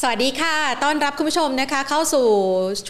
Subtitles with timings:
[0.00, 2.28] สวัสดีค่ะ ต้อนรับคุณผู้ชมนะคะ เข้าสู่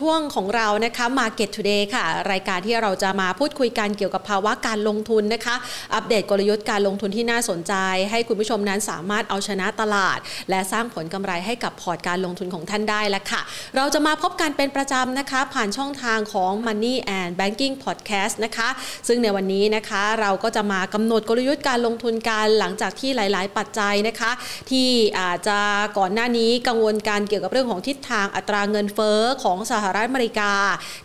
[0.01, 5.55] ช่วงของเรานะคะ Market Today ค่ะ รายการที่เราจะมาพูดคุยกันเกี่ยวกับภาวะการลงทุนนะคะ
[5.95, 7.75] อัปเดตกลยุทธ์การลงทุนที่น่าสนใจ
[8.11, 10.19] ให้คุณผู้ชมนั้นสามารถเอาชนะตลาด
[10.51, 13.41] และสร้างผลกำไรให้กับพอร์ตการลงทุนของท่านได้แล้วค่ะ
[13.77, 18.69] เราจะมาพบกันเป็นประจำนะคะ ผ่านช่องทางของ Money and Banking Podcast นะคะ
[19.09, 24.31] ซึ่งในวันนี้นะคะเราก็จะมากำหนดกลยุทธ์การลงทุนกันหลังจากที่หลาย ๆ ปัจจัยนะคะ
[24.71, 24.89] ที่
[25.21, 25.59] อาจจะ
[25.99, 30.53] ก่อนหน้านี้กังวลการเกี่ยวกับเรื่องของทิศทางอัตราเงินเฟ้อของสหรัฐอเมริกา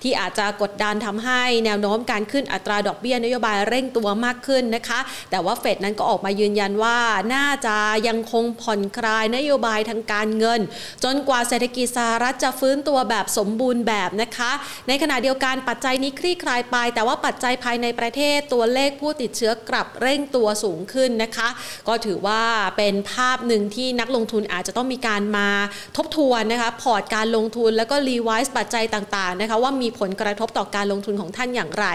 [0.04, 5.00] ที่อาจจะกดดันทำให้แนวโน้มการขึ้นอัตราดอกเบี้ยนโยบายเร่งตัวมากขึ้นนะคะ
[5.32, 6.98] แต่ว่าเฟดนั้นก็ออกมายืนยันว่า
[7.34, 7.76] น่าจะ
[8.08, 10.60] ยังคงผ่อนคลายนโยบายทางการเงิน
[11.04, 14.52] จนกว่าเศรษฐกิจสหรัฐจะฟื้นตัวแบบสมบูรณ์แบบนะคะ
[14.88, 21.48] ในขณะเดียวกันปัจจัยนี้คลี่คลายไป แต่ว่าปัจจัยภายในประเทศตัวเลขผู้ติดเชื้อกลับเร่งตัวสูงขึ้นนะคะ
[21.88, 22.44] ก็ถือว่า
[22.78, 25.50] เป็นภาพหนึ่งที่นักลงทุนอาจจะต้องมีการมา
[25.98, 31.86] ทบทวนนะคะพอร์ตการลงทุนแล้วก็รีไวซ์ปัจจัยต่างๆนะคะว่ามีผลกระทบต่อการลงทุนของท่านอย่างไร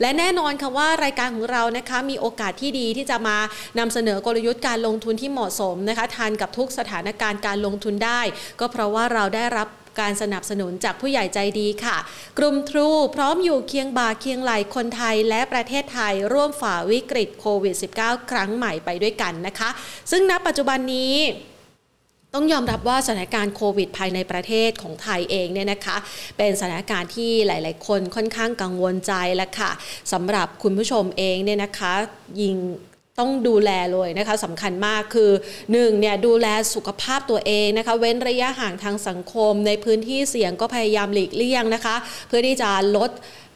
[0.00, 3.36] และแน่นอนค่ะว่ารายการของเรานะคะมีโอกาสที่ดีที่จะมา
[3.78, 8.20] นำเสนอกลยุทธ์การลงทุนที่เหมาะสมนะคะทานกับทุกสถานการณ์การลงทุนได้
[8.60, 9.68] ก็เพราะว่าเราได้รับ
[10.00, 11.96] การสนับสนุนจากผู้ใหญ่ใจดีค่ะ
[12.38, 19.68] กลุ่มทรูพร้อมอยู่เคียงบ่าเคียงไหลคนไทยและประเทศไทยร่วมฝ่าวิกฤตโควิด -19 ครั้งใหม่ไปด้วยกันนะคะ
[20.10, 21.14] ซึ่งณปัจจุบันนี้
[22.36, 25.96] ต้องยอมรับว่าสถานการณ์โควิดภายในประเทศของไทยเองเนี่ยนะคะ
[26.36, 29.70] เป็นสถานการณ์ที่หลาย ๆ คนค่อนข้างกังวลใจแล้วค่ะ
[30.12, 31.92] สำหรับคุณผู้ชมเองเนี่ยนะคะ
[32.40, 32.56] ยิง
[33.18, 35.30] ต้องดูแลเลยนะคะสำคัญมากคือ
[35.66, 41.96] 1เนี่ยดูแลสุขภาพตัวเองนะคะ เว้นระยะห่างทางสังคม ในพื้นที่เสี่ยงก็พยายามหลีกเลี่ยงนะคะ
[42.28, 43.10] เพื่อที่จะลด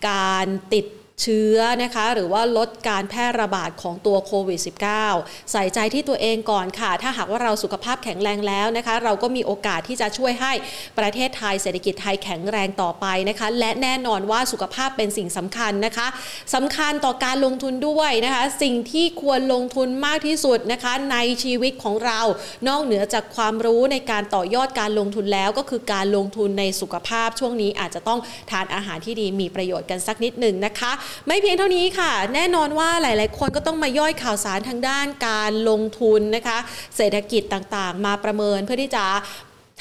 [0.09, 0.87] การติด
[1.23, 4.61] เชื้อนะคะ หรือว่าลดการแพร่ระบาดของตัวโควิด
[5.05, 10.53] -19 ใส่ใจที่ตัวเองก่อนค่ะ ถ้าหากว่าเราสุขภาพแข็งแรงแล้วนะคะ เราก็มีโอกาสที่จะช่วยให้
[10.99, 16.07] ประเทศไทยเศรษฐกิจไทยแข็งแรงต่อไปนะคะ และแน่นอนว่าสุขภาพเป็นสิ่งสำคัญนะคะ
[16.55, 22.21] สำคัญต่อการลงทุนด้วยนะคะ สิ่งที่ควรลงทุนมากที่สุดนะคะ ในชีวิตของเรา
[22.69, 28.21] นอกเหนือจากความรู้ในการต่อยอดการลงทุนแล้วก็คือการลงทุนในสุขภาพช่วงนี้อาจจะต้อง
[28.51, 30.93] ทานอาหารที่ดีมีประโยชน์กันสักนิดหนึ่งนะคะ
[31.27, 36.59] ไม่เพียงเท่านี้ค่ะ แน่นอนว่าหลาย ๆ คนก็ต้องมาย่อยข่าวสารทางด้านการลงทุนนะคะ
[36.97, 39.05] เศรษฐกิจต่าง ๆ มาประเมินเพื่อที่จะ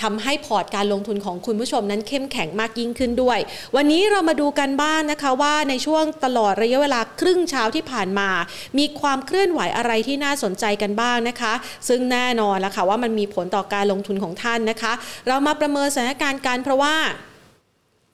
[0.04, 3.40] ทำให้พอร์ตการลงทุนของคุณผู้ชมนั้นเข้มแข็งมากยิ่งขึ้นด้วย
[3.76, 8.30] วันนี้เรามาดูกันบ้างนนะคะว่าในช่วงตลอดระยะเวลาครึ่งเช้าที่ผ่านมา
[8.78, 11.54] มีความเคลื่อนไหวอะไรที่น่าสนใจกันบ้างนะคะ
[11.88, 14.94] ซึ่งแน่นอนแล้วค่ะว่ามันมีผลต่อการลงทุนของท่านนะคะ
[15.28, 16.96] เรามาประเมินสถานการณ์กันเพราะว่า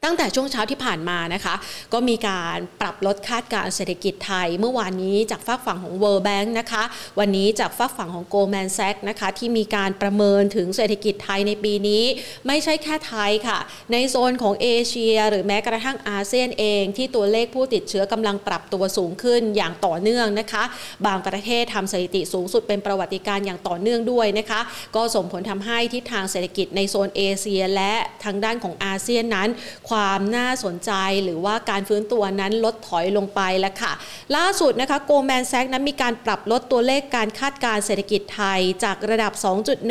[0.05, 1.55] ตั้งแต่ช่วงเช้าที่ผ่านมานะคะ
[1.93, 6.83] ก็มีการปรับลดคาดการเศรษฐกิจไทย เมื่อวานนี้จากฝากฝั่งของ World Bank นะคะ
[7.19, 12.03] วันนี้จากฝากฝั่งของ Goldman Sachs นะคะ ที่มีการประเมินถึงเศรษฐกิจไทยในปีนี้
[12.47, 13.57] ไม่ใช่แค่ไทยค่ะ
[13.91, 20.63] ในโซนของเอเชีย หรือแม้กระทั่งอาเซียนเอง ที่ตัวเลขผู้ติดเชื้อกำลังปรับตัวสูงขึ้นอย่างต่อเนื่องนะคะ
[21.05, 24.61] บางประเทศทำสถิติสูงสุดเป็นประวัติการอย่างต่อเนื่องด้วยนะคะ
[24.95, 29.51] ก็ส่งผลทำให้ทิศทางเศรษฐกิจในโซนเอเชีย และทางด้านของอาเซียนนั้น
[29.91, 30.91] ความน่าสนใจ
[31.23, 33.91] หรือว่าการฟื้นตัวนั้นลดถอยลงไปแล้วค่ะ
[34.35, 39.33] ล่าสุดนะคะโกลแมนแซกนั้นมีการปรับลดตัวเลขการคาดการเศรษฐกิจไทยจากระดับ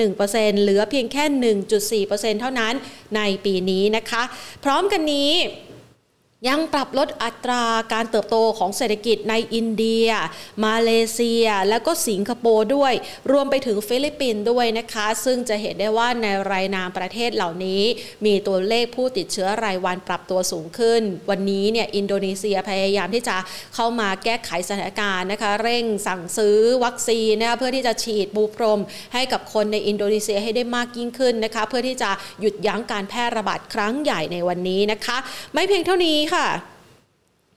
[0.02, 1.24] 2.1%เหลือเพียงแค่
[2.06, 2.74] 1.4%เท่านั้น
[3.16, 4.22] ในปีนี้นะคะ
[4.64, 5.30] พร้อมกันนี้
[6.48, 10.08] ยังปรับลดอัตราการเติบโตของเศรษฐกิจในอินเดีย
[10.64, 12.92] มาเลเซีย และก็สิงคโปร์ด้วย
[13.32, 17.82] รวมไปถึงฟิลิปปินส์ด้วยนะคะ ซึ่งจะเห็นได้ว่าในรายนามประเทศเหล่านี้
[18.24, 23.36] มีตัวเลขผู้ติดเชื้อรายวันปรับตัวสูงขึ้น วันนี้เนี่ยอินโดนีเซียพยายามที่จะ
[23.74, 28.80] เข้ามาแก้ไขสถานการณ์นะคะ เร่งสั่งซื้อวัคซีนนะคะเพื่อที่จะฉีดปูพรม
[29.14, 35.16] ให้กับคนในอินโดนีเซียให้ได้มากยิ่งขึ้นนะคะ เพื่อที่จะหยุดยั้งการแพร่ระบาดครั้งใหญ่ในวันนี้นะคะ
[35.54, 36.46] ไม่เพียงเท่านี้ค่ะ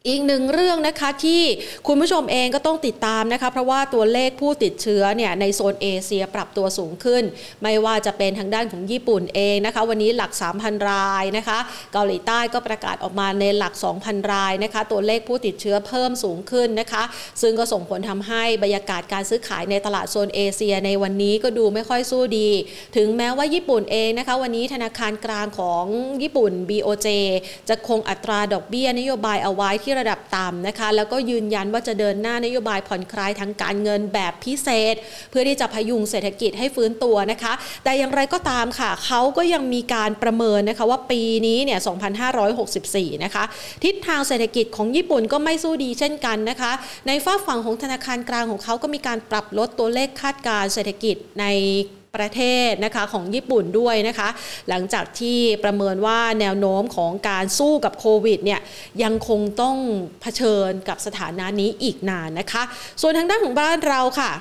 [0.10, 1.42] อีกหนึ่งเรื่องนะคะที่
[1.88, 7.24] คุณผู้ชมเองก็ต้องติดตามนะคะ เพราะว่าตัวเลขผู้ติดเชื้อเนี่ยในโซนเอเชียปรับตัวสูงขึ้น
[7.64, 11.60] ไม่ว่าจะเป็นทางด้านของญี่ปุ่นเองนะคะ วันนี้หลัก 3,000 รายนะคะ
[11.94, 13.74] เกาหลีใต้ก็ประกาศออกมาในหลัก
[14.04, 17.04] 2,000 รายนะคะ ตัวเลขผู้ติดเชื้อเพิ่มสูงขึ้นนะคะ
[17.42, 22.50] ซึ่งก็ส่งผลทำให้บรรยากาศการซื้อขายในตลาดโซนเอเชียในวันนี้ก็ดูไม่ค่อยสู้ดี
[22.98, 25.86] ถึงแม้ว่าญี่ปุ่นเองนะคะ วันนี้ธนาคารกลางของ
[26.22, 27.08] ญี่ปุ่น BOJ
[27.70, 34.96] จะคงอัตราดอกเบี้ยนโยบายเอาไว้ที่ระดับต่ำนะคะ แล้วก็ยืนยันว่าจะเดินหน้านโยบายผ่อนคลายทางการเงินแบบพิเศษ
[35.30, 37.54] เพื่อที่จะพยุงเศรษฐกิจให้ฟื้นตัวนะคะ
[37.84, 41.80] แต่อย่างไรก็ตามค่ะเขาก็ยังมีการประเมินนะคะว่าปีนี้เนี่ย
[42.52, 43.44] 2564 นะคะ
[43.84, 46.72] ทิศทางเศรษฐกิจของญี่ปุ่นก็ไม่สู้ดีเช่นกันนะคะ
[47.08, 51.46] ในฝ้าฝั่งของธนาคารกลางของเขาก็มีการปรับลดตัวเลขคาดการเศรษฐกิจใน
[52.22, 54.30] ประเทศนะคะของญี่ปุ่นด้วยนะคะ
[54.70, 58.62] หลังจากที่ประเมินว่าแนวโน้มของการสู้กับโควิดเนี่ย
[59.04, 59.78] ยังคงต้อง
[60.22, 62.64] เผชิญกับสถานะนี้อีกนานนะคะ
[63.02, 64.32] ส่วนทางด้านของบ้านเราค่ะ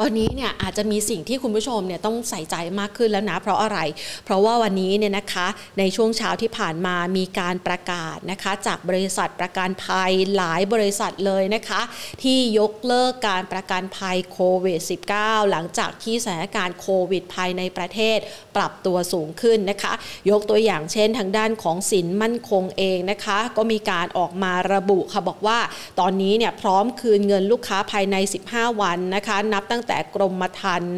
[0.00, 3.78] ตอนนี้เนี่ยอาจจะมีสิ่งที่คุณผู้ชมเนี่ยต้องใส่ใจมากขึ้นแล้วนะเพราะอะไร
[4.24, 5.46] เพราะว่าวันนี้เนี่ยนะคะ
[5.78, 11.80] ในช่วงเช้าที่ผ่านมามีการประกาศนะคะจากบริษัทประกันภัยหลายบริษัทเลยนะคะ
[12.22, 14.80] ที่ยกเลิกการประกันภัยโควิด
[15.14, 18.18] -19 หลังจากที่สถานการณ์โควิดภายในประเทศ
[18.56, 19.92] ปรับตัวสูงขึ้นนะคะ
[20.30, 25.58] ยกตัวอย่างเช่นทางด้านของสินมั่นคงเองนะคะ ก็มีการออกมาระบุค่ะบอกว่า
[26.00, 28.16] ตอนนี้เนี่ยพร้อมคืนเงินลูกค้าภายใน
[28.48, 30.96] 15 วันนะคะ นับตั้งแต่กรมธรรม์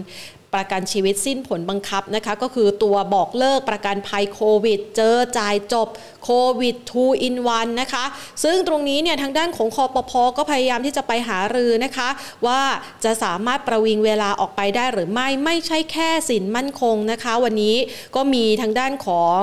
[0.56, 5.88] ประกันชีวิตสิ้นผลบังคับนะคะ ก็คือตัวบอกเลิกประกันภัยโควิด เจอจ่ายจบ
[6.24, 6.30] โค
[6.60, 8.04] วิด 2 in 1 นะคะ
[8.44, 12.08] ซึ่งตรงนี้เนี่ยทางด้านของคอปพอก็พยายามที่จะไปหารือนะคะ
[12.46, 12.60] ว่า
[13.04, 17.76] จะสามารถประวิงเวลาออกไปได้หรือไม่ไม่ใช่แค่สินมั่นคงนะคะ วันนี้
[18.16, 19.42] ก็มีทางด้านของ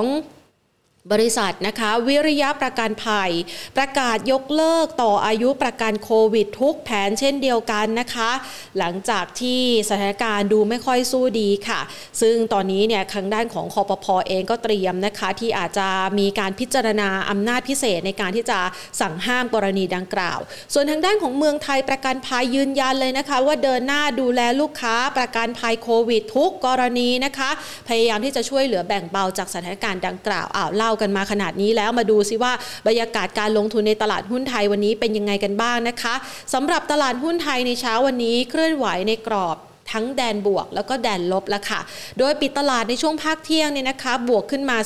[1.13, 3.31] บริษัทนะคะวิริยะประกันภัย
[3.77, 8.31] ประกาศยกเลิกต่ออายุประกันโควิดทุกแผนเช่นเดียวกันนะคะ
[8.77, 11.81] หลังจากที่สถานการณ์ดูไม่ค่อยสู้ดีค่ะ
[12.21, 15.87] ซึ่งตอนนี้เนี่ยทางด้านของคอปพอเองก็เตรียมนะคะ ที่อาจจะ
[16.19, 18.59] มีการพิจารณาอำนาจพิเศษในการที่จะ
[19.01, 20.39] สั่งห้ามกรณีดังกล่าว
[20.73, 27.49] ส่วนทางด้านของเมืองไทยประกันภัยยืนยันเลยนะคะ ว่าเดินหน้าดูแลลูกค้าประกันภัยโควิดทุกกรณีนะคะ
[27.87, 32.53] พยายามที่จะช่วยเหลือแบ่งเบาจากสถานการณ์ดังกล่าวอ้าวเล่ากันมาขนาดนี้แล้วมาดูซิว่า
[32.87, 36.15] บรรยากาศการลงทุนในตลาดหุ้นไทยวันนี้เป็นยังไงกันบ้างนะคะ
[36.53, 39.57] สำหรับตลาดหุ้นไทยในเช้าวันนี้เคลื่อนไหวในกรอบ
[39.91, 41.79] ทั้งแดนบวกแล้วก็แดนลบแล้วค่ะ
[42.19, 44.77] โดยปิดตลาดในช่วงภาคเที่ยงเนี่ยนะคะ บวกขึ้นมา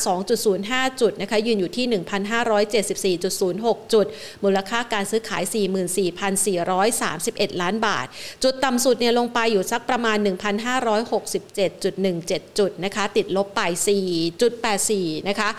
[0.45, 1.85] 2.05 จุดนะคะ ยืนอยู่ที่
[3.19, 4.05] 1,574.06 จุด
[4.43, 5.43] มูลค่าการซื้อขาย
[6.51, 8.05] 44,431 ล้านบาท
[8.43, 13.61] จุดต่ำสุดเนี่ยลงไปอยู่สักประมาณ 1,567.17 จุดนะคะ ติดลบไป
[14.45, 15.49] 4.84 นะคะ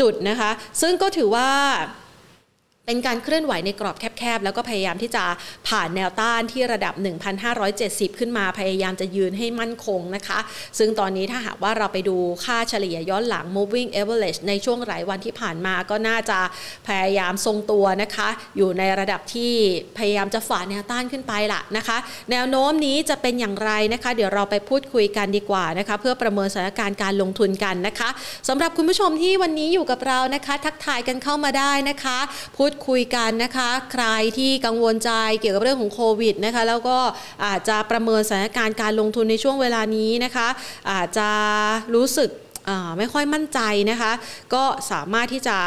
[0.00, 0.50] จุดนะคะ
[0.80, 1.48] ซึ่งก็ถือว่า
[2.88, 5.24] เป็นการเคลื่อนไหวในกรอบแคบๆ แล้วก็พยายามที่จะ
[5.68, 6.94] ผ่านแนวต้านที่ระดับ
[7.56, 10.38] 1,570 ขึ้นมาพยายามจะยืนให้มั่นคงนะคะ
[10.78, 16.38] ซึ่งตอนนี้ถ้าหากว่าเราไปดูค่าเฉลี่ยย้อนหลัง moving average ในช่วงหลายวันที่ผ่านมาก็น่าจะ
[16.88, 19.52] พยายามทรงตัวนะคะ อยู่ในระดับที่
[19.98, 21.96] พยายามจะฝ่าแนวต้านขึ้นไปละนะคะ
[22.30, 28.08] แนวโน้มนี้จะเป็นอย่างไรนะคะ เดี๋ยวเราไปพูดคุยกันดีกว่านะคะ เพื่อประเมินสถานการณ์การลงทุนกันนะคะ
[28.48, 32.18] สำหรับคุณผู้ชมที่วันนี้อยู่กับเรานะคะ ทักทายกันเข้ามาได้นะคะ
[32.56, 34.04] พูดคุยกันนะคะ ใคร
[34.38, 36.98] ที่กังวลใจเกี่ยวกับเรื่องของโควิดนะคะแล้วก็
[37.44, 40.48] อาจจะประเมินสถานการณ์การลงทุนในช่วงเวลานี้นะคะ
[40.90, 41.28] อาจจะ
[41.94, 42.30] รู้สึก
[42.98, 44.12] ไม่ค่อยมั่นใจนะคะ
[44.54, 45.58] ก็สามารถที่จะ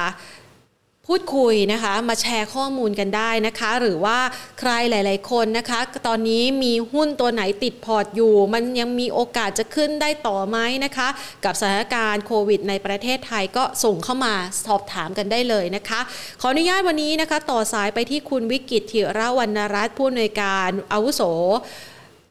[1.13, 4.17] พูดคุยนะคะมาแชร์ข้อมูลกันได้นะคะ หรือว่า
[4.59, 11.07] ใครหลาย ๆ คนนะคะ ตอนนี้มีหุ้นตัวไหนติดพอร์ตอยู่ มันยังมีโอกาสจะขึ้นได้ต่อไหมนะคะ
[11.45, 14.33] กับสถานการณ์โควิดในประเทศไทยก็ส่งเข้ามา
[14.65, 16.00] สอบถามกันได้เลยนะคะ
[16.41, 21.21] ขออนุญาตวันนี้นะคะ ต่อสายไปที่คุณวิกิตธิระวรรณรัตน์ผู้อำนวยการอาวุโส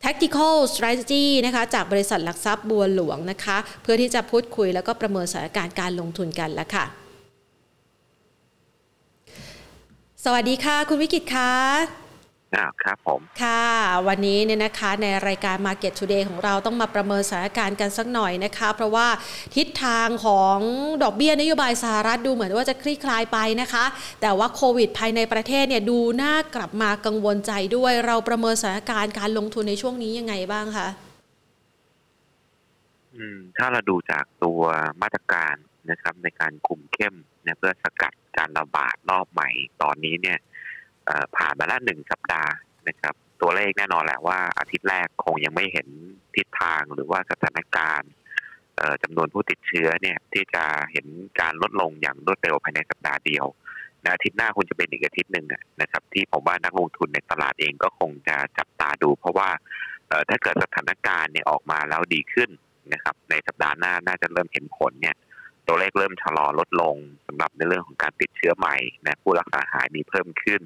[0.05, 7.08] Tactical Strategy นะคะจากบริษัทหลักทรัพย์บัวหลวงนะคะ เพื่อที่จะพูดคุยแล้วก็ประเมินสถานการณ์การลงทุนกันแล้วค่ะ
[10.25, 11.53] สวัสดีค่ะ คุณวิกิตค่ะ
[12.85, 13.67] ครับผม ค่ะ
[14.09, 19.07] วันนี้เนี่ยนะคะในรายการ Market Today ของเราต้องมาประเมินสถานการณ์กันสักหน่อยนะคะ เพราะว่า
[19.57, 20.59] ทิศทางของ
[21.03, 23.85] ดอกเบี้ยนโยบายสหรัฐดูเหมือนว่าจะคลี่คลายไปนะคะ
[24.21, 30.89] แต่ว่าโควิดภายในประเทศเนี่ยดูน่ากลับมากังวลใจด้วยเราประเมินสถานการณ์การลงทุนในช่วงนี้ยังไงบ้างคะ
[33.17, 34.61] อืมถ้าเราดูจากตัว
[35.03, 35.55] มาตรการ
[35.91, 39.51] นะครับในการคุมเข้มเนี่ยเพื่อสกัด การระบาดรอบใหม่
[39.83, 40.39] ตอนนี้เนี่ย
[41.37, 42.53] ผ่านมาแล้วหนึ่งสัปดาห์
[42.89, 45.89] นะครับ ตัวเลขแน่นอนแหละว่าอาทิตย์แรกคงยังไม่เห็น
[46.37, 48.11] ทิศทางหรือว่าสถานการณ์
[49.03, 51.07] จำนวนผู้ติดเชื้อเนี่ยที่จะเห็น
[51.41, 53.47] การลดลงอย่างรวดเร็วภายในสัปดาห์เดียว
[54.05, 55.47] นะอาทิตย์หน้าคุณจะเป็นอีกอาทิตย์หนึ่ง
[55.83, 59.51] นะครับ ที่ผมว่านักลงทุนในตลาดเองก็คงจะจับตาดู เพราะว่า
[60.29, 62.51] ถ้าเกิดสถานการณ์เนี่ยออกมาแล้วดีขึ้น
[62.93, 65.17] นะครับ ในสัปดาห์หน้าน่าจะเริ่มเห็นผลเนี่ย
[65.69, 66.97] ตัวเลขเริ่มชะลอลดลง
[67.27, 70.63] สำหรับในเรื่องของการติดเชื้อใหม่นะผู้รักษาหายมีเพิ่มขึ้น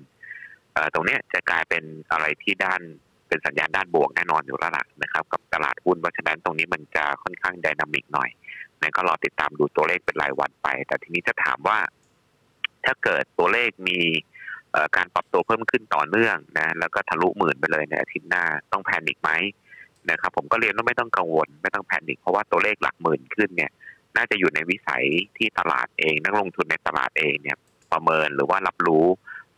[0.95, 2.81] ตรงนี้จะกลายเป็นอะไรที่ด้าน
[3.29, 8.31] เป็นสัญญาณด้านบวกแน่นอนอยู่แล้วล่ะนะครับ กับตลาดหุ้นเพราะฉะนั้นตรงนี้มันจะค่อนข้าง dynamic หน่อย
[8.81, 11.79] นะก็รอติดตามดูตัวเลขเป็นรายวันไป แต่ทีนี้จะถามว่า
[12.85, 13.99] ถ้าเกิดตัวเลขมี
[14.97, 19.31] การปรับตัวเพิ่มขึ้นต่อเนื่องนะ แล้วก็ทะลุหมื่นไปเลยในอาทิตย์หน้าต้อง panic ไหม
[20.11, 23.71] นะครับ ผมก็เรียนว่าไม่ต้องกังวล ไม่ต้อง panic เพราะว่าตัวเลขหลักหมื่นขึ้นเนี่ย
[24.17, 25.05] น่าจะอยู่ในวิสัย
[25.37, 27.59] ที่ตลาดเอง นักลงทุนในตลาดเองเนี่ย
[27.93, 29.07] ประเมินหรือว่ารับรู้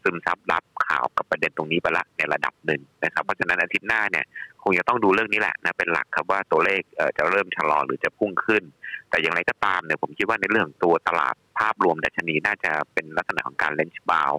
[0.02, 4.24] ซึมซับรับข่าวกับประเด็นตรงนี้ไปละในระดับหนึ่งนะครับเพราะฉะนั้นอาทิตย์หน้าเนี่ย
[4.62, 6.82] คงจะต้องดูเรื่องนี้แหละนะเป็นหลักครับว่าตัวเลข
[7.18, 8.62] จะเริ่มชะลอหรือจะพุ่งขึ้น
[9.10, 14.32] แต่อย่างไรก็ตามเนี่ยผมคิดว่าในเรื่องตัวตลาดภาพรวมดัชนีน่าจะเป็นลักษณะของการเลนส์บาว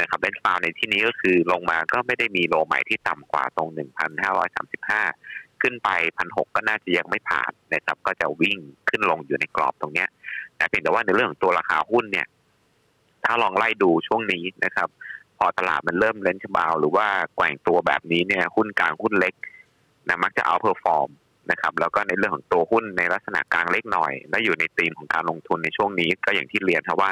[0.00, 3.68] นะครับเลนส์บาวในที่นี้ก็คือลงมาก็ไม่ได้มีโลใหม่ที่ต่ำกว่าตรง
[4.44, 10.08] 1,535 ขึ้นไปพันหกก็น่าจะยังไม่ผ่านนะครับ ก็จะวิ่งขึ้นลงอยู่ในกรอบตรงเนี้ย
[10.56, 12.26] แต่เพียงแต่ว่าในเรื่องของตัวราคาหุ้นเนี่ย
[13.24, 14.88] ถ้าลองไล่ดูช่วงนี้นะครับ
[15.38, 19.34] พอตลาดมันเริ่ม range bound หรือว่าแกว่งตัวแบบนี้เนี่ย หุ้นกลางหุ้นเล็ก
[20.08, 21.08] นะมักจะ outperform
[21.50, 27.10] นะครับ แล้วก็ในเรื่องของตัวหุ้นในลักษณะกลางเล็กหน่อย และอยู่ในธีมของการลงทุนในช่วงนี้ ก็อย่างที่เรียนครับว่า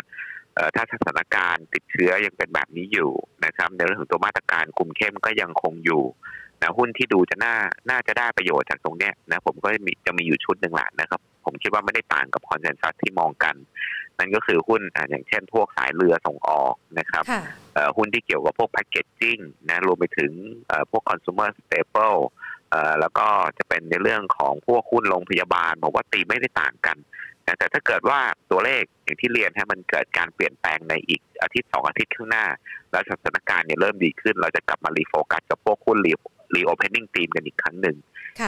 [0.74, 3.10] ถ้าสถานการณ์ติดเชื้อยังเป็นแบบนี้อยู่
[3.44, 6.02] นะครับ ในเรื่องของตัวมาตรการคุมเข้มก็ยังคงอยู่
[6.66, 7.54] นะหุ้นที่ดูจะน่า
[7.90, 13.54] น่าจะได้ประโยชน์จากตรงเนี้ยนะผมก็มีจะมีอยู่ชุดหนึ่งแหละนะครับ ผมคิดว่าไม่ได้ต่างกับ consensus ที่มองกัน
[14.18, 14.80] นั่นก็คือหุ้น
[15.10, 17.24] อย่างเช่น พวกสายเรือส่งออกนะครับ
[17.96, 19.38] หุ้นที่เกี่ยวกับพวก packaging
[19.68, 20.32] นะรวมไปถึง
[20.90, 22.18] พวกคอน sumer staple
[23.00, 23.26] แล้วก็
[23.58, 26.96] จะเป็นในเรื่องของพวกหุ้นโรงพยาบาลผมว่าตีไม่ได้ต่างกัน
[27.58, 28.20] แต่ถ้าเกิดว่า
[28.50, 32.46] ตัวเลขอย่างที่เรียนให้มันเกิดการเปลี่ยนแปลงในอีกอาทิตย์สองอาทิตย์ข้างหน้า
[32.90, 36.12] แล้วสถานการณ์เนี่ยเริ่มดีขึ้น เราจะกลับมา refocus กับพวกหุ้น re
[36.54, 37.96] รีโอเพนนิ่งทีมกันอีกครั้งหนึ่ง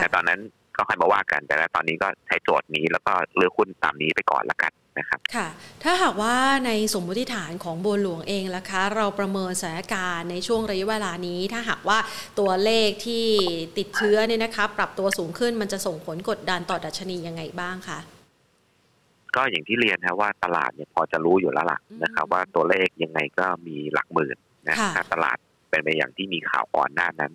[0.01, 0.39] แต่ตอนนั้น
[0.77, 5.47] ก็ค่อยมาว่ากัน แต่ตอนนี้ก็ใช้โจทย์นี้แล้วก็เลือกหุ้นตามนี้ไปก่อนละกันนะครับค่ะ
[5.83, 11.97] ถ้าหากว่าในสมมติฐานของบัวหลวงเองล่ะคะ เราประเมินสถานการณ์ในช่วงระยะเวลานี้ ถ้าหากว่า
[12.39, 13.25] ตัวเลขที่
[13.77, 17.99] ติดเชื้อเนี่ยนะคะ ปรับตัวสูงขึ้นมันจะส่งผลกดดันต่อดัชนียังไงบ้างคะ
[19.35, 24.37] ก็อย่างที่เรียนนะว่าตลาดเนี่ยพอจะรู้อยู่แล้วล่ะนะครับ ว่าตัวเลขยังไงก็มีหลักหมื่น
[24.67, 25.37] นะถ้าตลาด
[25.69, 27.33] เป็นไปอย่างที่มีข่าวก่อนหน้านั้น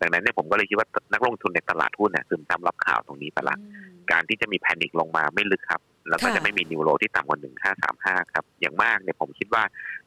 [0.00, 3.56] ดังนั้นเนี่ยผมก็เลยคิดว่านักลงทุนในตลาดหุ้นเนี่ยซึมซับรับข่าวตรงนี้ไปละ
[4.12, 9.62] การที่จะมี panic ลงมาไม่ลึกครับ แล้วก็จะไม่มี new low ที่ต่ำกว่าหนึ่งห้าสามห้าครับ อย่างมากเนี่ยผมคิดว่า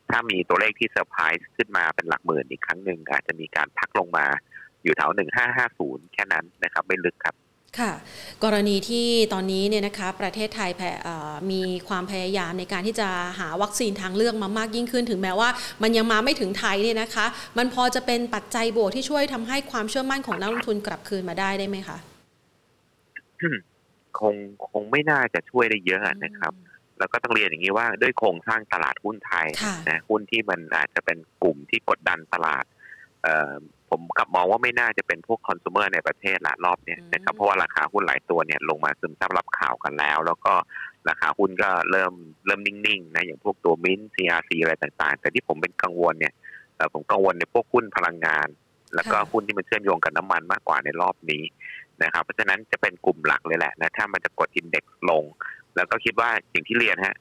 [0.09, 4.25] ถ้ามีตัวเลขที่เซอร์ไพรส์ขึ้นมาเป็นหลักหมื่นอีกครั้งหนึ่งอาจจะมีการพักลงมา
[4.83, 7.35] อยู่แถวหนึ่งห้าห้าศูนย์แค่นั้นนะครับ ไม่ลึกครับ
[7.79, 7.91] ค่ะ
[8.43, 10.69] กรณีที่ตอนนี้เนี่ยนะคะประเทศไทย
[11.51, 13.09] มีความพยายามในการที่จะ
[13.39, 15.49] หาวัคซีนทางเลือกมามากยิ่งขึ้น ถึงแม้ว่า
[15.83, 17.25] มันยังมาไม่ถึงไทยเนี่ยนะคะ
[17.57, 21.97] มันพอจะเป็นปัจจัยบวกที่ช่วยทำให้ความเชื่อมั่นของนักลงทุนกลับคืนมาได้ได้ไหมคะ
[24.19, 24.35] คง
[24.69, 26.53] คงไม่น่าจะช่วยได้เยอะนะครับ
[26.99, 29.47] แล้วก็ต้องเรียนอย่างนี้ว่าด้วยโครงสร้างตลาดหุ้นไทย
[29.89, 32.65] นะหุ้นที่มันอาจจะเป็นกลุ่มที่กดดันตลาด
[33.91, 40.53] ผมกับมองว่าไม่น่าจะเป็นพวกคอน sumer ในประเทศละรอบนี้นะครับเพราะว่าราคาหุ้นหลายตัวเนี่ยลงมาซึมซับรับข่าวกันแล้ว แล้วก็
[41.09, 42.13] ราคาหุ้นก็เริ่ม
[42.45, 46.33] เริ่มนิ่งๆนะอย่างพวกตัวมินซี CRC อะไรต่างๆ แต่ที่ผมเป็นกังวลเนี่ย
[46.93, 48.47] ผมกังวลในพวกหุ้นพลังงาน
[48.95, 51.43] แล้วก็หุ้นที่มันเชื่อมโยงกับน้ำมันมากกว่าในรอบนี้
[52.03, 55.23] นะครับเพราะฉะนั้นจะเป็นกลุ่มหลักเลยแหละนะถ้ามันจะกดอินเด็กซ์ลง
[55.75, 57.15] แล้วก็คิดว่าอย่างที่เรียนฮะ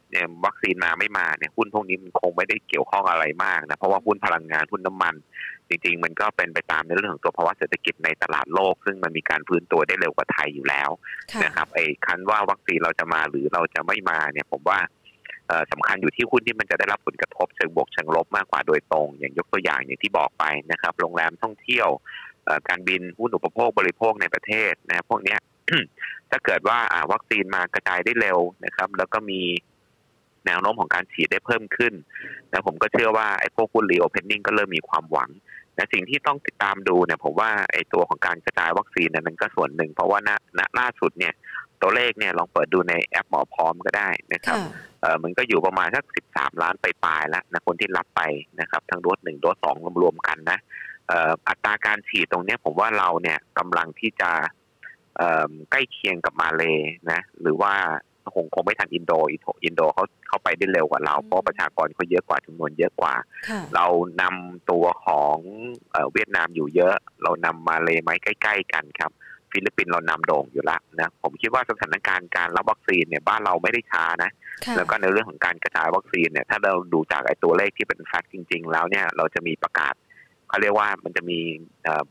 [0.44, 5.14] วัคซีนมาไม่มาเนี่ยหุ้นพวกนี้มันคงไม่ได้เกี่ยวข้องอะไรมากนะเพราะว่าหุ้นพลังงานหุ้นน้ามัน
[5.68, 10.90] จริง ๆ มันก็เป็นไปตามในเรื่องของตัวภาวะเศรษฐกิจในตลาดโลก ซึ่งมันมีการฟื้นตัวได้เร็วกว่าไทยอยู่แล้ว
[11.44, 14.78] นะครับไอ้คันว่าวัคซีนเราจะมาหรือเราจะไม่มาเนี่ยผมว่า
[15.72, 21.88] สำคัญอยู่ที่หุ้นที่มันจะได้รับผลกระทบเชิงบวกเชิงลบมากกว่าโดยตรง อย่างยกตัวอย่างอย่างที่บอกไปนะครับ โรงแรมท่องเที่ยว
[22.68, 25.36] การบินหุ้นอุปโภคบริโภคในประเทศนะพวกนี้
[26.30, 26.78] ถ้าเกิดว่า
[27.12, 29.40] วัคซีนมากระจายได้เร็วนะครับ แล้วก็มี
[30.46, 31.94] แนวโน้มของการฉีดได้เพิ่มขึ้น
[32.52, 35.30] นะผมก็เชื่อว่าไอ้พวกหุ้นรีโอเพนนิ่งก็เริ่มมีความหวัง
[35.74, 41.34] แต่สิ่งที่ต้องติดตามดูเนี่ยผมว่าไอ้ตัวของการกระจายวัคซีนเนี่ยมันก็ส่วนหนึ่ง เพราะว่าณณล่าสุดเนี่ย
[41.80, 44.58] ตัวเลขเนี่ยลองเปิดดูในแอปหมอพร้อมก็ได้นะครับ
[45.00, 48.22] เออมันก็อยู่ประมาณสักสิบสามล้านไปปลายแล้วนะคนที่รับไป
[48.60, 50.58] นะครับ ทั้งโดสหนึ่งโดสสองรวมๆกันนะ
[51.48, 54.30] อัตราการฉีดตรงนี้ผมว่าเราเนี่ยกำลังที่จะ
[55.70, 56.62] ใกล้เคียงกับมาเล
[57.10, 57.74] นะ หรือว่า
[58.34, 59.12] คงคงไม่ทันอินโด
[59.64, 63.14] อินโดเขาเขาไปได้เร็วกว่าเรา เพราะประชากรเขาเยอะกว่าจำนวนเยอะกว่า
[63.74, 63.86] เรา
[64.22, 65.38] นำตัวของ
[66.12, 69.10] เวียดนามอยู่เยอะ เรานำมาเลยไหมใกล้ ๆ กันครับ
[69.50, 74.30] ฟิลิปปินส์เรานำโด่งอยู่ละนะผมคิดว่าสถานการณ์การรับวัคซีนเนี่ยบ้านเราไม่ได้ช้านะ
[74.76, 79.94] แล้วก็ในเรื่องของการกระจายวัคซีนเนี่ยถ้าเราดูจากไอ้ตัวเลขที่เป็น fact จริง ๆ แล้วเนี่ยเราจะมีประกาศ
[80.50, 81.38] เขาเรียกว่ามันจะมี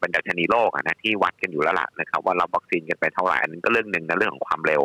[0.01, 4.81] บรรดาชนีโลกนะที่วัดกันอยู่แล้วล่ะนะครับ ว่ารับวัคซีนกันไปเท่าไหร่อันนั้นก็เรื่องหนึ่งนะเรื่องของความเร็ว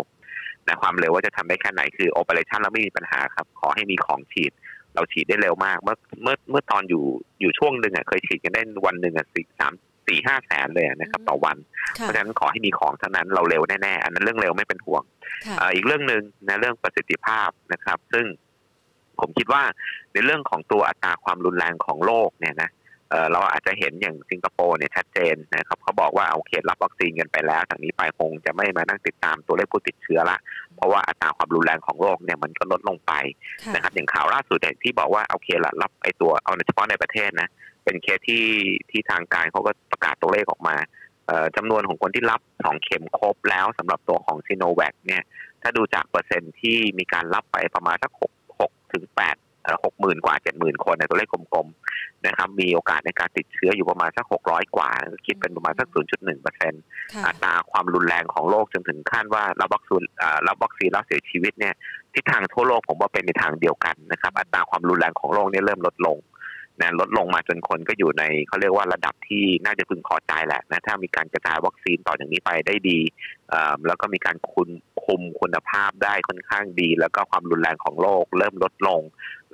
[0.69, 4.53] นะความเร็วว่าจะทำได้แค่ไหนคือ operation เราไม่มีปัญหาครับ ขอให้มีของฉีด
[4.95, 7.05] เราฉีดได้เร็วมาก เมื่อเมื่อเมื่อตอนอยู่
[7.41, 9.73] อยู่ช่วงหนึ่งอะเคยฉีดกันได้วันหนึ่งอะสี่สาม
[10.07, 11.57] สี่ห้าแสนเลยนะครับต่อวัน
[11.95, 15.03] เพราะฉะนั้นขอให้มีของเท่านั้นเราเร็วแน่ๆอันนั้นเรื่องเร็วไม่เป็นห่วง
[15.75, 18.27] อีกเรื่องหนึ่งนะเรื่องประสิทธิภาพนะครับ ซึ่ง
[19.21, 19.63] ผมคิดว่า
[20.13, 22.71] ในเรื่องของตัวอัตราความรุนแรงของโลกเนี่ยนะ
[23.33, 30.39] เราอาจจะเห็นอย่างสิงคโปร์เนี่ยชัดเจนนะครับเขาบอกว่าโอเครับวัคซีนกันไปแล้วจากนี้ไปคงจะไม่มานั่งติดตามตัวเลขผู้ติดเชื้อละ
[30.77, 33.13] เพราะว่าอัตราความรุนแรงของโรคเนี่ยมันก็ลดลงไป
[33.75, 37.49] นะครับอย่างข่าวล่าสุดที่บอกว่าโอเคละรับไอตัวเอาเฉพาะในประเทศนะ
[37.85, 38.45] เป็นเคสที่
[38.91, 40.77] ที่ทางการเขาก็ประกาศตัวเลขออกมา
[41.57, 45.23] จำนวนของคนที่รับสองเข็มครบแล้วสำหรับตัวของซีโนแวคเนี่ย
[45.63, 49.37] ถ้าดูจากเปอร์เซ็นต์ที่มีการรับไปประมาณสักหกหกถึงแปด
[49.85, 54.91] หกหมื่นกว่าเจ็ดหมื่นคนในตัวเลขกลมๆนะครับมีโอกาสในการติดเชื้ออยู่ประมาณสักหกร้อยกว่า
[55.27, 56.83] คิดเป็นประมาณสักศูนย์จุดหนึ่งเปอร์เซ็นต์
[57.27, 60.03] อัตราความรุนแรงของโรคจนถึงขั้นว่ารับวัคซีน
[60.49, 61.75] รับวัคซีนแล้วเสียชีวิตเนี่ย
[62.15, 66.17] ทิศทางทั่วโลกผมว่าเป็นในทางเดียวกันนะครับอัตราความรุนแรงของโรคเนี่ยเริ่มลดลง
[66.81, 73.01] นะลดลงมาจนคนก็อยู่ในเขาเรียกว่าระดับที่น่าจะพึงพอใจแหละนะถ้ามีการกระจายวัคซีนต่อจากนี้ไปได้ดี
[73.87, 74.71] แล้วก็มีการคุม
[75.05, 79.01] คุมคุณภาพได้ค่อนข้างดี แล้วก็ความรุนแรงของโรคเริ่มลดลง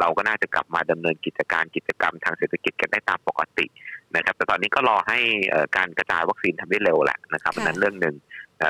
[0.00, 3.66] เราก็น่าจะกลับมาดำเนินกิจการกิจกรรมทางเศรษฐกิจกันได้ตามปกติ
[4.16, 5.18] นะครับ แต่ตอนนี้ก็รอให้
[5.76, 8.16] การกระจายวัคซีนทำได้เร็วแหละนะครับนั้นเรื่องหนึ่ง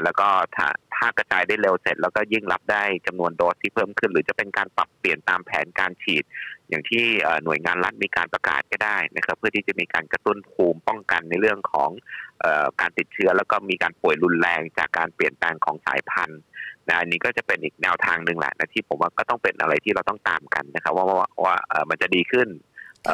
[0.05, 0.67] แล้วก็ถ้า
[0.97, 6.25] ถ้ากระจายได้เร็วเสร็จ แล้วก็ยิ่งรับได้จำนวนโดสที่เพิ่มขึ้น หรือจะเป็นการปรับเปลี่ยนตามแผนการฉีด
[6.71, 7.05] อย่างที่
[7.45, 11.91] หน่วยงานรัฐมีการประกาศก็ได้นะครับ เพื่อที่จะมีการกระตุ้นภูมิป้องกันในเรื่องของ
[12.81, 16.41] การติดเชื้อ แล้วก็มีการป่วยรุนแรงจากการเปลี่ยนแปลงของสายพันธุ์
[16.89, 21.57] นะอันนี้ก็จะเป็นอีกแนวทางหนึ่งแหละนะที่ผมว่าก็ต้องเป็นอะไรที่เราต้องตามกันนะครับ ว่าว่าว่า
[21.91, 22.49] มันจะดีขึ้น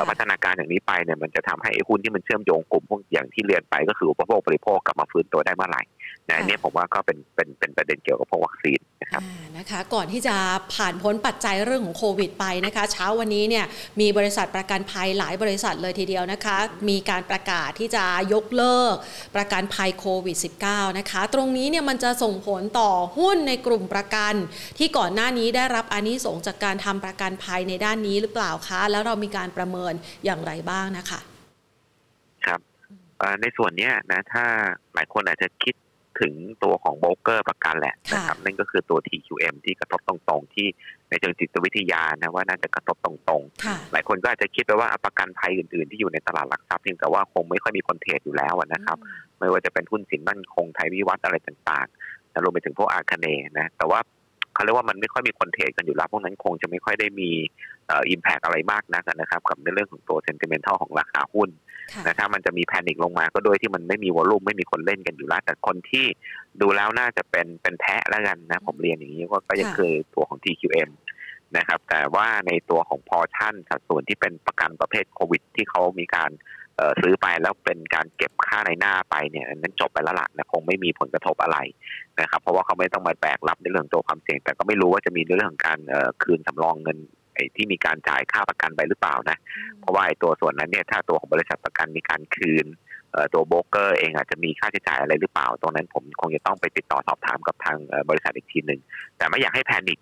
[0.08, 5.82] พัฒนาการอย่างนี้ไปเนี่ยมันจะทำให้หุ้นที่มันเชื่อมโยงกลุ่มพวกอย่างที่เรียนไปก็คืออุปโภคบริโภคกลับมาฟื้นตัวได้เมื่อไหร่
[6.30, 9.22] นะนี่ผมว่าก็เป็นเป็นเป็นประเด็นเกี่ยวกับพวกวัคซีนนะครับ
[9.58, 10.36] นะคะก่อนที่จะ
[10.74, 13.64] ผ่านพ้นปัจจัยเรื่องของโควิดไปนะคะ เช้าวันนี้เนี่ย
[14.00, 16.56] มีบริษัทประกันภัยหลายบริษัทเลยทีเดียวนะคะ
[16.88, 18.94] มีการประกาศที่จะยกเลิก
[19.36, 20.36] ประกันภัยโควิด
[20.66, 24.34] -19 นะคะ ตรงนี้เนี่ยมันจะส่งผลต่อหุ้นในกลุ่มประกัน
[24.78, 29.92] ที่ก่อนหน้านี้ได้รับอานิสงจากการทำประกันภัยในด้านนี้หรือเปล่าคะ แล้วเรามีการประเมิน
[30.24, 31.20] อย่างไรบ้างนะคะ
[32.46, 32.60] ครับ
[33.40, 34.44] ในส่วนนี้นะถ้า
[34.94, 35.74] หลายคนอาจจะคิด
[36.20, 40.66] ถึงตัวของโบรกเกอร์ประกันแหละนะครับนั่นก็คือตัว TQM ที่กระทบตรงๆ ที่
[41.10, 48.98] ในเชิงจิตวิทยานะว่าน่าจะกระทบตรงๆ หลายคนก็อาจจะคิดไปว่าประกันภัยอื่นๆ ที่อยู่ในตลาดหลักทรัพย์เพียงแต่ว่าคงไม่ค่อยมีคนเทรดอยู่แล้วนะครับ
[49.38, 53.26] ไม่ว่าจะเป็นหุ้นสินมั่นคงไทยวิวัฒน์อะไรต่างๆรวมไปถึงพวกอาคาเน
[53.58, 54.00] นะแต่ว่า
[54.56, 57.30] เขาเรียกว่ามันไม่ค่อยมีคน trade กันอยู่แล้วพวกนั้นคงจะไม่ค่อยได้มี
[58.10, 61.48] impact อะไรมากนักนะครับ กับในเรื่องของตัว sentimental ของราคาหุ้น
[62.04, 66.06] นะถ้ามันจะมี panic ลงมาก็โดยที่มันไม่มี volume ไม่มีคนเล่นกันอยู่แล้วแต่คนที่
[66.60, 70.90] ดูแล้วน่าจะเป็นเป็น play แล้วกันนะผมเรียนอย่างนี้ก็ยังคือตัวของ TQM
[71.56, 76.30] นะครับแต่ว่าในตัวของพอชั่นสัดส่วนที่เป็นประกันประเภทโควิด ที่เขามีการ
[77.02, 81.58] ซื้อไปแล้วเป็นการเก็บค่านายหน้าไปเนี่ยนั้นจบไปแล้วล่ะนะคงไม่มีผลกระทบอะไร
[82.20, 85.78] นะครับ เพราะว่าเขาไม่ต้องมาแบกรับในเรื่องตัวความเสี่ยง แต่ก็ไม่รู้ว่าจะมีเรื่องของการ
[86.22, 86.98] คืนสำรองเงิน
[87.34, 89.36] ไอ้ที่มีการจ่ายค่าประกันไปหรือเปล่านะ
[89.80, 92.66] เพราะว่าไอ้ตัวส่วนนั้นเนี่ยถ้าตัวของบริษัทประกันมีการคืน
[93.34, 97.76] ตัวโบรกเกอร์เองอาจจะมีค่าใช้จ่ายอะไรหรือเปล่า ตรงนั้นผมคงจะต้องไปติดต่อสอบถามกับทาง
[98.10, 98.80] บริษัทอีกทีหนึ่ง
[99.16, 99.98] แต่ไม่อยากให้แพนิค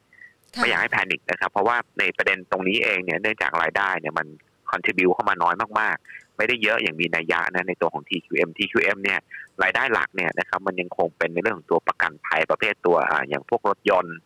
[0.60, 4.26] ไม่อยากให้แพนิคนะครับ เพราะว่าในประเด็นตรงนี้เองเนี่ยเนื่องจากรายได้เนี่ยมัน
[4.70, 9.18] คอนทริบิวเข้ามาน้อยมากๆ ไม่ได้เยอะอย่างมีนัยยะนะในตัวของ TQM TQM เนี่ย
[9.62, 12.97] รายได้หลักเนี่ยนะครับมันยังคงเป็นในเรื่องของตัวประกันภัยประเภทตัว
[13.29, 14.16] อย่างพวกรถยนต์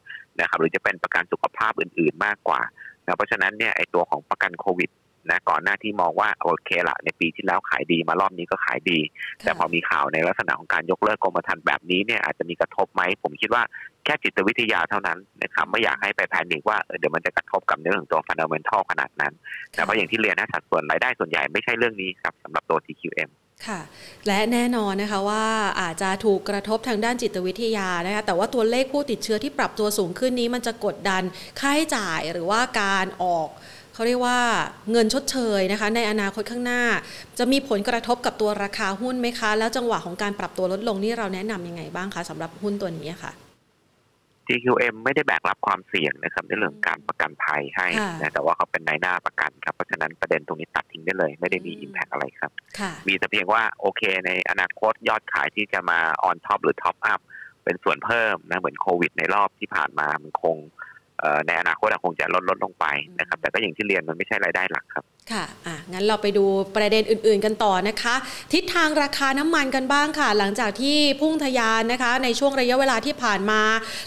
[0.41, 2.61] นะครับหรือจะเป็นประกันสุขภาพอื่น ๆ มากกว่า
[3.05, 4.91] นะเพราะฉะนั้นเนี่ยไอตัวของประกันโควิด
[5.31, 8.99] นะก่อนหน้าที่มองว่าโอเคละในปีที่แล้วขายดีมารอบนี้ก็ขายดี
[9.45, 13.63] แต่พอมีข่าวในลักษณะของการยกเลิกกรมธรรม์แบบนี้เนี่ยอาจจะมีกระทบไหมผมคิดว่า
[14.05, 19.33] แค่จิตวิทยาเท่านั้นนะครับไม่อยากให้ไปแพนิกว่าเดี๋ยวมันจะกระทบกับเรื่องของตัวฟันเดเมนทัลขนาดนั้น
[19.73, 23.31] แต่เพราะอย่างที่เรียนนะสัดส่วนรายได้ส่วนใหญ่ไม่ใช่เรื่องนี้ครับสำหรับตัว TQM
[23.67, 23.81] ค่ะ
[24.27, 25.45] และแน่นอนนะคะว่า
[25.81, 31.23] อาจจะถูกกระทบทางด้านจิตวิทยานะคะแต่ว่าตัวเลขผู้ติดเชื้อที่ปรับตัวสูงขึ้นนี้มันจะกดดัน
[31.61, 33.49] ค่าใช้จ่ายหรือว่าการออก
[33.99, 34.41] เขาเรียกว่า
[34.93, 36.83] เงินชดเชยนะคะ ในอนาคตข้างหน้า
[37.39, 43.33] จะมีผลกระทบกับตัวราคาหุ้นไหมคะ แล้วจังหวะของการปรับตัวลดลงนี่เราแนะนํำยังไงบ้างคะสำหรับหุ้นตัวนี้ค่ะ
[44.47, 47.89] TQM ไม่ได้แบกรับความเสี่ยงนะครับในเรื่องการประกันภัยให้
[48.21, 52.51] นะแต่ว่าเขาเป็นนายหน้าประกันครับ เพราะฉะนั้นประเด็นตรงนี้ตัดทิ้งได้เลย ไม่ได้มีอิมแพกอะไรครับ
[53.09, 57.21] มีแต่เพียงว่าโอเค ในอนาคตยอดขายที่จะมา on top หรือ top up
[57.65, 60.57] เป็นส่วนเพิ่มนะเหมือนโควิดในรอบที่ผ่านมามันคง
[61.47, 62.87] ในอนาคตคงจะลดลดลงไป
[63.21, 66.45] นะครับแต่ก็อย่างที่เรียนมันไม่ใช่รายได้หลักครับ ค่ะอะงั้นเราไปดู
[66.77, 68.15] ประเด็นอื่น ๆ กันต่อนะคะ
[68.53, 73.61] ทิศทางราคาน้ำมันกันบ้างค่ะ หลังจากที่พุ่งทะยานนะคะ ในช่วงระยะเวลาที่ผ่านมา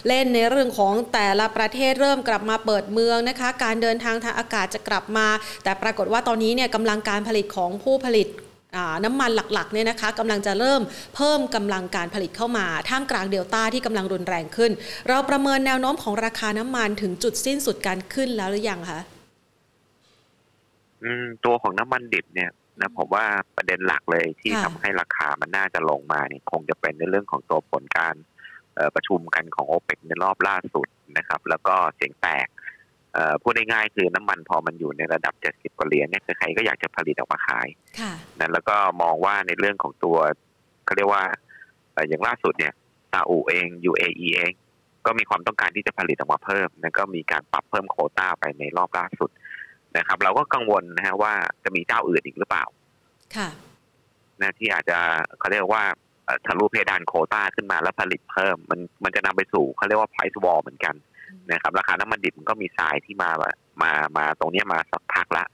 [0.08, 5.28] เล่นในเรื่องของแต่ละประเทศเริ่มกลับมาเปิดเมืองนะคะ การเดินทางทางอากาศจะกลับมา
[5.64, 8.28] แต่ปรากฏว่าตอนนี้เนี่ยกำลังการผลิตของผู้ผลิต
[9.04, 10.82] น้ำมันหลักๆเนี่ยนะคะกำลังจะเริ่ม
[11.16, 14.72] เพิ่มกำลังการผลิตเข้ามาท่ามกลางเดลต้าที่กำลังรุนแรงขึ้น
[15.08, 19.00] เราประเมินแนวโน้มของราคาน้ำมันถึงจุดสิ้นสุดการขึ้นแล้วหรือยังคะ
[21.46, 28.16] ตัวของน้ำมันดิบเนี่ยนะผมว่าประเด็นหลักเลยที่ทำให้ราคามันน่าจะลงมาเนี่ยคงจะเป็นในเรื่องของตัวผลการ
[28.96, 32.48] ประชุมกันของโอเปกในรอบล่าสุดนะครับ แล้วก็เสียงแตก
[33.42, 37.68] พูดง่ายๆคือน้ำมันพอมันอยู่ในระดับ 70 กว่าเหรียญเนี่ยใครก็อยากจะผลิตออกมาขาย
[38.40, 40.18] นั่นแล้วก็มองว่าในเรื่องของตัว
[40.86, 41.24] เขาเรียกว่า
[42.08, 42.74] อย่างล่าสุดเนี่ย
[43.12, 44.52] ซาอุเอง UAE เอง
[45.06, 49.30] ก็มีความต้องการที่จะผลิตออกมาเพิ่มแล้วก็มีการปรับเพิ่มโคต้าไปในรอบล่าสุด
[49.98, 52.66] นะครับ เราก็กังวลนะฮะว่าจะมีเจ้าอื่นอีกหรือเปล่า
[53.36, 53.50] ค่ะ
[54.42, 54.98] นะที่อาจจะ
[55.40, 55.84] เขาเรียกว่า
[56.46, 60.96] ทะลุเพดานโคต้าขึ้นมาแล้วผลิตเพิ่ม มันมันจะนำไปสู่เขาเรียกว่า price war เหมือนกัน
[61.52, 63.30] นะครับราคาน้ำมันดิบมันก็มีสายที่มา
[63.82, 65.46] มามาตรงนี้มาสักพักละ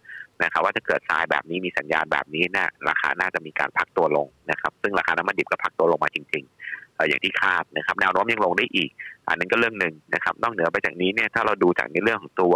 [0.44, 8.90] นะครับว่าถ้าเกิดทรายแบบนี้มีสัญญาณแบบนี้เนี่ยราคาน่าจะมีการพักตัวลงนะครับ ซึ่งราคาน้ำมันดิบก็พักตัวลงมาจริงๆอย่างที่คาดนะครับ แนวโน้มยังลงได้อีก
[9.28, 12.56] อันนั้นก็เรื่องหนึ่งนะครับ นอกเหนือไปจากนี้เนี่ยถ้าเราดูจากในเรื่องของตัว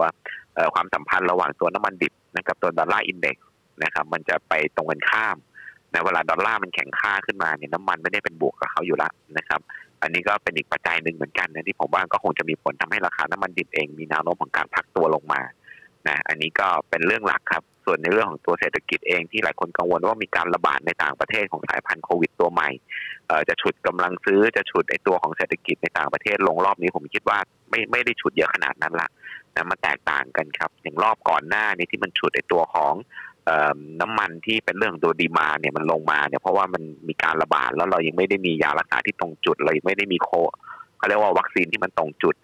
[0.73, 3.47] ความสัมพันธ์ระหว่างตัวน้ำมันดิบนะครับตัวดอลลาร์อินเด็กซ์
[3.83, 5.37] นะครับ มันจะไปตรงกันข้าม
[5.91, 9.61] ในเวลาดอลลาร์มันแข็งค่าขึ้นมาเนี่ยน้ำมันไม่ได้เป็นบวกกับเขาอยู่แล้วนะครับ
[10.01, 15.41] อันนี้ก็เป็นอีกปัจจัยหนึ่งเหมือนกันนะที่ผมว่าก็คงจะมีผลทำให้ราคาน้ำมันดิบเองมีแนวโน้มของการพักตัวลงมา
[16.07, 22.69] นะอันนี้ก็เป็นเรื่องหลักครับ ส่วนในเรื่องของตัวเศรษฐกิจเองที่หลายคนกังวลว่ามีการระบาดในต่างประเทศของสายพันธุ์โควิดตัวใหม่
[23.49, 27.37] จะฉุดกำลังซื้อจะฉุดไอตัวของเศรษฐกิจในต่างประเทศลงรอบนี้ผมคิดว่า
[27.69, 29.09] ไม่ไม่ได้ฉุดเยอะขนาดนั้นละ
[29.55, 32.93] นะมันแตกต่างกันครับ อย่างรอบก่อนหน้านี้ที่มันฉุดไอตัวของ
[34.01, 40.29] น้ำมันที่เป็นเรื่องตัวดีมาเนี่ยมันลงมาเนี่ยเพราะว่ามันมีการระบาดแล้วเรายังไม่ได้มียารักษาที่ตรงจุดเลยไม่ได้มีโค
[40.97, 42.35] เขาเรียกว่าวัคซีนที่มันตรงจุด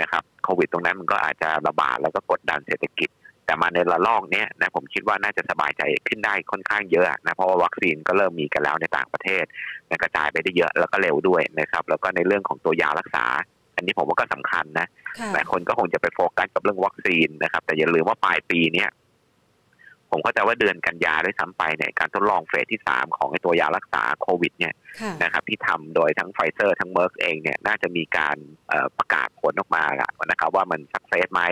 [0.00, 3.10] นะครับโควิดตรงนั้นมันก็อาจจะระบาดแล้วก็กดดันเศรษฐกิจ
[3.44, 9.44] แต่มาในระลอกนี้นะผมคิดว่าน่าจะสบายใจขึ้นได้ค่อนข้างเยอะนะเพราะว่าวัคซีนก็เริ่มมีกันแล้วในต่างประเทศ
[9.90, 13.24] นะกระจายไปได้เยอะแล้วก็เร็วด้วยนะครับแล้วก็ในเรื่องของตัวยารักษา
[13.76, 14.86] อันนี้ผมว่าก็สำคัญนะ
[15.34, 18.88] หลายคนก็คงจะไปโฟกัสกับเรื่องวัคซีนนะครับ แต่อย่าลืมว่าปลายปีเนี้ย
[20.14, 24.74] ผมก็จะว่าเดือนกันยาได้ซ้ำไปเนี่ยการทดลอง phase ที่สามของไอตัวยารักษาโควิดเนี่ย
[25.22, 28.36] นะครับที่ทำโดยทั้งไฟเซอร์ทั้งเมอร์กเองเนี่ยน่าจะมีการ
[28.98, 31.42] ประกาศผลออกมาแล้วนะครับว่ามัน success ไหม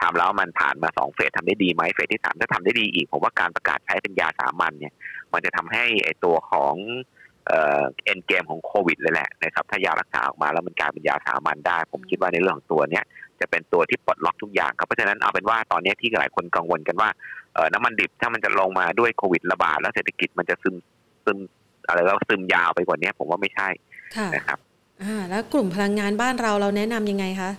[0.00, 4.92] ทำแล้วมันผ่านมาสอง phase ทำได้ดีไหม phase ที่สามถ้าทำได้ดีอีก ผมว่าการประกาศใช้เป็นยาสามัญเนี่ย
[5.32, 6.74] มันจะทำให้ไอตัวของ
[7.48, 13.04] เอ็นเกมของโควิดเลยแหละนะครับถ้ายารักษาออกมาแล้วมันกลายเป็นยาสามัญได้ ผมคิดว่าในเรื่องของตัวเนี้ย
[13.40, 17.08] จะเป็นตัวที่ปลดล็อกทุกอย่างครับเพราะฉะนั้นเอาเป็นว่าตอนนี้ที่หลายคนกังวลกันว่า
[17.72, 20.74] น้ำมันดิบถ้ามันจะลงมาด้วยโควิดระบาดแล้วเศรษฐกิจมันจะซึม
[21.24, 21.38] ซึม
[21.86, 23.68] อะไรแล้วซึมยาวไปกว่านี้ผมว่าไม่ใช่
[24.34, 24.58] นะครับ
[25.02, 27.52] อ่าแล้วกลุ่มพลังงานบ้านเราเราแนะนํำยังไงคะ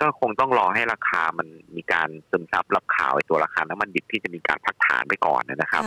[0.00, 5.82] ก็คงต้องรอให้ราคามันมีการซึมซับรับข่าวไอ้ตัวราคาน้ำมันดิบที่จะมีการพักฐานไปก่อนนะครับ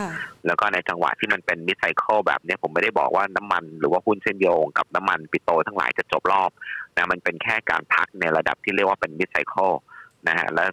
[0.46, 6.50] แล้วก็ในจังหวะที่มันเป็น mid cycle แบบนี้ผมไม่ได้บอกว่าน้ำมันหรือว่าหุ้นเชื่อมโยงกับน้ำมันปิโตรทั้งหลายจะจบรอบ
[6.96, 9.72] นะมันเป็นแค่การพักในระดับที่เรียกว่าเป็น mid cycle
[10.28, 10.64] นะฮะและ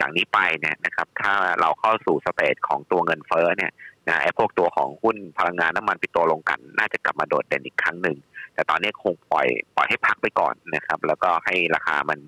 [0.00, 3.72] จากนี้ไปเนี่ยนะครับถ้าเราเข้าสู่ stage ของตัวเงินเฟ้อเนี่ย
[4.08, 8.16] นะไอ้พวกตัวของหุ้นพลังงานน้ำมันปิโตรโรงกลั่น น่าจะกลับมาโดดเด่นอีกครั้งหนึ่ง
[8.54, 12.18] แต่ตอนนี้คงปล่อยปล่อยให้พักไปก่อนนะครับ แล้วก็ให้ราคามัน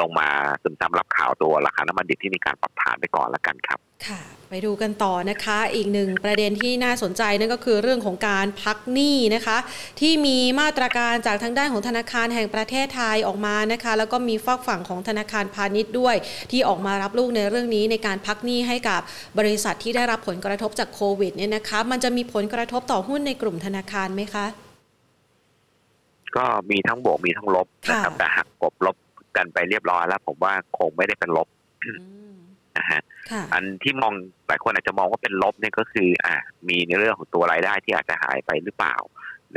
[0.00, 0.28] ลงมา
[0.62, 9.58] ซึมซับรับข่าวตัวราคาน้ำมันดิบที่มีการปรับฐานไปก่อนแล้วกันครับค่ะไปดูกันต่อนะคะ อีกหนึ่งประเด็นที่น่าสนใจนั่นก็คือเรื่องของการพักหนี้นะคะ
[10.00, 16.16] ที่มีมาตรการจากทางด้านของธนาคารแห่งประเทศไทยออกมานะคะ แล้วก็มีฝากฝั่งของธนาคารพาณิชย์ด้วย
[16.50, 19.00] ที่ออกมารับลูกในเรื่องนี้ในการพักหนี้ให้กับ
[19.38, 24.46] บริษัทที่ได้รับผลกระทบจากโควิดเนี่ยนะคะ มันจะมีผลกระทบต่อหุ้นในกลุ่มธนาคารไหมคะ
[26.36, 28.96] ก็มีทั้งบวกมีทั้งลบนะครับแต่หักกบลบ
[29.38, 31.48] กันไปเรียบร้อยแล้ว ผมว่าคงไม่ได้เป็นลบ
[32.78, 33.00] นะฮะ
[33.52, 34.12] อันที่มอง
[34.48, 36.34] หลายคนอาจจะมองว่าเป็นลบเนี่ยก็คือ อ่า
[36.68, 38.96] มีในเรื่องของตัวรายได้ที่อาจจะหายไปหรือเปล่า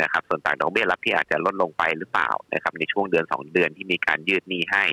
[0.01, 4.85] นะครับ ส่วนต่างดอกเบี้ยรับที่อาจจะลดลงไปหรือเปล่านะครับ ในช่วงเดือนสองเดือนที่มีการยืดหนี้ให้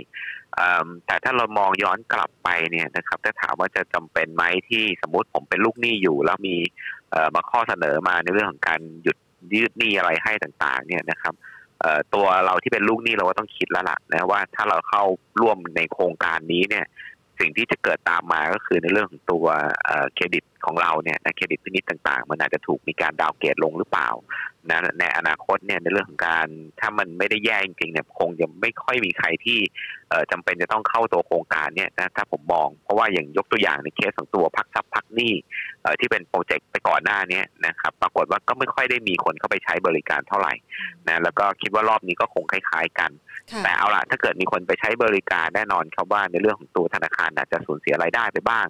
[1.07, 6.57] แต่ถ้าเรามองย้อนกลับไปเนี่ยนะครับถ้าถามว่าจะจำเป็นไหมที่สมมติผมเป็นลูกหนี้อยู่ แล้วมี
[7.35, 9.17] มาข้อเสนอมาในเรื่องของการหยุด
[9.55, 11.35] ยืดหนี้อะไรให้ต่าง ๆ เนี่ยนะครับ
[12.15, 15.05] ตัวเราที่เป็นลูกหนี้เราก็ต้องคิดแล้วล่ะนะว่าถ้าเราเข้า
[15.41, 16.87] ร่วมในโครงการนี้เนี่ย
[17.39, 19.47] สิ่งที่จะเกิดตามมาก็คือในเรื่องของตัว
[20.15, 24.11] เครดิตของเราเนี่ยเครดิตพินิจต่างๆ มันอาจจะถูกมีการดาวเกรดลงหรือเปล่า
[24.71, 26.47] นะในอนาคตเนี่ยในเรื่องของการ
[26.81, 29.59] ถ้ามันไม่ได้แย่จริงๆเนี่ยคงจะไม่ค่อยมีใครที่
[30.31, 35.35] จำเป็นจะต้องเข้าตัวโครงการเนี่ยนะถ้าผมมอง เพราะว่าอย่างยกตัวอย่างในเคสของตัวพักทรัพย์พักหนี้
[36.01, 40.55] ที่เป็นโปรเจกต์ไปก่อนหน้านี้นะครับปรากฏว่าก็ไม่ค่อยได้มีคนเข้าไปใช้บริการเท่าไหร่
[41.09, 43.11] นะแล้วก็คิดว่ารอบนี้ก็คงคล้าย ๆ กัน
[43.65, 48.67] แต่เอาล่ะถ้าเกิดมีคนไปใช้บริการแน่นอนครับว่าในเรื่องของตัวธนาคารอาจจะสูญเสียรายได้ไปบ้าง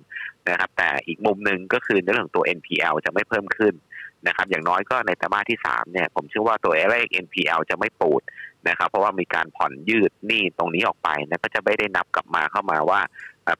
[0.48, 3.74] นะครับแต่อีกมุมหนึ่งก็คือในเรื่องของตัว NPL จะไม่เพิ่มขึ้น
[4.26, 8.22] นะครับอย่างน้อยก็ในไตรมาสที่3เนี่ยผมเชื่อว่าตัวเลข NPL จะไม่ปูด
[8.68, 13.00] นะครับเพราะว่ามีการผ่อนยืดหนี้ตรงนี้ออกไปนะก็จะไม่ได้นับกลับมาเข้ามาว่า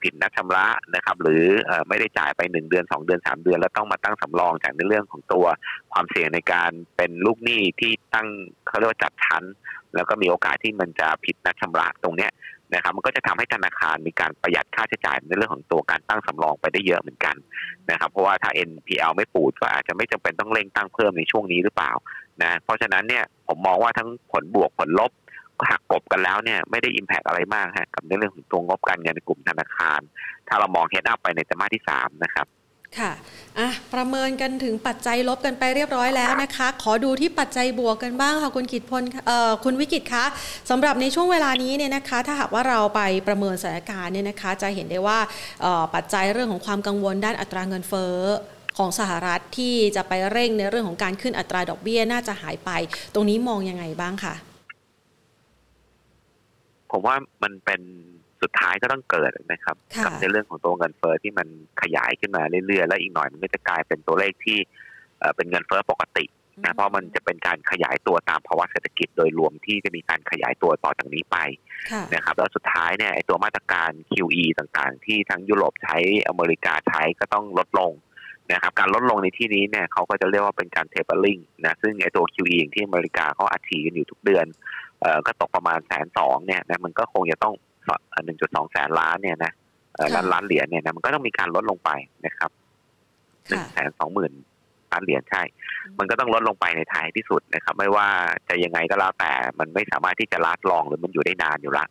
[0.03, 1.45] ผิดนัดชำระนะครับหรือ
[1.87, 5.45] ไม่ได้จ่ายไปหนึ่งเดือนสองเดือนสามเดือน แล้วต้องมาตั้งสำรองจากในเรื่องของตัว
[5.93, 8.27] ความเสี่ยงในการเป็นลูกหนี้ที่ตั้ง
[8.67, 9.43] เขาเรียกว่าจัดชั้น
[9.95, 12.31] แล้วก็มีโอกาสที่มันจะผิดนัดชำระตรงเนี้ย
[12.73, 17.35] นะครับมันก็จะทำให้ธนาคารมีการประหยัดค่าใช้จ่ายในเรื่องของตัวการตั้งสำรองไปได้เยอะเหมือนกัน
[17.91, 21.91] นะครับเพราะว่าถ้า NPL ไม่ปูดก็อาจจะไม่จำเป็นต้องเร่งตั้งเพิ่มในช่วงนี้หรือเปล่า
[22.43, 25.11] นะเพราะฉะนั้นเนี่ยผมมองว่าทั้งผลบวกผลลบ
[25.69, 30.01] หักกบกันแล้วเนี่ยไม่ได้อิมแพกอะไรมากฮะกับในเรื่องของตัวงบการเงินในกลุ่มธนาคาร
[30.47, 32.47] ถ้าเรามองเฮดอัพไปในไตรมาสที่สามนะครับ
[32.97, 33.11] ค่ะ
[33.59, 40.25] อะ ประเมินกันถึงปัจจัยลบกันไปเรียบร้อยแล้วนะคะ ขอดูที่ปัจจัยบวกกันบ้างค่ะคุณกิตพลเอ่อคุณวิกิตคะ
[40.69, 45.19] สำหรับในช่วงเวลานี้เนี่ยนะคะ ถ้าหากว่าเราไปประเมินสถานการณ์เนี่ยนะคะ จะเห็นได้ว่า
[45.95, 48.15] ปัจจัยเรื่องของความกังวลด้านอัตราเงินเฟ้อ
[48.77, 52.71] ของสหรัฐที่จะไปเร่งในเรื่องของการขึ้นอัตราดอกเบี้ยน่าจะหายไป
[53.13, 54.35] ตรงนี้มองยังไงบ้างคะ
[56.91, 57.81] ผมว่ามันเป็น
[58.41, 59.75] สุดท้ายก็ต้องเกิดนะครับ
[60.05, 61.47] กับในเรื่องของตัวเงินเฟ้อที่มัน
[61.81, 64.57] ขยายขึ้นมาเรื่อยๆ แล้วอีกหน่อยมันก็จะกลายเป็นตัวเลขที่
[65.35, 66.25] เป็นเงินเฟ้อปกติ
[66.63, 71.37] นะเพราะมันจะเป็นการขยายตัวตามภาวะเศรษฐกิจโดยรวมที่จะมีการขยายตัวต่อจากนี้ไป
[72.15, 75.97] นะครับแล้วสุดท้ายเนี่ยไอตัวมาตรการ QE ต่างๆ ที่ทั้งยุโรปใช้
[76.27, 77.91] อเมริกาใช้ก็ต้องลดลง
[78.53, 84.45] นะครับการลดลงในที่นี้เนี่ยเขาก็จะเรียกว่าเป็นการเทเบิลลิงนะซึ่งไอตัว QE ที่อเมริกาเขาอัดฉีดกันอยู่ทุกเดือน
[85.01, 87.53] เอ่อก็ตกประมาณแสนสองเนี่ยนะมันก็คงจะต้อง
[88.25, 89.51] หนึ่งจุดสองแสนล้านเนี่ยนะ
[90.15, 91.89] ล้านล้านเหรียญเนี่ยนะมันก็ต้องมีการลดลงไป
[92.25, 92.51] นะครับ
[93.47, 94.33] หนึ่งแสนสองหมื่น
[94.91, 95.43] ล้านเหรียญใช่
[95.99, 98.07] มันก็ต้องลดลงไปในท้ายที่สุดนะครับ ไม่ว่า
[98.49, 101.85] จะยังไงก็แล้วแต่ มันไม่สามารถที่จะลัดลองหรือมันอยู่ได้นานอยู่ละ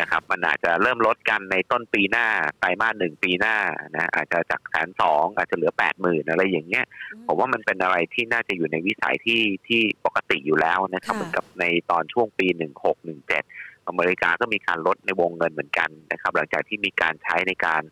[0.00, 2.26] นะครับ มันอาจจะเริ่มลดกันในต้นปีหน้า
[2.60, 3.56] ไตรมาสหนึ่งปีหน้า
[3.94, 6.84] นะอาจจะจากแสนสองอาจจะเหลือแปดหมื่นอะไรอย่างเงี้ย
[7.26, 13.42] ผมว่ามันเป็นอะไรที่น่าจะอยู่ในวิสัยที่ที่ปกติอยู่แล้วนะครับ เหมือนกับในตอนช่วงปีหนึ่งหกหนึ่งเจ็ด
[13.88, 17.82] อเมริกาก็มีการลดในวงเงินเหมือนกันนะครับหลังจากที่มีการใช้ในการ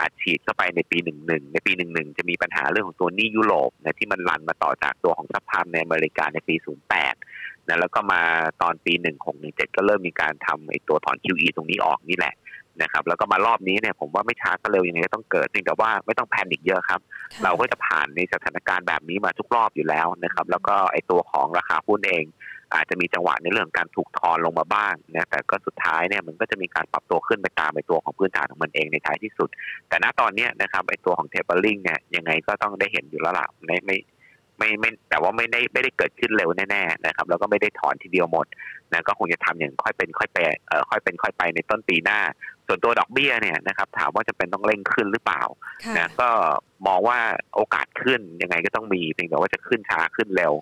[0.00, 7.14] อัดฉีดเข้าไปในปีหนึ่งหนึ่งในปีหนึ่งหนึ่งจะมีปัญหาเรื่องของตัวหนี้ยุโรปนะที่มันรันมาต่อจากตัวของซัพพามในอเมริกาในปีศูนย์แปด
[7.68, 8.22] นะแล้วก็มา
[8.62, 12.34] ตอนปีหนึ่งหกหนึ่งเจ็ดก็เริ่มมีการทำไอ้ตัวถอน QE ตรงนี้ออกนี่แหละ
[12.82, 17.00] นะครับแล้วก็มารอบนี้เนี่ยผมว่าไม่ช้าก็เร็วยังไงก็ต้องเกิดจริงแต่ว่าไม่ต้องแพนิคเยอะครับ
[17.44, 22.24] เราก็จะผ่านในสถานการณ์แบบนี้มาทุกรอบอยู่แล้วนะครับ แล้วก็ไอ้ตัวของราคาหุ้นเอง
[22.74, 29.48] อาจจะมีจังหวะในเรื่องการถูกทอนลงมาบ้างนะแต่ก็สุดท้ายเนี่ยมันก็จะมีการปรับตัวขึ้นไปตามไอตัวของพื้นฐานของมันเองในท้ายที่สุด
[29.88, 33.96] แต่ณตอนนี้นะครับไอตัวของเทเบิลลิงเนี่ยยังไงก็ต้องได้เห็นอยู่แล้วล่ะไม่ไม่
[34.58, 38.46] ไม่ไม่แต่ว่าไม่ได้ไม่ได้เกิดขึ้นเร็วแน่ๆนะครับแล้วก็ไม่ได้ถอนทีเดียวหมด
[38.92, 42.20] นะก็คงจะทำอย่างค่อยเป็นค่อยไปเอ่อค่อยเป็นค่อยไปในต้นปีหน้า
[42.66, 45.42] ส่วนตัวดอกเบี้ยเนี่ยนะครับถามว่าจะเป็นต้องเร่งขึ้นหรือเปล่า
[45.98, 46.28] นะก็
[46.86, 47.18] มองว่า
[47.54, 50.52] โอกาสขึ้นยังไงก็ต้องมีเพียงแต่ว่าจะขึ้นช้าขึ้นเร็ว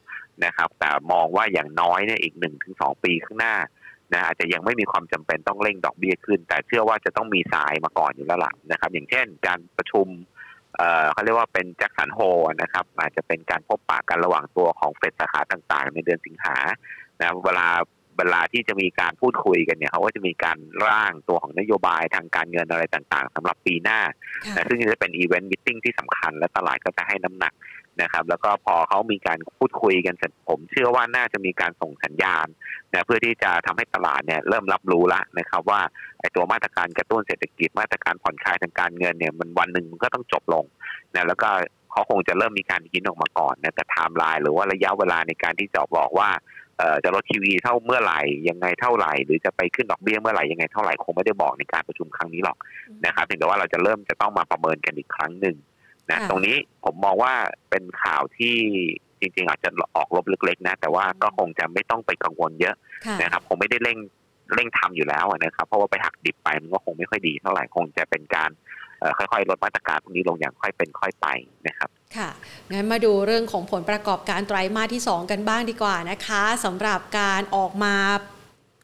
[0.45, 3.55] นะครับ แต่มองว่าอย่างน้อยเนี่ยอีกหนึ่งถึงสองปีข้างหน้า
[4.13, 10.09] นะอาจจะยังไม่มีความจำเป็นต้องเร่งดอกเบี้ยขึ้น แต่เชื่อว่าจะต้องมีสายมาก่อนอยู่แล้วล่ะนะครับ อย่างเช่น การประชุม
[11.13, 12.19] เขาเรียกว่าเป็นแจ็คสันโฮ
[12.63, 16.57] นะครับ อาจจะเป็นการพบปะกันระหว่างตัวของเฟดสาขาต่างๆ ในเดือนสิงหา
[17.21, 17.69] นะเวลา
[18.19, 24.01] เวลาที่จะมีการพูดคุยกันเนี่ยเขาก็จะมีการร่างตัวของนโยบายทางการเงินอะไรต่างๆสำหรับปีหน้า
[24.55, 27.53] นะซึ่งจะเป็นอีเวนต์มิ팅ที่สำคัญและตลาดก็จะให้น้ำหนัก
[28.03, 32.47] นะครับ แล้วก็พอเขามีการพูดคุยกันเสร็จผม เชื่อว่าน่าจะมีการส่งสัญญาณ
[32.93, 35.81] นะเพื่อที่จะทำให้ตลาดเนี่ยเริ่มรับรู้แล้วนะครับ ว่า
[36.21, 40.65] ไอ้ตัวมาตรการกระตุ้นเศรษฐกิจมาตรการผ่อนคลายทางการเงินเนี่ยมันวันหนึ่งมันก็ต้องจบลง
[41.15, 41.49] นะแล้วก็
[41.93, 46.31] เขาคงจะเริ่มมีการยินออกมาก่อนนะแต่ไทม์ไลน์หรือว่าระยะเวลาในการที่จะบอกว่า
[47.05, 52.57] จะลดทีวีเท่าเมื่อไหร่ยังไงเท่าไหร่ หรือจะไปขึ้นดอกเบี้ยเมื่อไหร่ยังไงเท่าไหร่คงไม่ได้บอกในการประชุมครั้งนี้หรอก
[53.05, 55.57] นะครับเพียงแต่ว่าเราจะเริ่มจะต้องมาประเมินกันอีกครั้งหนึ่ง
[56.11, 57.35] นะตรงนี้ผมมองว่า
[57.71, 58.57] เป็นข่าวที่
[59.21, 62.75] จริงๆ อาจจะออกลบเล็กๆนะ แต่ว่าก็คงจะไม่ต้องไปกังวลเยอะ
[63.23, 63.99] นะครับคงไม่ได้เร่ง
[64.55, 68.51] เร่งทำอยู่แล้วนะครับ เพราะว่าไปหักดิบไปมันก็คงไม่ค่อยดีเท่าไหร่คงจะเป็นการ
[69.19, 71.27] ค่อยๆ ลดมาตรการพวกนี้ลงอย่างค่อยเป็นค่อยไป
[71.69, 72.29] นะครับ ค่ะ
[72.73, 77.95] งั้นมาดูเรื่องของผลประกอบการไตรมาสที่ 2 กันบ้างดีกว่านะคะสำหรับการออกมา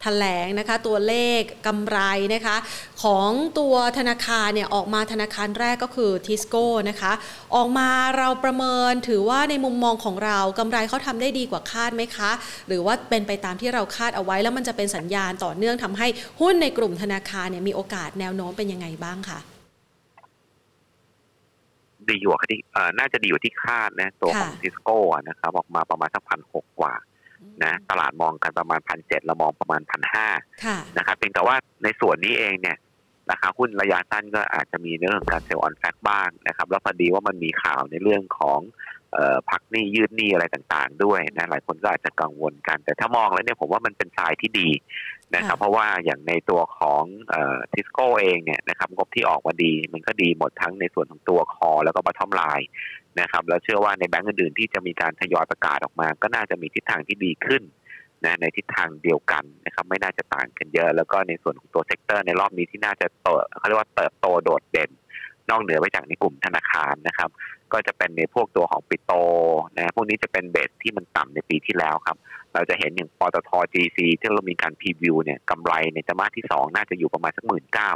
[0.03, 1.99] แถลงนะคะตัวเลขกำไร
[2.35, 2.57] นะคะ
[3.03, 7.13] ของตัวธนาคารเนี่ยออกมาธนาคารแรกก็คือทิสโก้นะคะ
[7.57, 7.89] ออกมา
[8.19, 12.31] เราประเมินถือว่าในมุมมองของเรากำไรเขาทำได้ดีกว่าคาดไหมคะ
[12.69, 16.07] หรือว่าเป็นไปตามที่เราคาดเอาไว้แล้วมันจะเป็นสัญญาณต่อเนื่องทำให้
[16.41, 19.41] หุ้นในกลุ่มธนาคารเนี่ยมีโอกาสแนวโน้มเป็นยังไงบ้างคะ
[22.09, 22.61] ดีอยู่ที่
[22.99, 26.95] น่าจะดีอยู่ที่คาดนะตัวของทิสโก้นะครับออกมาประมาณสักพันหกกว่า
[27.65, 30.29] นะตลาดมองกันประมาณพันเจ็ดเรามองประมาณพันห้า
[30.99, 32.77] นะครับเพียงแต่ว่าในส่วนนี้เองเนี่ย
[33.31, 38.61] ราคาหุ้นระยะสั้นก็อาจจะมีเรื่องการ sell on fact บ้างนะครับ แล้วพอดีว่ามันมีข่าวในเรื่องของ
[39.51, 44.69] พักหนี้ยืดหนี้อะไรต่างๆ ด้วยนะหลายคนก็อาจจะกังวลกัน แต่ถ้ามองแล้วเนี่ยผมว่ามันเป็นทรายที่ดี
[45.37, 47.05] นะครับ เพราะว่าอย่างในตัวของ
[47.73, 52.69] ทิสโก้เองเนี่ยนะครับงบที่ออกมาดี มันก็ดีหมดทั้งในส่วนของตัว core แล้วก็ bottom line
[53.21, 57.63] นะครับแล้วเชื่อว่าในแบงก์อื่นๆที่จะมีการทยอยประกาศออกมา ก็น่าจะมีทิศทางที่ดีขึ้น
[58.25, 64.91] นะในทิศทางเดียวกันนะครับไม่น่าจะต่างกันเยอะ แล้วก็ในส่วนของตัว sector ในรอบนี้ที่น่าจะเติบเขาเรียกว่าเติบโตโดดเด่น
[65.51, 67.31] นอกเหนือไปจากในกลุ่มธนาคารนะครับ
[67.73, 69.13] ก็จะเป็นในพวกตัวของปิโตร
[69.77, 72.17] นะพวกนี้จะเป็น base ที่มันต่ำในปีที่แล้วครับ
[72.55, 77.91] เราจะเห็นอย่างปตท GC ที่เรามีการ preview เนี่ยกำไรในไตรมาสที่ 2 น่าจะอยู่ประมาณสักหมื่นเก้า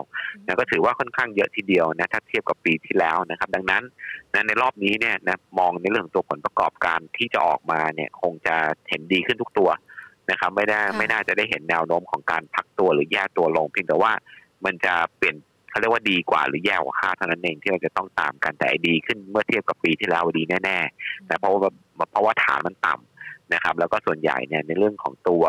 [0.45, 3.83] นะก็ถือว่าค่อนข้างเยอะทีเดียวนะถ้าเทียบกับปีที่แล้วนะครับ ดังนั้น
[4.35, 8.55] นะในรอบนี้เนี่ยนะมองในเรื่องตัวผลประกอบการที่จะออกมาเนี่ยคงจะ
[8.89, 9.71] เห็นดีขึ้นทุกตัว
[10.31, 14.13] นะครับไม่ได้ไม่น่าจะได้เห็นแนวโน้มของการพักตัวหรือแย่ตัวลงเพียงแต่ว่า
[14.65, 15.37] มันจะเปลี่ยน
[15.77, 21.61] เขาเรียกว่าดีกว่าหรือแย่กว่าคาดเท่านั้นเองที่เราจะต้องตามกันแต่ดีขึ้นเมื่อเทียบกับปีที่แล้วดีแน่ๆนะเพราะว่า
[22.11, 25.45] เพราะว่าฐานมันต่ำนะครับ แล้วก็ส่วนใหญ่เนี่ยในเรื่องของตัว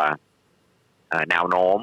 [1.29, 1.79] แนวโน้ม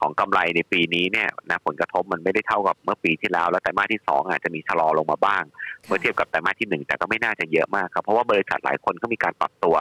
[0.00, 5.42] ของกำไรในปีนี้เนี่ยนะผลกระทบมันไม่ได้เท่ากับเมื่อปีที่แล้ว แล้วไตรมาสที่สองอาจจะมีชะลอลงมาบ้าง
[5.86, 9.76] เมื่อเทียบกับไตรมาสที่หนึ่งแต่ก็ไม่น่าจะเยอะมากครับเพราะว่าบริษัทหลายคนก็มีการปรับตัว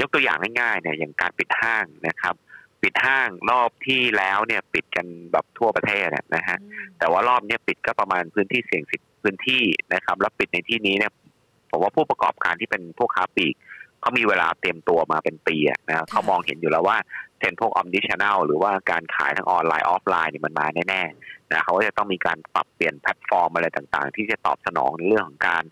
[0.00, 2.34] ยกตัวอย่างง่ายๆเนี่ยอย่างการปิดห้างนะครับ
[2.84, 6.58] ปิดห้างรอบที่แล้วเนี่ยปิดกันแบบทั่วประเทศนะฮะ
[6.98, 9.62] แต่ว่ารอบนี้ปิดก็ประมาณพื้นที่เสี่ยงสิบพื้นที่
[9.94, 11.12] นะครับแล้วปิดในที่นี้เนี่ย
[11.70, 13.54] ผมว่าผู้ประกอบการที่เป็นพวกค้าปลีก
[14.00, 15.56] เขามีเวลาเตรียมตัวมาเป็นปี
[15.88, 16.98] นะเขามองเห็นอยู่แล้วว่า
[17.38, 25.64] เทรนด์พวก omni-channel หรือว่าการขายทั้งออนไลน์ออฟไลน์เนี่ยมันมาแน่ๆนะเขาก็จะต้องมีการปรับเปลี่ยนแพลตฟอร์มอะไรต่างๆ ที่จะตอบสนองในเรื่องของการ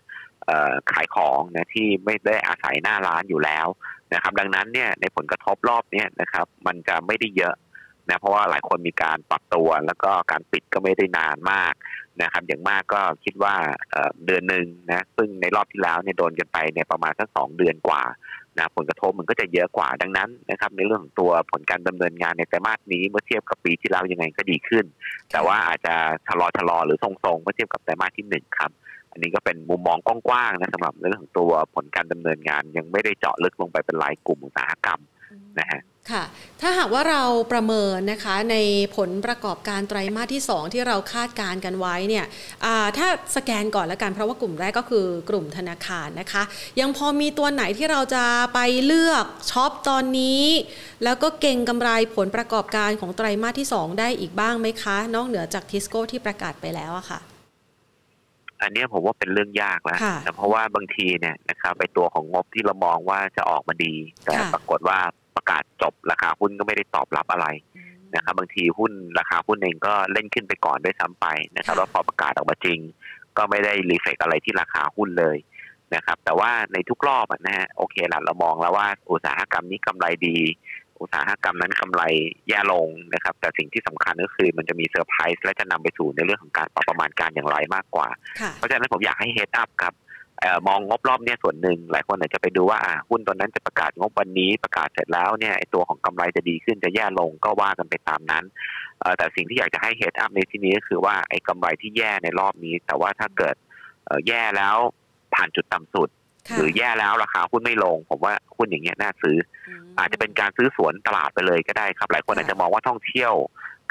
[0.91, 3.67] ขายของนะที่ไม่ได้อาศัยหน้าร้านอยู่แล้ว
[4.13, 7.55] นะครับ ดังนั้นเนี่ยในผลกระทบรอบนี้นะครับ มันจะไม่ได้เยอะ
[8.09, 11.73] นะเพราะว่าหลายคนมีการปรับตัวแล้วก็การปิดก็ไม่ได้นานมาก
[12.21, 13.55] นะครับ อย่างมากก็คิดว่า
[14.25, 18.03] เดือนหนึ่งนะซึ่งในรอบที่แล้วเนี่ยโดนกันไปเนี่ยประมาณสักสองเดือนกว่า
[18.57, 24.85] นะผลกระทบมันก็จะเยอะกว่าดังนั้นนะครับ ในเรื่องของตัวผลการดำเนินงานในไตรมาสนี้เมื่อเทียบกับปีที่แล้วยังไงก็ดีขึ้น
[25.31, 25.95] แต่ว่าอาจจะ
[26.27, 28.71] ชะลอชะลอหรือทรงๆเมื่อเทียบกับไตรมาสที่หนึ่งครับ
[29.13, 34.99] อันนี้ก็เป็นมุมมองกว้างๆนะสำหรับเรื่องของตัวผลการดำเนินงาน ยังไม่ได้เจาะลึกลงไปเป็นรายกลุ่มอุตสาหกรรม
[35.59, 36.23] นะฮะค่ะ
[36.61, 38.57] ถ้าหากว่าเราประเมินนะคะใน
[38.97, 42.25] ผลประกอบการไตรมาสที่ 2 ที่เราคาดการกันไว้เนี่ย
[42.97, 46.43] ถ้าสแกนก่อนแล้วกันเพราะว่ากลุ่มแรกก็คือกลุ่มธนาคารนะคะ
[46.79, 48.23] ยังพอมีตัวไหนที่เราจะ
[48.53, 50.45] ไปเลือกช็อปตอนนี้
[51.03, 57.19] แล้วก็เก็งกำไรผลประกอบการของไตรมาสที่ 2 ได้อีกบ้างไหมคะ นอกเหนือจากทิสโก้ที่ประกาศไปแล้วอะค่ะ
[58.63, 59.99] อันนี้ผมว่าเป็นเรื่องยากแล้ว
[60.35, 64.99] เพราะว่าบางทีเนี่ยนะครับไปตัวของงบที่เรามองว่าจะออกมาดี แต่ปรากฏว่า
[65.35, 67.47] ประกาศจบราคาหุ้นก็ไม่ได้ตอบรับอะไร
[68.15, 71.25] นะครับบางทีหุ้นราคาหุ้นเองก็เล่นขึ้นไปก่อนด้วยซ้ำไป
[71.57, 72.79] นะครับแล้วพอประกาศออกมาจริง
[73.37, 75.37] ก็ไม่ได้ reflect อะไรที่ราคาหุ้นเลย
[75.95, 80.37] นะครับแต่ว่าในทุกรอบนะฮะโอเคละเรามองแล้วว่าอุตสาหกรรมนี้กำไรดี
[81.03, 82.01] อุตสาหกรรมนั้นกำไร
[82.49, 88.07] แย่ลงนะครับ แต่สิ่งที่สำคัญก็คือมันจะมีเซอร์ไพรส์และจะนำไปสู่ในเรื่องของการปรับประมาณการอย่างไรมากกว่า
[88.55, 89.93] เพราะฉะนั้นผมอยากให้ heads up ครับ
[90.67, 98.43] มองงบรอบนี้ส่วนหนึ่งหลายคนอาจจะไปดูว่าหุ้นตัวนั้นจะประกาศงบวันนี้ประกาศเสร็จแล้วเนี่ยไอตัวของกำไรจะดีขึ้นจะแย่ลงก็ว่ากันไปตามนั้น
[99.17, 103.55] แต่สิ่งที่อยากจะให้เฮดอัพในที่นี้ก็คือว่าไอ้กำไรที่แย่ในรอบนี้ แต่ว่าถ้าเกิด
[104.27, 104.77] แย่แล้ว
[105.35, 106.09] ผ่านจุดต่ำสุด
[106.57, 109.37] หรือแย่แล้วราคาหุ้นไม่ลง ผมว่าหุ้นอย่างเงี้ยน่าซื้อ
[109.99, 113.33] อาจจะเป็นการซื้อสวนตลาดไปเลยก็ได้ครับ หลายคนอาจจะมองว่าท่องเที่ยว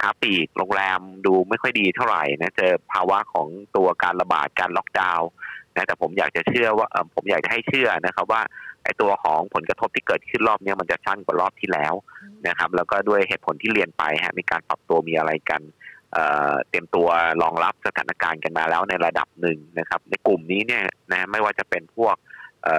[0.00, 5.28] ค้าปีกโรงแรมดูไม่ค่อยดีเท่าไหร่นะเจอภาวะของตัวการระบาดการล็อกดาวน์
[5.74, 8.42] นะแต่ผมอยากจะเชื่อว่าผมอยากจะให้เชื่อนะครับว่า
[8.84, 11.94] ไอ้ตัวของผลกระทบที่เกิดขึ้นรอบนี้มันจะสั้นกว่ารอบที่แล้ว
[12.48, 15.62] นะครับ แล้วก็ด้วยเหตุผลที่เรียนไปฮะมีการปรับตัวมีอะไรกัน
[16.68, 17.08] เตรียมตัว
[17.42, 22.16] รองรับสถานการณ์กันมาแล้วในระดับหนึ่งนะครับ ในกลุ่มนี้เนี่ยนะไม่ว่าจะเป็นพวก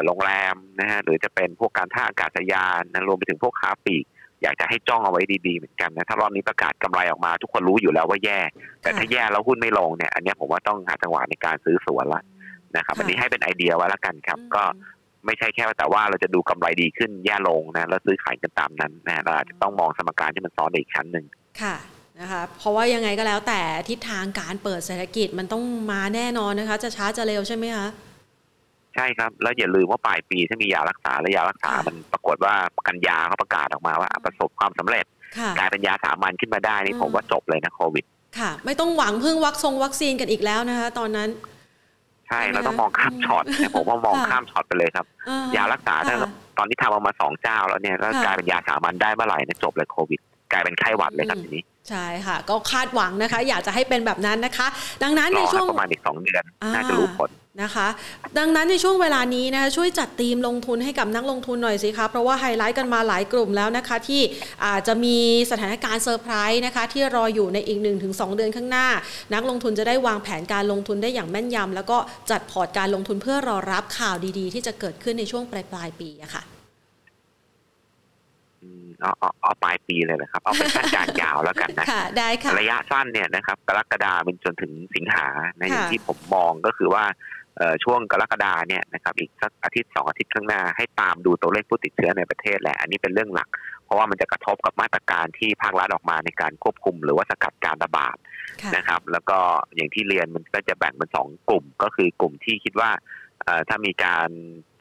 [0.05, 4.05] โรงแรมนะฮะหรือจะเป็นพวกการท่าอากาศยานนะรวมไปถึงพวกค้าปลีก
[4.43, 8.39] อยากจะให้จ้องเอาไว้ดีๆเหมือนกันนะถ้ารอบนี้ประกาศกำไรออกมา ทุกคนรู้อยู่แล้วว่าแย่
[8.81, 12.21] แต่ถ้าแย่แล้วหุ้นไม่ลงเนี่ย อันนี้ผมว่าต้องหาจังหวะในการซื้อสวนละ
[12.77, 14.63] นะครับอันนี้ให้เป็นไอเดียไว้แล้วกันครับ ก็
[15.25, 21.25] ไม่ใช่แค่แต่ว่าเราจะดูกำไรดีขึ้นแย่ลงนะแล้วซื้อขายกันตามนั้นนะเราอาจจะต้องมองสมการที่มันซ้อนอีกชั้นหนึ่ง
[21.61, 21.75] ค่ะ
[22.19, 27.87] นะคะเพราะว่ายังไงก็แล้วแต่ทิศทางการเปิดเศรษฐกิจมันต้องมาแน่นอนนะคะ จะช้าจะเร็วใช่ไหมคะ
[28.95, 32.55] ใช่ครับ แล้วอย่าลืมว่าปลายปีถ้ามียารักษาและยารักษา มันปรากฏว่า
[32.87, 35.05] กันยาเขาประกาศออกมาว่า ประสบความสำเร็จ
[35.57, 38.05] กลายเป็นยาสามัญขึ้นมาได้นี่ผมว่าจบเลยนะโควิด
[38.39, 41.29] ค่ะ ไม่ต้องหวังพึ่งวัคซงวัคซีนกันอีกแล้วนะคะ ตอนนั้น
[42.27, 43.43] ใช่เราต้องมองข้ามช็อต
[43.75, 45.05] ผมว่ามองข้ามช็อตไปเลยครับ
[45.55, 46.15] ยารักษาถ้า
[46.57, 50.19] ตอนนี้ทำออกมาสองเจ้าแล้วเนี่ยก็กลายเป็นยาสามัญได้เมื่อไหร่นะจบเลยโควิด
[50.51, 54.67] กลายเป็นไข้หวัดเลยครับทีนี้ใช่ค่ะ ก็คาดหวังนะคะ อยากจะให้เป็นแบบนั้นนะคะ
[55.03, 57.29] ดังนั้นในช่วงประมาณอีกสองเดือนน่าจะรู้ผล
[57.61, 57.87] นะคะ
[58.37, 64.21] ดังนั้นในช่วงเวลานี้นะคะช่วยจัดทีมลงทุนให้กับนักลงทุนหน่อยสิคะเพราะว่าไฮไลท์กันมาหลายกลุ่มแล้วนะคะ ที่
[64.65, 65.17] อาจจะมี
[65.51, 68.87] สถานการณ์เซอร์ไพรส์นะคะที่รออยู่ในอีก 1-2 เดือนข้างหน้า
[69.33, 71.97] นักลงทุนจะได้วางแผนการลงทุนได้อย่างแม่นยำแล้วก็
[72.31, 76.43] จัดพอร์ตการลงทุนเพื่อรอรับข่าวดีๆ ที่จะเกิดขึ้นในช่วงปลายปลายปีอะค่ะ
[79.01, 85.27] เอาเอาเอาปลายปีเลยนะครับ เอาเป็นขั้นการยาวแล้วกันนะค่ะได้ค่ะระยะสั้นเนี่ยนะครับ กรกฎาเป็นจนถึงสิงหา
[85.59, 87.42] นะอย่างค่ะที่ผมมองก็คือว่าเอ่อ
[87.83, 93.49] ช่วงกรกฎาเนี่ยนะครับอีกสักอาทิตย์สองอาทิตย์ข้างหน้าให้ตามดูตัวเลขผู้ติดเชื้อในประเทศแหละอันนี้เป็นเรื่องหลัก
[93.85, 98.15] เพราะว่ามันจะกระทบกับมาตรการที่ภาครัฐออกมาในการควบคุม หรือว่าสกัดการระบาด
[98.61, 99.39] ค่ะนะครับ แล้วก็
[99.75, 102.89] อย่างที่เรียนมันก็จะแบ่งเป็นสองกลุ่ม ก็คือกลุ่มที่คิดว่า
[103.43, 104.29] เอ่อถ้ามีการ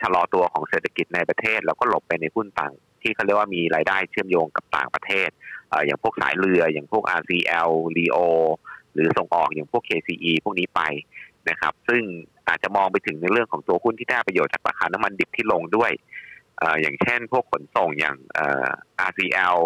[0.00, 5.28] ชะลอตัวของเศรษฐกิจในประเทศแล้วก็หลบไปในหุ้นต่างที่เขาเรียกว่ามีรายได้เชื่อมโยงกับต่างประเทศ
[5.68, 8.18] เอ่ออย่างพวกสายเรืออย่างพวก RCL Leo
[8.94, 10.82] หรือส่งออกอย่างพวก KCE พวกนี้ไป
[11.50, 12.02] นะครับ ซึ่ง
[12.48, 15.92] อาจจะมองไปถึงในเรื่องของตัวหุ้นที่ได้ประโยชน์จากราคาน้ำมันดิบที่ลงด้วย
[16.80, 18.16] อย่างเช่นพวกขนส่งอย่าง
[19.08, 19.58] RCL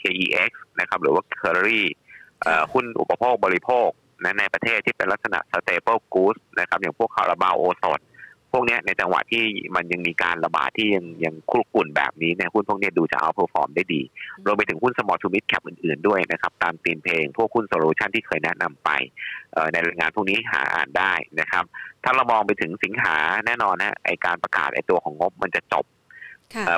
[0.00, 0.50] KEX
[0.80, 1.82] นะครับ หรือว่า Kerry
[2.42, 3.88] เอ่อหุ้นอุปโภคบริโภค
[4.24, 8.00] นะในประเทศที่เป็นลักษณะ staple goods นะครับ อย่างพวกคาราบาวโอสถ
[8.52, 9.44] พวกเนี้ยในจังหวะที่
[9.76, 14.02] มันยังมีการระบาดที่ยังยังคุกรุ่นแบบนี้เนี่ยหุ้นพวกเนี้ยดูจะ outperform ได้ดี
[14.46, 18.90] รวมไปถึงหุ้น small to mid cap อื่นๆด้วยนะครับตาม theme play พวกหุ้น solution ที่เคยแนะนำไป
[19.52, 21.64] เอ่อในรายงานพวกนี้หาอ่านได้นะครับ
[22.04, 23.14] ถ้าเรามองไปถึงสิงหา
[23.46, 26.01] แน่นอนนะไอการประกาศไอตัวของงบมันจะจบค่ะเอ่อ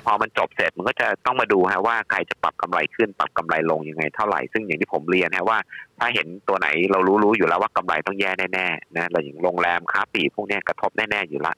[0.06, 5.58] พอมันจบเสร็จมันก็จะต้องมาดูฮะว่าใครจะปรับกำไรขึ้นปรับกำไรลงยังไงเท่าไหร่ซึ่งอย่างที่ผมเรียนฮะว่า
[5.98, 11.54] ถ้าเห็นตัวไหนเรารู้รู้อยู่แล้วว่ากำไรต้องแย่แน่ๆนะเราอย่างโรงแรมค้าปลีกพวกเนี้ยกระทบแน่ๆอยู่ละ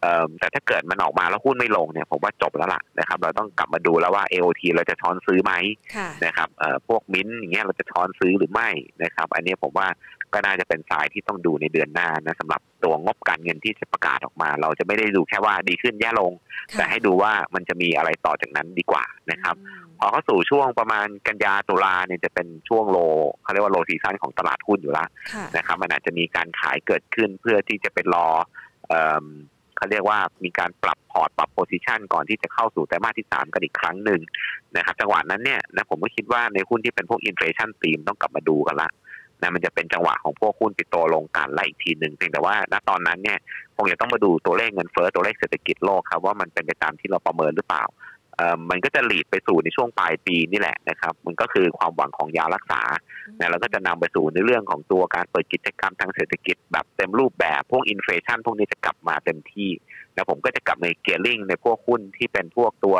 [0.00, 5.52] เอิ่มแต่ถ้าเกิดมันออกมาแล้วหุ้นไม่ลงเนี่ยผมว่าจบแล้วล่ะนะครับ เราต้องกลับมาดูแล้วว่า AOT เราจะช้อนซื้อไหม
[5.96, 8.68] ค่ะนะครับเอ่อพวกมิ้นท์อย่างเงี้ยเราจะช้อนซื้อหรือไม่
[9.04, 9.88] นะครับ อันนี้ผมว่า
[10.34, 16.32] ก็น่าจะเป็นสายที่ต้องดูในเดือนหน้านะสำหรับตัวงบการเงินที่จะประกาศออกมา เราจะไม่ได้ดูแค่ว่าดีขึ้นแย่ลง
[16.70, 22.98] ค่ะแต่ให้ดูว่ามันจะมีอะไรต่อจากนั้นดีกว่านะครับอืมพอเข้าสู่ช่วงประมาณกันยาตุลาเนี่ยจะเป็นช่วง low
[23.42, 28.28] เขาเรียกว่า low season ของตลาดหุ้นอยู่แล้วค่ะนะครับ มันอาจจะมีการขายเกิดขึ้นเพื่อที่จะเป็นรอ
[28.88, 29.26] เอิ่ม
[29.76, 34.20] เขาเรียกว่ามีการปรับพอร์ตปรับ position ก่อนที่จะเข้าสู่ไตรมาสที่ 3 กันอีกครั้งหนึ่ง
[34.76, 38.88] นะครับจังหวะนั้นเนี่ยนะผมก็คิดว่าในหุ้นที่เป็นพวก inflation theme ต้องกลับมาดูกันละ
[39.42, 43.38] นะมันจะเป็นจังหวะของพวกหุ้นติดตัวลงกันและอีกทีหนึ่งเพียงแต่ว่าณตอนนั้นเนี่ย
[43.76, 47.84] คงจะต้องมาดูตัวเลขเงินเฟ้อตัวเลขเศรษฐกิจโลกครับว่ามันเป็นไปตามที่เราประเมินหรือเปล่า
[48.36, 52.82] เออมันก็จะ lead ไปสู่ในช่วงปลายปีนี่แหละนะครับ มันก็คือความหวังของยารักษา
[53.38, 59.70] นะแล้วก็จะนำไปสู่ในเรื่องของตัวการเปิดกิจกรรมทางเศรษฐกิจแบบเต็มรูปแบบ พวก inflation พวกนี้จะกลับมาเต็มที่
[60.14, 62.98] นะผมก็จะกลับในเกียร์ลิงในพวกหุ้นที่เป็นพวกตัว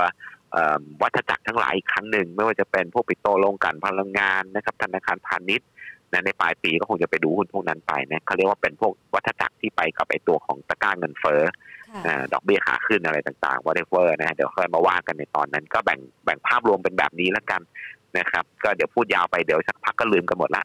[1.02, 5.68] วัฏจักรทั้งหลายอีกครั้งหนึ่ง ไม่ว่าจะเป็นพวกปิโตโรงกันพลังงานนะครับธนาคารพาณิชย์
[6.12, 11.42] นะในปลายปีก็คงจะไปดูหุ้นพวกนั้นไปนะเขาเรียกว่าเป็นพวกวัฏจักรที่ไปกับไอตัวของตะกร้าเงินเฟ้อ
[11.90, 17.60] ค่ะอ่าดอกเบี้ยขาขึ้นอะไรต่างๆ whatever นะเดี๋ยวค่อยมาว่ากันในตอนนั้น ก็แบ่งแบ่งภาพรวมเป็นแบบนี้แล้วกัน
[18.18, 20.62] นะครับ ก็เดี๋ยวพูดยาวไปเดี๋ยวสักพักก็ลืมกันหมดละ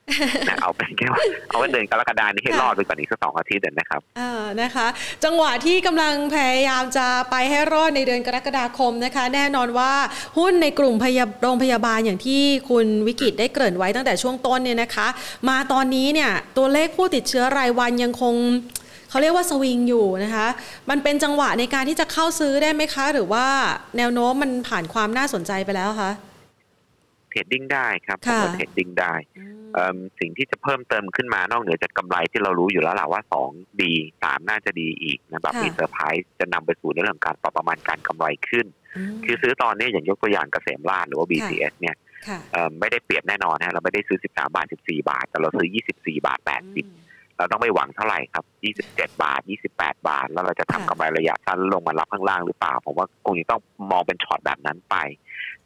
[0.48, 4.88] นะเอาเป็นแค่ว่าเอาไว้เดือนกรกฎานี้ให้รอดไปก่อนอีกสักสองอาทิตย์เดี๋ยวนะครับอ่านะคะ
[5.24, 9.92] จังหวะที่กำลังพยายามจะไปให้รอดในเดือนกรกฎาคมนะคะ แน่นอนว่า
[10.38, 15.08] หุ้นในกลุ่มพยาโรงพยาบาลอย่างที่คุณวิกิตได้เกริ่นไว้ตั้งแต่ช่วงต้นเนี่ยนะคะ
[15.50, 18.36] มาตอนนี้เนี่ยตัวเลขผู้ติดเชื้อรายวันยังคง
[19.10, 20.48] เขาเรียกว่าสวิงอยู่นะคะ
[20.90, 23.46] มันเป็นจังหวะในการที่จะเข้าซื้อได้ไหมคะ หรือว่า
[23.98, 26.27] แนวโน้มมันผ่านความน่าสนใจไปแล้วคะเท
[27.38, 29.14] รดดิ้งได้ครับผมค่ะว่าเทรดดิ้งได้
[29.74, 33.50] เอิ่มสิ่งที่จะเพิ่มเติมขึ้นมานอกเหนือจากกำไรที่เรารู้อยู่แล้วแหละว่าสอง
[33.82, 38.66] ดีสามน่าจะดีอีกนะแบบค่ะมีเซอร์ไพรส์จะนำไปสู่ในเรื่องของการปรับประมาณการกำไรขึ้น
[39.16, 41.96] มคือซื้อตอนนี้อย่างยกตัวอย่างเกษมราษฎร์หรือว่า BCH เนี่ย
[42.28, 46.90] ค่ะเอิ่มไม่ได้เปรียบแน่นอนนะเราไม่ได้ซื้อ 13 บาท 14 บาท แต่เราซื้อ 24 บาท 80อืม
[47.38, 48.44] เราต้องไม่หวังเท่าไหร่ครับ
[48.84, 49.42] 27 บาท
[49.74, 53.62] 28 บาท แล้วเราจะทำค่ะกำไรระยะสั้นลงมารับข้างล่างหรือเปล่า ผมว่าคงจะต้อง
[53.92, 54.96] มองเป็นช็อตแบบนั้นไป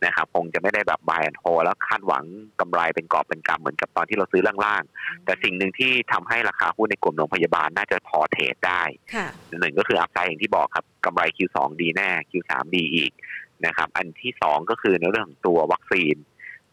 [0.05, 2.25] นะครับคงจะไม่ได้แบบ buy and hold แล้วคาดหวัง
[2.59, 8.83] กำไรเป็นกอบเป็นกำเหมือนกับตอนที่เราซื้อล่างๆ แต่สิ่งหนึ่งที่ทำให้ราคาหุ้นในกลุ่มโรงพยาบาลน่าจะพอเทรดได้
[9.15, 9.27] ค่ะ
[9.59, 13.11] หนึ่งก็คือ upside อย่างที่บอกครับกำไร Q2 ดีแน่ Q3 ดีอีก
[13.65, 16.15] นะครับอันที่สองก็คือในเรื่องของตัววัคซีน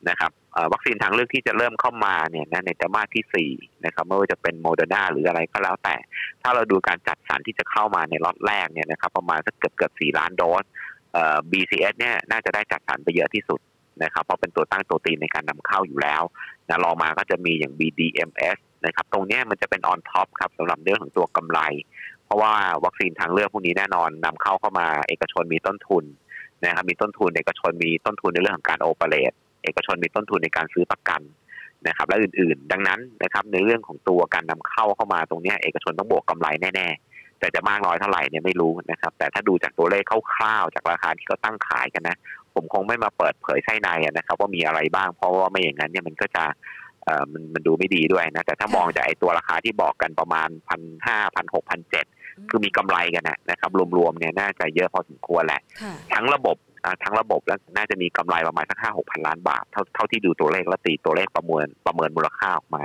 [0.08, 3.50] นะครับเอ่อวัคซีนทางเลือกที่จะเริ่มเข้ามาเนี่ยนะในไตรมาสที่สี่
[3.84, 5.96] นะครับไม่ว่าจะเป็นโมเดอร์นาหรืออะไรก็แล้วแต่
[6.42, 10.66] ถ้าเราดูการจัดสรรที่จะเข้ามาในล็อตแรกเนี่ยนะครับประมาณสักเกือบเกือบสี่ล้านโดสเอ่อ
[11.50, 13.60] BCS เนี่ยน่าจะได้จัดสรรไปเยอะที่สุด
[14.04, 16.22] นะครับเพราะเป็นตัวตั้งตัวตีในการนำเข้าอยู่แล้ว
[16.68, 21.60] นะรองมาก็จะมีอย่าง BDMS นะครับ ตรงนี้มันจะเป็น on top ครับสำหรับเรื่องของตัวกำไร
[22.24, 22.52] เพราะว่า
[22.84, 26.04] วัคซีนทางเลือกพวกนี้แน่นอนนำเข้าเข้ามา เอกชนมีต้นทุน
[26.64, 29.32] นะครับมีต้นทุนเอกชนมีต้นทุนในเรื่องของการโอเปเรต
[29.64, 31.20] เอกชนมีต้นทุนในการซื้อประกัน
[31.86, 36.88] นะครับ และอื่นๆ ดังนั้นนะครับในเรื่องของตัวการนำเข้าเข้ามาตรงนี้เอกชนต้องบวกกำไรแน่
[37.40, 40.02] แต่จะมากน้อยเท่าไหร่เนี่ยไม่รู้นะครับ แต่ถ้าดูจากตัวเลข
[40.34, 42.16] คร่าวๆจากราคาที่เขาตั้งขายกันนะ
[42.54, 46.44] ผมคงไม่มาเปิดเผยไส้ในนะครับ ว่ามีอะไรบ้างเพราะว่าไม่อย่างนั้นเนี่ยมันก็จะ
[47.04, 52.06] เอ่อมันมันดูไม่ดีด้วยนะ แต่ถ้ามองจากไอ้ตัวราคาที่บอกกันประมาณพันห้าพันหกพันเจ็ด
[52.50, 62.82] คือมีกำไรกันนะนะครับ รวมๆเนี่ยน่าจะเยอะพอสมควรแหละค่ะทั้งระบบอ่าทั้งระบบแล้วน่าจะมีกำไรประมาณสักห้าหกพันล้านบาท เท่าเท่าที่ดูตัวเลขแล้วตีตัวเลขประเมินประเมินมูลค่าออกมา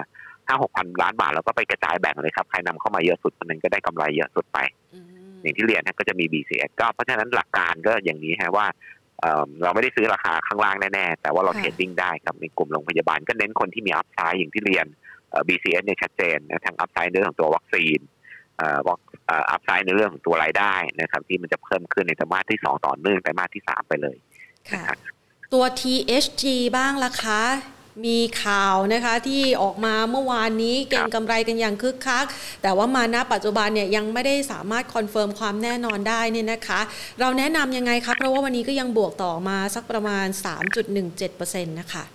[0.47, 4.59] ห้าหกพันล้านบาทแล้วก็ไปกระจายแบ่งเลยครับ ใครนำเข้ามาเยอะสุดคนนั้นก็ได้กำไรเยอะสุดไป
[4.93, 5.05] อืม
[5.41, 8.67] อย่างที่เรียนนะก็จะมี BCH ก็เพราะฉะนั้นหลักการก็อย่างนี้ฮะว่า
[9.19, 14.85] เอ่อเราไม่ได้ซื้อราคาข้างล่างแน่ ๆ แต่ว่าเรา trading ได้ครับในกลุ่มโรงพยาบาลก็เน้นคนที่มี upside อย่างที่เรียน
[15.29, 17.99] เอ่อ BCH เนี่ยชัดเจนนะทั้ง upside ในเรื่องของตัววัคซีน
[18.57, 24.17] เอ่อวัคเอ่อ upside ในเรื่องของตัวรายได้นะครับที่มันจะเพิ่มขึ้นในไตรมาสที่สองต่อเนื่องไตรมาสที่สามไปเลย
[24.71, 24.83] ค่ะ
[25.53, 26.43] ตัว THG
[26.77, 27.41] บ้างล่ะคะ
[28.05, 32.25] มีข่าวนะคะที่ออกมาเมื่อวานนี้เก็งกำไรกันอย่างคึกคัก
[32.61, 36.79] แต่ว่ามาณปัจจุบันเนี่ยยังไม่ได้สามารถ confirm ความแน่นอนได้เนี่ยนะคะ
[37.19, 40.27] เราแนะนำยังไงคะเพราะว่าวันนี้ก็ยังบวกต่อมาสักประมาณ
[41.01, 42.05] 3.17%นะคะ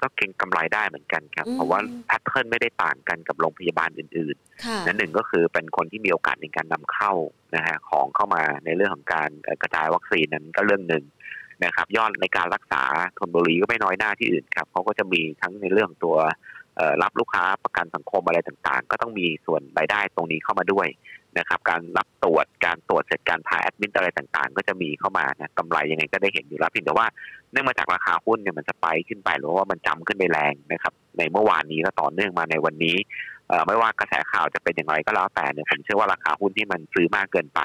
[0.00, 7.12] ก็เก็งกำไรได้เหมือนกันครับอืมเพราะว่า pattern ไม่ได้ต่างกันกับโรงพยาบาลอื่นค่ะๆนั่นหนึ่งก็คือเป็นคนที่มีโอกาสในการนำเข้า
[7.56, 11.04] นะฮะของเข้ามาในเรื่องของการเอ่อกระจายวัคซีนนั้นก็เรื่องหนึ่ง
[11.64, 12.82] นะครับ ยอดในการรักษา
[13.18, 16.16] ทนบุรีก็ไม่น้อยหน้าที่อื่นครับเขาก็จะมีทั้งในเรื่องตัว
[17.02, 20.88] รับลูกค้าประกันสังคมอะไรต่างๆ ก็ต้องมีส่วนรายได้ตรงนี้เข้ามาด้วย
[21.38, 27.06] นะครับ การรับตรวจการตรวจเสร็จการพาแอดมินอะไรต่างๆ ก็จะมีเข้ามานะกำไรยังไงก็ได้เห็นอยู่แล้วเพียงแต่ว่า
[27.52, 32.96] เนื่องมาจากราคาหุ้นเนี่ยมันสไปขึ้นไปหรือว่ามันจำขึ้นไปแรงนะครับ ในเมื่อวานนี้แล้วต่อเนื่องมาในวันนี้
[33.66, 37.60] ไม่ว่ากระแสข่าวจะเป็นอย่างไรก็แล้วแต่เนี่ยผมเชื่อว่าราคาหุ้นที่มันซื้อมากเกินไป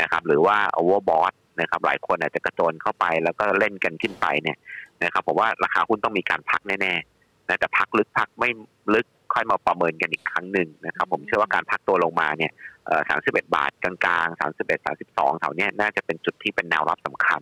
[0.00, 4.56] นะครับ หรือว่า overbought นะครับหลายคนอาจจะกระโจนเข้าไปแล้วก็เล่นกันขึ้นไปเนี่ย
[5.04, 8.50] นะครับผมว่าราคาหุ้นต้องมีการพักแน่ๆนะแต่พักลึกพักไม่
[8.94, 12.52] ลึกค่อยมาประเมินกันอีกครั้งหนึ่งนะครับ ผมเชื่อว่าการพักตัวลงมาเนี่ย
[12.86, 13.94] เอ่อ31บาทกลา
[14.24, 17.40] งๆ31 32แถวเนี้ยน่าจะเป็นจุดที่เป็นแนวรับสำคัญ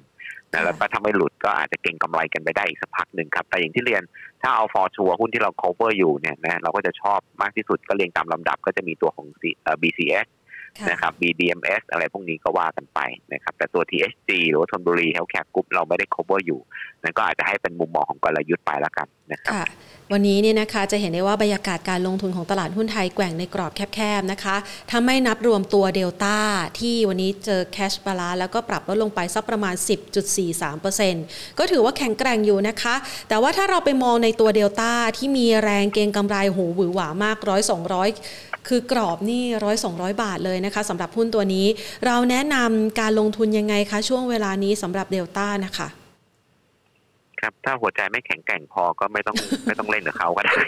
[0.52, 4.02] นะแล้วก็ถ้าไม่หลุดก็อาจจะเก่งกำไรกันไปได้อีกสักพักหนึ่งครับ แต่อย่างที่เรียน
[4.42, 10.45] ถ้าเอาฟอร์ชัวหุ้นที่เรา cover อยู่เนี่ยนะเราก็จะชอบมากที่สุดก็เรียงตามลำดับก็จะมีตัวของ C- เอ่อ BCS ค่ะ
[10.90, 13.00] นะครับ BDMS อะไรพวกนี้ก็ว่ากันไป
[13.32, 16.60] นะครับ แต่ตัว THG หรือว่าธนบุรี Healthcare Group เราไม่ได้ cover อยู่
[17.02, 19.66] นั่นก็อาจจะให้เป็นมุมมองของกลยุทธ์ไปแล้วกันนะครับค่ะ
[20.12, 24.56] วันนี้เนี่ยนะคะจะเห็นได้ว่าบรรยากาศการลงทุนของตลาดหุ้นไทยแกว่งในกรอบแคบๆนะคะ
[24.90, 26.38] ถ้าไม่นับรวมตัวเดลต้า
[26.78, 29.74] ที่วันนี้เจอแคชบาลาแล้วก็ปรับลดลงไปสักประมาณ
[30.86, 32.94] 10.43%ก็ถือว่าแข็งแกร่งอยู่นะคะ
[33.28, 38.08] แต่ว่าถ้าเราไปมองในตัวเดลต้าที่มีแรงเก็งกำไรโหหวือหวามากร้อยสองร้อย
[38.68, 41.66] คือกรอบนี่ร้อยสองร้อยบาทเลยนะคะสำหรับหุ้นตัวนี้
[42.06, 45.88] เราแนะนำการลงทุนยังไงคะ ช่วงเวลานี้สำหรับเดลต้านะคะ
[47.42, 49.36] ครับถ้าหัวใจไม่แข็งแกร่งพอก็ไม่ต้อง
[49.66, 50.60] ไม่ต้องเล่นกับเขาก็ได้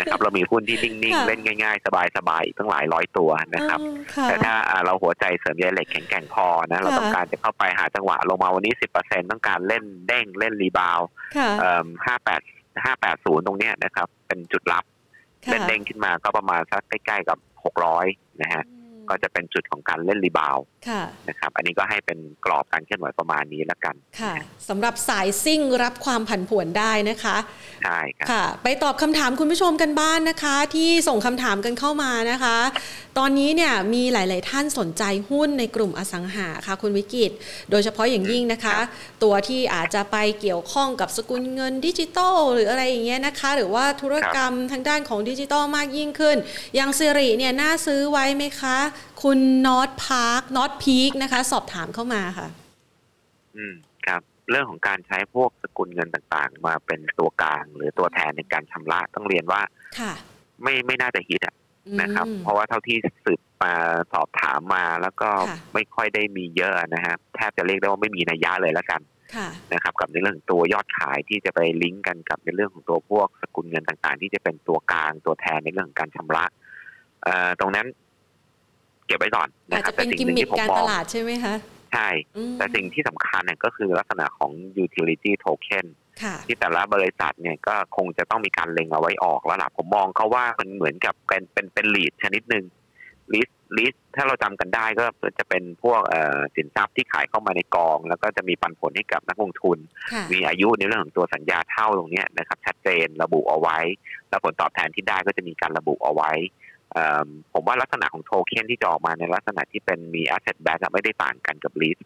[0.00, 1.86] นะครับเรามีหุ้นที่นิ่งค่ะๆเล่นง่ายๆ
[2.16, 11.00] สบายๆอีกตั้งหลายร้อยตัวนะครับอ๋อค่ะแต่ถ้าอ่าเราหัวใจเสริมใยเหล็กแข็งแกร่งพอนะเราค่ะต้องการจะเข้าไปหาจังหวะลงมาวันนี้สิบเปอร์เซ็นต้องการเล่นเด้งเล่นรีบาว
[11.36, 11.48] ค่ะ
[12.06, 12.40] ห้าแปด
[12.84, 14.91] ห้าแปดศูนย์ตรงเนี้ยนะครับ เป็นจุดรับค่ะ
[15.50, 18.06] เล่นเด้งขึ้นมาก็ประมาณสักใกล้ๆกับหกร้อย
[18.42, 18.64] นะฮะ
[19.12, 20.56] ก็จะเป็นจุดของการเล่นรีบาว
[20.88, 24.34] ค่ะนะครับ อันนี้ก็ให้เป็นกรอบการเคลื่อนไหวประมาณนี้แล้วกันค่ะ
[24.68, 27.36] สำหรับสายซิ่งรับความผันผวนได้นะคะ
[27.82, 32.56] ใช่ครับค่ะ ไปตอบคำถามคุณผู้ชมกันบ้านนะคะ ที่ส่งคำถามกันเข้ามานะคะ
[33.18, 37.30] ตอนนี้เนี่ยมีหลาย ๆ ท่านสนใจหุ้นในกลุ่มอสังหาค่ะคุณวิกิต
[37.70, 38.76] โดยเฉพาะอย่างยิ่งนะคะ
[39.22, 46.36] ตัวที่อาจจะไปเกี่ยวข้องกับสกุลเงินดิจิตอลหรืออะไรอย่างเงี้ยนะคะ หรือว่าธุรกรรมทางด้านของดิจิตอลมากยิ่งขึ้น
[46.74, 48.78] อย่างสิริเนี่ยน่าซื้อไว้ไหมคะ
[49.22, 52.48] คุณนอตพาร์คนอตพีคนะคะ สอบถามเข้ามาค่ะ
[53.56, 53.74] อืม
[54.06, 59.60] ครับ เรื่องของการใช้พวกสกุลเงินต่างๆ มาเป็นตัวกลางหรือตัวแทนในการชำระต้องเรียนว่า
[59.98, 60.12] ค่ะ
[60.62, 61.54] ไม่ไม่น่าจะฮิตอะ
[62.00, 63.72] นะครับอืมเพราะว่าเท่าที่สืบมา
[64.12, 69.00] สอบถามมาแล้วก็ค่ะไม่ค่อยได้มีเยอะนะครับแทบจะเรียกได้ว่าไม่มีนัยยะเลยแล้วกัน
[69.34, 76.44] ค่ะนะครับกับในเรื่องของตัวยอดขายที่จะไปลิงก์กันกับในเรื่องของตัวพวกสกุลเงินต่างๆ ที่จะเป็นตัวกลางตัวแทนในเรื่องของการชำระ
[77.22, 81.54] เอ่อตรงนั้นเก็บไว้ก่อนอานะจครับจะเป็นแต่กิสิ่มงหนึ่งมิคที่ผมการมตองลาดใช่ไหมคะ
[81.92, 84.52] ใช่อืมแต่สิ่งที่สำคัญเนี่ยก็คือลักษณะของ
[84.84, 85.86] utility token
[86.22, 92.64] ค่ะที่แต่ละบริษัทเนี่ยก็คงจะต้องมีการเล็งเอาไว้ออกแล้วล่ะผมมองเขาว่ามันเหมือนกับเป็นเป็นเป็นลีดชนิดหนึ่ง
[93.32, 93.48] ลิส
[93.78, 95.04] ลิสถ้าเราจำกันได้ก็
[95.38, 99.78] จะเป็นพวกเอ่อสินทรัพย์ที่ขายเข้ามาในกอง แล้วก็จะมีปันผลให้กับนักลงทุน
[100.12, 103.78] ค่ะมีอายุในเรื่องของตัวสัญญาเช่าตรงเนี้ยนะครับชัดเจนระบุเอาไว้
[104.28, 106.61] แล้วผลตอบแทนที่ได้ก็จะมีการระบุเอาไว้เอิ่ม
[107.52, 111.98] ผมว่าลักษณะของโทเค็นที่จะออกมาในลักษณะที่เป็นมี asset back อะไม่ได้ต่างกันกับลิส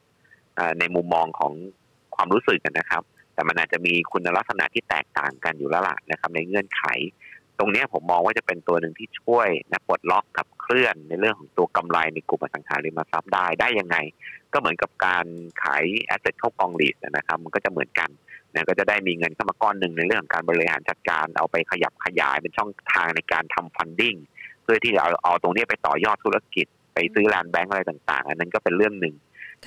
[0.78, 1.53] ในมุมมองของ
[2.16, 3.03] ความรู้สึกกันนะครับ
[3.34, 6.82] แต่มันอาจจะมีคุณลักษณะที่แตกต่างกันอยู่แล้วล่ะนะครับ ในเงื่อนไข
[7.59, 13.97] ตรงนี้ผมมองว่าจะเป็นตัวหนึ่งที่ช่วยนะปลดล็อกกับเคลื่อนในเรื่องของตัวกำไรในกลุ่มอสังหาริมทรัพย์ได้ได้ยังไง
[14.53, 15.26] ก็เหมือนกับการ
[15.62, 18.11] ขาย asset เข้ากอง REIT นะครับ มันก็จะเหมือนกัน
[18.55, 29.14] นะก็จะได้มีเงินเข้ามาก้อนหนึ่งในเรื่องของการบริหารจัดการเอาไปขยับขยายเป็นช่องทางในการทำ funding เพื่อที่จะเอาเอาตรงนี้ไปต่อยอดธุรกิจ ไปซื้อ land bank อะไรต่างๆ อันนั้นก็เป็นเรื่องหนึ่ง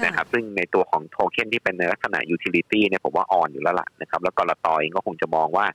[0.05, 5.65] นะครับซึ่งในตัวของโทเค็นที่เป็นในลักษณะ utility เนี่ยผมว่าอ่อนอยู่แล้วล่ะนะครับแล้วก.ล.ต.เองก็คงจะมองว่า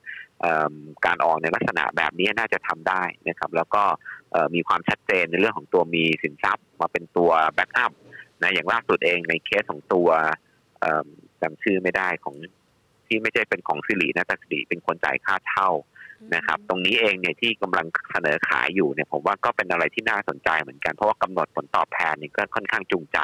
[1.06, 3.82] การออกในลักษณะแบบนี้น่าจะทำได้นะครับแล้วก็
[4.54, 7.92] มีความชัดเจนในเรื่องของตัวมีสินทรัพย์ มาเป็นตัวแบ็กอัพ
[8.42, 10.08] นะอย่างล่าสุดเองในเคสของตัว
[11.40, 12.36] จำชื่อไม่ได้ของ
[13.06, 15.68] ที่ไม่ใช่เป็นของสิรินะแต่สิริเป็นคนจ่ายค่าเช่า
[16.34, 23.18] นะครับ ตรงนี้เองเนี่ยที่กำลังเสนอขายอยู่เนี่ยผมว่าก็เป็นอะไรที่น่าสนใจเหมือนกัน เพราะว่ากำหนดผลตอบแทนนี่ก็ค่อนข้างจูงใจ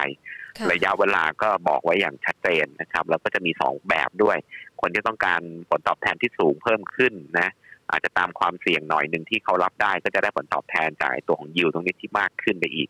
[0.73, 4.37] ระยะเวลาก็บอกไว้อย่างชัดเจนนะครับ แล้วก็จะมีสองแบบด้วย
[4.81, 5.41] คนที่ต้องการ
[5.71, 7.49] ผลตอบแทนที่สูงเพิ่มขึ้นนะ
[7.91, 12.89] อาจจะตามความเสี่ยงหน่อยหนึ่งที่เขารับได้ก็จะได้ผลตอบแทนจากตัวของยิวตรงนี้ที่มากขึ้นไปอีก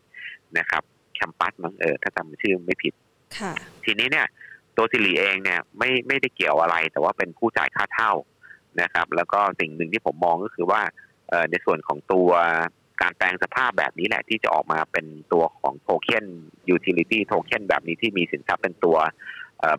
[0.57, 0.83] นะครับ
[1.15, 2.93] แคมปัสมั้งเออถ้าจำชื่อไม่ผิด
[3.85, 4.27] ทีนี้เนี่ย
[4.77, 8.11] ตัวสิริเองเนี่ยไม่ไม่ได้เกี่ยวอะไร แต่ว่าเป็นผู้จ่ายค่าเช่า
[8.81, 10.81] นะครับ แล้วก็สิ่งหนึ่งที่ผมมองก็คือว่า
[11.51, 12.29] ในส่วนของตัว
[13.01, 16.25] การแปลงสภาพแบบนี้แหละที่จะออกมาเป็นตัวของโทเค็น
[16.69, 18.97] ยูทิลิตี้โทเค็นแบบนี้ที่มีสินทรัพย์เป็นตัว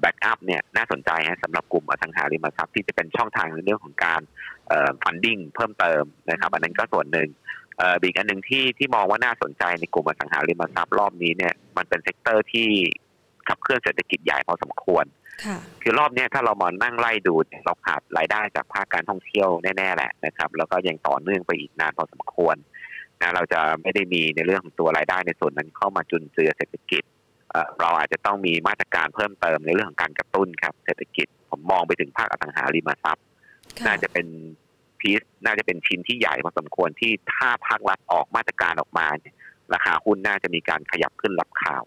[0.01, 4.21] backup เนี่ยน่าสนใจฮะสำหรับกลุ่มอสังหาริมทรัพย์ที่จะเป็นช่องทางในเรื่องของการ
[5.03, 7.29] funding เพิ่มเติมนะครับ อันนั้นก็ส่วนหนึ่ง
[8.03, 12.69] อีกอันหนึ่งที่ที่มองว่าน่าสนใจในกลุ่มอสังหาริมทรัพย์รอบนี้เนี่ยมันเป็น sector ที่
[13.49, 15.05] ขับเคลื่อนเศรษฐกิจใหญ่พอสมควร
[15.83, 22.57] คือรอบนี้ถ้าเรามานั่งไล่ดูเราขาดรายได้จากภาคการท่องเที่ยวแน่ๆแหละนะครับ แล้วก็ยังต่อเนื่องไปอีกนานพอสมควร
[23.21, 27.03] นะเราจะไม่ได้มีในเรื่องของตัวรายได้ในส่วนนั้นเข้ามาจุนเจือเศรษฐกิจ
[27.81, 33.27] เราอาจจะต้องมีมาตรการเพิ่มเติมในเรื่องของการกระตุ้นครับเศรษฐกิจผมมองไปถึงภาคอสังหาริมทรัพย์
[33.87, 34.27] น่าจะเป็น
[35.01, 39.07] พีซน่าจะเป็นชิ้นที่ใหญ่พอสมควรที่ถ้าภาครัฐออกมาตรการออกมา
[39.75, 41.83] ราคาหุ้นน่าจะมีการขยับขึ้นรับข่าว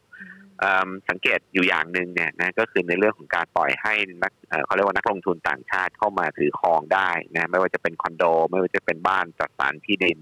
[1.09, 4.31] สังเกตอยู่อย่างหนึ่งเนี่ยนะก็คือในเรื่องของการปล่อยให้นัก
[4.65, 10.19] เขาเรียกว่านักลงทุนต่างชาติเข้ามาถือครองได้นะไม่ว่าจะเป็นคอนโด ไม่ว่าจะเป็นบ้านจัดสรรที่ดิน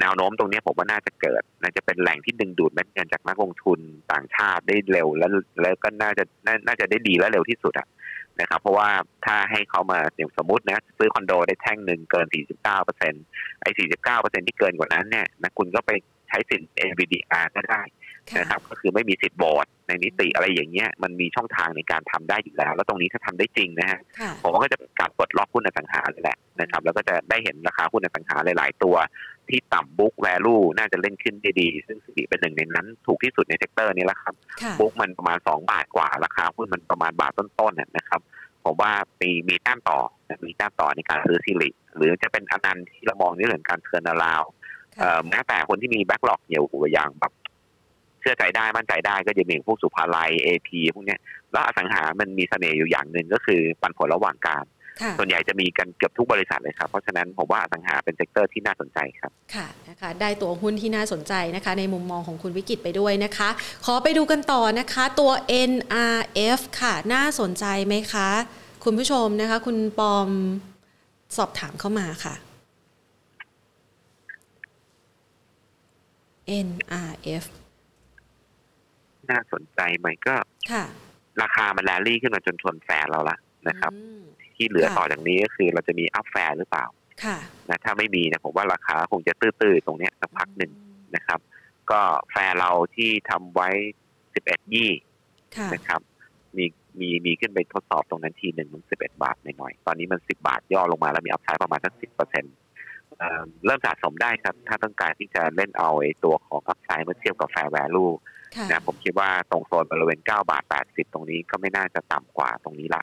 [0.00, 3.80] แนวโน้มตรงนี้ผมว่าน่าจะเกิดน่าจะเป็นแหล่งที่ดึงดูดเงินจากนักลงทุน
[4.12, 5.30] ต่างชาติได้เร็วแล้ว
[5.62, 6.24] แล้วก็น่าจะ
[6.66, 7.88] น่าจะได้ดีและเร็วที่สุดอะ
[8.40, 8.88] นะครับ เพราะว่า
[9.26, 13.24] ถ้าให้เขามาอย่างสมมตินะ ซื้อคอนโดได้แท่งหนึ่งเกิน 49เปอร์เซ็นต์
[13.62, 15.90] ไอ้49เปอร์เซ็นที่เกินกว่านั้นเนี่ยนะคุณก็ไป
[16.28, 17.80] ใช้สิน NVDR ก็ได้
[18.38, 24.00] นะครับก็คือไม่มีสิทธิ์บอร์ดในนิติอะไรอย่างเงี้ยมันมีช่องทางในการทำได้อยู่แล้ว แล้วตรงนี้ถ้าทำได้จริงนะฮะ
[24.42, 28.96] ผมก็จะการปลดล็อกหุ้นอสังหาเลยแหละนะครับ แล้วก็จะได้เห็นราคาหุ้นอสังหาหลาย ๆ ตัว
[29.48, 34.34] ที่ต่ำ book value น่าจะเล่นขึ้นได้ดี ซึ่งสิริเป็นหนึ่งในนั้น ถูกที่สุดใน sector นี้แล้วครับ
[34.78, 38.20] book มันประมาณ2บาทกว่า ราคาหุ้นมันประมาณบาทต้น ๆ นะครับ
[38.64, 39.98] ผมว่ามีมีแต้มต่อ
[40.44, 44.42] มีแต้มต่อในการซื้อสิริหรือจะเป็นอนันดาที่เรามองในเรื่องการ turnaround
[45.28, 47.32] แม้แต่คนที่มีแบ็กหลอกเหี่ยวอย่างแบบ
[48.22, 51.16] เชื่อใจได้มั่นใจได้ก็จะมีพวกศุภาลัย AP พวกนี้
[51.52, 54.66] แล้วอสังหามันมีเสน่ห์อยู่อย่างหนึ่งก็คือปันผลระหว่างการ
[55.18, 63.48] ส่วนใหญ่จะมีกันเกือบทุกบริษัทเลยครับ เพราะฉะนั้นผมว่าอสังหาเป็น sector ที่น่าสนใจครับ ค่ะนะคะได้ตัวหุ้นที่น่าสนใจนะคะ ในมุมมองของคุณวิกิตไปด้วยนะคะ
[63.84, 65.30] ขอไปดูกันต่อนะคะตัว
[65.70, 68.28] NRF ค่ะน่าสนใจไหมคะ
[68.84, 70.28] คุณผู้ชมนะคะ คุณปอม
[71.36, 72.34] สอบถามเข้ามาค่ะ
[76.66, 77.44] NRF
[79.30, 80.34] น่าสนใจไหมก็
[81.42, 83.36] ราคามันแรลลี่ขึ้นมาจนชนแฟร์เราละ
[83.68, 83.92] นะครับ
[84.56, 86.86] ที่เหลือต่อจากนี้ก็คือเราจะมี up fair หรือเปล่า
[87.68, 90.72] นะถ้าไม่มีนะผมว่าราคาคงจะตื้อๆตรงนี้สักพักหนึ่ง
[91.16, 91.40] นะครับ
[91.90, 92.00] ก็
[92.30, 93.68] แฟร์เราที่ทำไว้
[94.34, 94.90] สิบเอ็ดยี่
[95.74, 96.00] นะครับ
[96.56, 96.64] มี
[97.00, 102.54] มีมีขึ้นไปทดสอบตรงนั้นทีหนึ่งมันสิบเอ็ดบาทหน่อยๆตอนนี้มันสิบบาทย่อลงมาแล้วมี upside ประมาณสักสิบเปอร์เซ็นต์
[103.64, 108.06] เริ่มสะสมได้ครับ ถ้าต้องการที่จะเล่นเอาไอ้ตัวของ upside เมื่อเทียบกับ fair value
[108.70, 113.02] นะผมคิดว่าตรงโซนบริเวณ 9 บาท 80 ตรงนี้ก็ไม่น่าจะต่ำกว่าตรงนี้ละ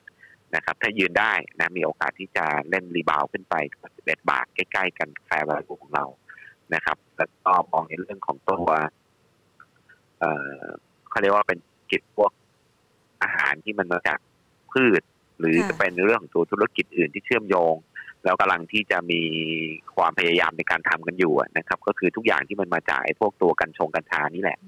[0.54, 3.54] นะครับ ถ้ายืนได้นะมีโอกาสที่จะเล่น rebound ขึ้นไป
[3.92, 6.04] 11 บาทใกล้ๆกัน fair value ของเรา
[6.74, 8.70] นะครับ แล้วก็มองในเรื่องของตัว
[10.18, 10.30] เอ่
[10.60, 10.64] อ
[11.10, 11.58] เขาเรียกว่าเป็น
[11.90, 12.32] กิจพวก
[13.22, 14.18] อาหารที่มันมาจาก
[14.72, 15.02] พืช
[15.38, 17.74] หรือจะเป็นเรื่องของตัวธุรกิจอื่นที่เชื่อมโยง
[18.24, 19.22] แล้วกำลังที่จะมี
[19.94, 24.58] ความพยายามในการทำกันอยู่นะครับ ก็คือทุกอย่างที่มันมาจากพวกตัวกัญชงกัญชานี่แหละ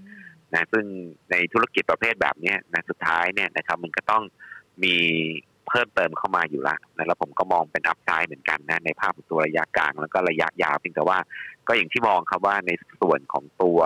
[0.54, 0.84] นะซึ่ง
[1.30, 4.22] ในธุรกิจประเภทแบบนี้นะสุดท้ายเนี่ยนะครับมันก็ต้อง
[4.82, 4.94] มี
[5.68, 11.18] เพิ่มเติมเข้ามาอยู่ละนะแล้วผมก็มองเป็นอัพไซด์เหมือนกันนะในภาพตัวระยะกลางแล้วก็ระยะยาวเพียงแต่ว่า
[11.66, 13.80] ก็อย่างที่มองครับว่าในส่วนของตัว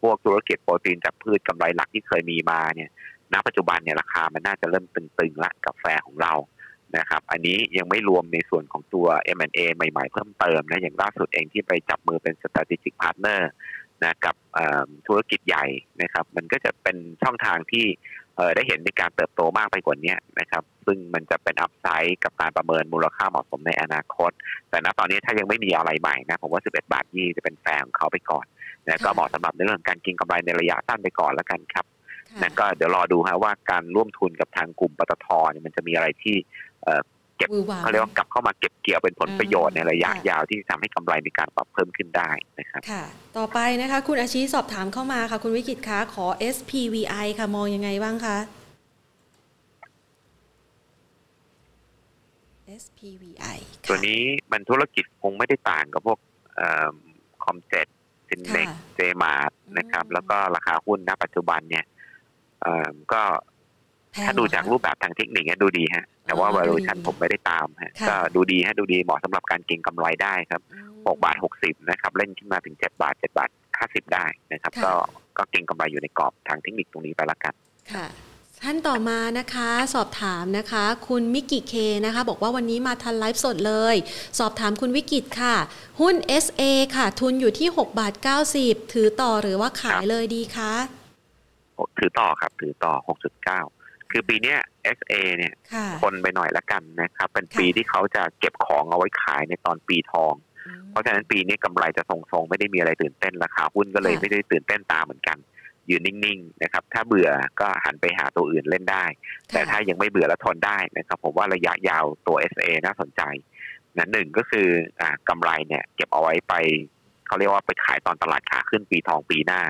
[0.00, 2.90] พวกธุรกิจโปรตีนจากพืชกำไรหลักที่เคยมีมาเนี่ย
[3.32, 6.34] ณปัจจุบันเนี่ยราคามันน่าจะเริ่มตึงๆละกับแฟของเรา
[6.98, 9.06] นะครับ อันนี้ยังไม่รวมในส่วนของตัว
[9.36, 13.40] M&A ใหม่ๆ เพิ่มเติมนะอย่างล่าสุดเองที่ไปจับมือเป็น strategic partner
[14.04, 14.34] นะกับ
[15.06, 15.66] ธุรกิจใหญ่
[16.02, 17.86] นะครับ มันก็จะเป็นช่องทางที่
[18.56, 24.30] ได้เห็นในการเติบโตมากไปกว่านี้นะครับ ซึ่งมันจะเป็นอัพไซด์กับการประเมินมูลค่าเหมาะสมในอนาคต
[24.70, 28.46] แต่ณตอนนี้ถ้ายังไม่มีอะไรใหม่นะผมว่า 11 บาทยี่จะเป็นแฟงเขาไปก่อน
[28.88, 31.86] นะก็เหมาะสำหรับในเรื่องการกินกำไรในระยะสั้นไปก่อนแล้วกันครับ
[32.42, 36.36] นะก็เดี๋ยวรอดูฮะว่าการร่วมทุนกับทางกลุ่มปตทเนี่ยมันจะมีอะไรที่
[37.40, 37.50] เก็บ
[37.82, 43.04] เขาเรียกว่ากลับเข้ามาเก็บเกี่ยวเป็นผลประโยชน์ในระยะยาวที่ทำให้กำไรมีการปรับเพิ่มขึ้นได้นะครับค่ะ
[43.38, 48.38] ต่อไปนะคะ คุณอาชีสอบถามเข้ามาค่ะ คุณวิกิตคะขอ SPVI ค่ะมองยังไงบ้างคะ
[52.82, 54.20] SPVI ตัวนี้
[54.52, 56.18] มันธุรกิจคงไม่ได้ต่างกับพวก
[57.44, 57.88] คอมเซเว่น
[58.28, 61.84] ซินเน็ค เจมาร์ทนะครับ แล้วก็ราคาหุ้นณปัจจุบันเนี่ย
[63.12, 63.22] ก็
[64.26, 73.50] ถ้าดูจากรูปแบบทางเทคนิคดูดีฮะ แต่ว่า valuation ผมไม่ได้ตามฮะก็ดูดีฮะดูดีเหมาะสำหรับการเก็งกำไรได้ครับ6บาท60นะครับเล่นขึ้นมาถึง7บาท7บาท
[73.80, 74.92] 50ได้นะครับ ก็
[75.38, 77.54] ก็เก็งกำไรอยู่ในกรอบทางเทคนิคตรงนี้ไปละกัน
[77.94, 78.06] ค่ะ
[78.64, 81.74] ท่านต่อมานะคะสอบถามนะคะ คุณมิกิเค
[82.06, 83.96] นะคะ บอกว่าวันนี้มาทันไลฟ์สดเลย
[84.38, 85.56] สอบถามคุณวิกิตค่ะ
[86.00, 86.62] หุ้น SA
[86.96, 88.14] ค่ะ ทุนอยู่ที่6บาท
[88.52, 90.72] 90 ถือต่อหรือว่าขายเลยดีคะ
[91.98, 92.92] ถือต่อครับ ถือต่อ
[93.40, 93.79] 6.9
[94.10, 94.54] คือปีนี้
[94.98, 95.54] SA เนี่ย
[96.02, 100.34] คนไปหน่อยละกันนะครับ เป็นปีที่เขาจะเก็บของเอาไว้ขายในตอนปีทอง
[100.90, 105.38] เพราะฉะนั้นปีนี้กำไรจะทรงๆ ไม่ได้มีอะไรตื่นเต้นราคาหุ้นก็เลยไม่ได้ตื่นเต้นตามเหมือนกัน
[105.90, 107.30] ยืนนิ่งๆนะครับ ถ้าเบื่อ
[107.60, 109.04] ก็หันไปหาตัวอื่นเล่นได้
[109.52, 113.22] แต่ถ้ายังไม่เบื่อแล้วทนได้นะครับ ผมว่าระยะยาวตัว SA น่าสนใจ
[113.96, 114.68] นะหนึ่งก็คือ
[115.00, 116.54] อ่ากำไรเนี่ย เก็บเอาไว้ไป
[117.30, 119.60] เขาเรียกว่าไปขายตอนตลาดขาขึ้นปีทองปีหน้า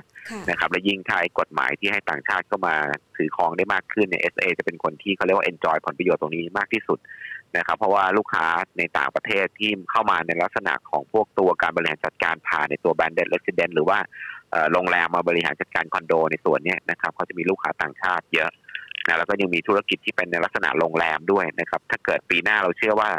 [0.51, 2.75] นะครับและยิ่งถ้าไอ้กฎหมายที่ให้ต่างชาติเข้ามา
[3.17, 6.99] ถือครองได้มากขึ้นเนี่ย SA จะเป็นคนที่เขาเรียกว่า enjoy ผลประโยชน์ตรงนี้มากที่สุด
[7.57, 8.47] นะครับเพราะว่าลูกค้า
[8.79, 13.99] ในต่างประเทศที่เข้ามาในลักษณะของพวกตัวการบริหารจัดการผ่านในตัว branded resident หรือว่า
[14.73, 18.51] โรงแรมมาบริหารจัดการคอนโดในส่วนนี้นะครับเขาจะมีลูกค้าต่างชาติเยอะ
[19.07, 23.11] นะแล้วก็ยังมีธุรกิจที่เป็นในลักษณะโรงแรมด้วยนะครับถ้าเกิดปีหน้าเราเชื่อว่า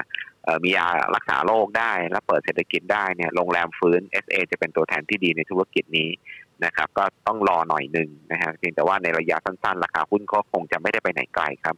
[0.63, 6.09] มียารักษาโรคได้และเปิดเศรษฐกิจได้เนี่ยโรงแรมฟื้น SA จะเป็นตัวแทนที่ดีในธุรกิจนี้
[6.65, 11.75] นะครับ ก็ต้องรอหน่อยหนึ่งนะฮะเพียงแต่ว่าในระยะสั้นๆ ราคาหุ้นก็คงจะไม่ได้ไปไหนไกลครับ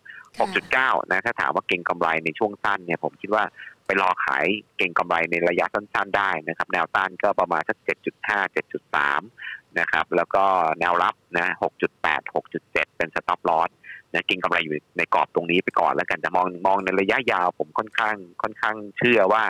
[0.53, 3.43] 6.9 นะถ้าถามว่าเก่งกำไรในช่วงสั้นเนี่ยผมคิดว่า
[3.85, 4.45] ไปรอขาย
[4.77, 7.77] เก่งกำไรในระยะสั้นๆ ได้นะครับ แนวต้านก็ประมาณสัก
[8.17, 8.55] 7.5
[8.95, 10.43] 7.3 นะครับ แล้วก็
[10.79, 11.47] แนวรับนะ
[11.93, 13.69] 6.8 6.7 เป็นสต็อปลอส
[14.13, 19.43] นะกินกำไรอยู่ในกรอบตรงนี้ไปก่อนแล้วกันแต่มองมองในระยะยาวผมค่อนข้างค่อนข้างเชื่อว่า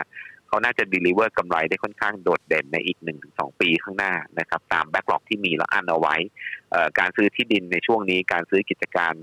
[0.48, 6.16] เขาน่าจะ deliver กำไรได้ค่อนข้างโดดเด่นในอีกหนึ่งถึงสองปีข้างหน้านะครับตาม backlog ที่มีแล้วอันเอาไว้
[6.98, 9.14] การซื้อที่ดินในช่วงนี้การซื้อกิจการ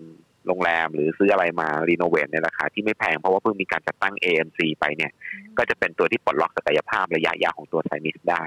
[0.47, 5.11] โรงแรมหรือซื้ออะไรมา renovate ในราคาที่ไม่แพง เพราะว่าเพิ่งมีการจัดตั้ง AMC ไปเนี่ย
[5.57, 8.43] ก็จะเป็นตัวที่ปลดล็อกศักยภาพระยะยาวของตัวไซมิสได้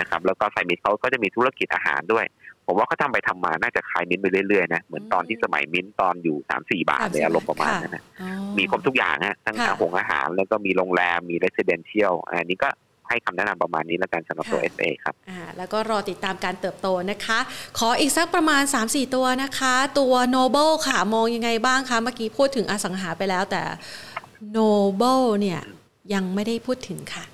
[0.00, 2.24] นะครับแล้วก็ไซมิสเขาก็จะมีธุรกิจอาหารด้วย
[2.66, 8.04] ผมว่าเขาทำไปทำมาน่าจะคล้ายมิ้นไปเรื่อยๆนะเหมือนตอนที่สมัยมิ้นตอนอยู่สามสี่บาทเลยอารมณ์ประมาณนั้นนะ
[8.58, 12.68] มีครบทุกอย่างฮะทั้งอาหงอาหาร แล้วก็มีโรงแรมมี residential อันนี้ก็
[13.08, 17.38] ให้คำแนะนำประมาณนี้แล้วกันสำหรับตัว SA ครับอค่าแล้วก็รอติดตามการเติบโตนะคะ
[17.78, 23.62] ขออีกสักประมาณ 3-4 ตัวนะคะ ตัว Noble ค่ะ มองยังไงบ้างคะ เมื่อกี้พูดถึงอสังหาไปแล้วแต่
[24.56, 25.60] Noble เนี่ย
[26.14, 27.24] ยังไม่ได้พูดถึงค่ะ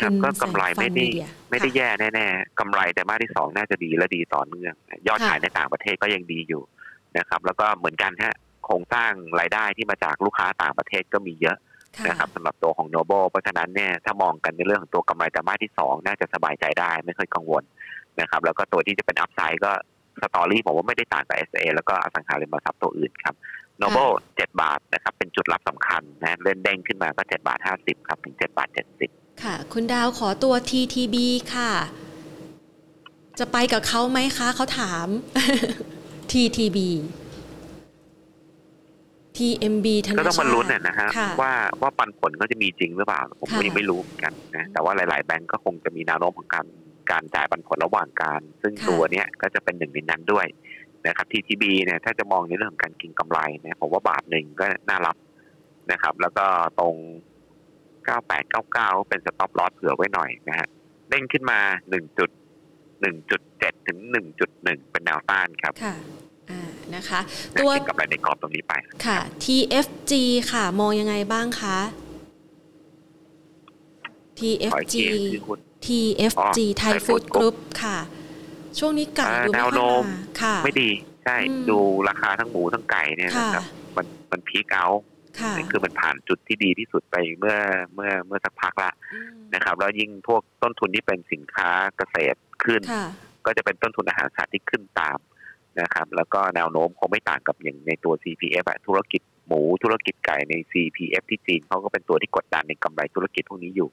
[0.00, 1.06] ครับก็กำไรไม่ได้
[1.50, 4.74] ไม่ได้แย่แน่ๆกำไรไตรมาสที่สองน่าจะดีและดีต่อเนื่อง
[5.06, 6.62] ยอดขายในต่างประเทศก็ยังดีอยู่
[7.18, 8.34] นะครับ แล้วก็เหมือนกันฮะ
[8.64, 11.56] โครงสร้างรายได้ที่มาจากลูกค้าต่างประเทศก็มีเยอะ
[12.08, 17.62] นะครับสำหรับตัวของ Noble เพราะฉะนั้นเนี่ยถ้ามองกันในเรื่องของตัวกำไรไตรมาสที่สองน่าจะสบายใจได้ไม่ค่อยกังวล
[18.20, 19.72] นะครับ แล้วก็ตัวที่จะเป็น upside ก็
[20.22, 23.34] story ผมว่าไม่ได้ต่างกับ SA แล้วก็อสังหาริมทรัพย์ตัวอื่นครับ
[23.78, 23.98] Noble
[24.36, 29.10] เจ็ดบาทนะครับเป็นจุดรับสำคัญนะเล่นเด้งขึ้นมาก็เจ็ดบาทห้าสิบครับถึงเจ็ดบาทเจ็ดสิบ
[29.44, 31.16] ค่ะ คุณดาวขอตัว TTB
[31.54, 31.72] ค่ะ
[33.38, 35.06] จะไปกับเขาไหมคะ เขาถาม
[36.30, 36.78] TTB
[39.36, 41.08] TMB ธนาก็ต้องมาลุ้นนะฮะ
[41.40, 46.66] ว่าว่าปันผลก็จะมีจริงหรือเปล่า ผมยังไม่รู้เหมือนกันนะแต่ว่าหลาย ๆ แบงก์ก็คงจะมีแนวโน้มของการ
[47.10, 50.46] การจ่ายปันผลระหว่างการ ซึ่งตัวเนี้ยก็จะเป็นหนึ่งในนั้นด้วย
[51.06, 55.16] นะครับ TTB เนี่ยถ้าจะมองในเรื่องของการกินกำไรนะผมว่าบาทหนึ่งก็น่ารับ
[55.92, 56.46] นะครับ แล้วก็
[56.80, 56.94] ตรง
[58.02, 60.68] 9899 เป็นสต็อปลอสเผื่อไว้หน่อยนะฮะ
[61.08, 61.58] เด้งขึ้นมา
[61.90, 62.30] 1จุด
[63.02, 63.98] 1.7 ถึง
[64.44, 65.94] 1.1 เป็นแนวต้านครับค่ะ
[66.94, 67.20] นะคะ
[67.60, 68.72] ตัวกับอะไรในกรอบตรงนี้ไป
[69.06, 70.12] ค่ะ TFG
[70.52, 71.78] ค่ะ มองยังไงบ้างคะ
[74.38, 74.96] TFG
[75.86, 77.98] TFG ไทยฟู้ดกรุ๊ปค่ะ
[78.78, 79.74] ช่วงนี้ไก่ดูไม่ค่อย
[80.10, 80.90] มาค่ะ ไม่ดี
[81.24, 81.36] ใช่
[81.70, 81.78] ดู
[82.08, 83.64] ราคาทั้งหมูทั้งไก่เนี่ยนะครับ
[83.96, 84.86] มันมันพีคเอา
[85.70, 87.56] คือมันผ่านจุดที่ดีที่สุดไปเมื่อ
[87.94, 88.90] เมื่อเมื่อสักพักละ
[89.54, 92.80] นะครับ แล้วยิ่งพวกต้นทุนที่เป็นสินค้าเกษตรขึ้น
[93.46, 95.18] ก็จะเป็นต้นทุนอาหารสัตว์ที่ขึ้นตาม
[95.80, 103.88] นะครับ แล้วก็แนวโน้มคงไม่ต่างกับอย่างในตัว CPF อะธุรกิจหมูธุรกิจไก่ใน CPF ที่จีนเขาก็เป็นตัวที่กดดันในกำไรธุรกิจพวกนี้อยู่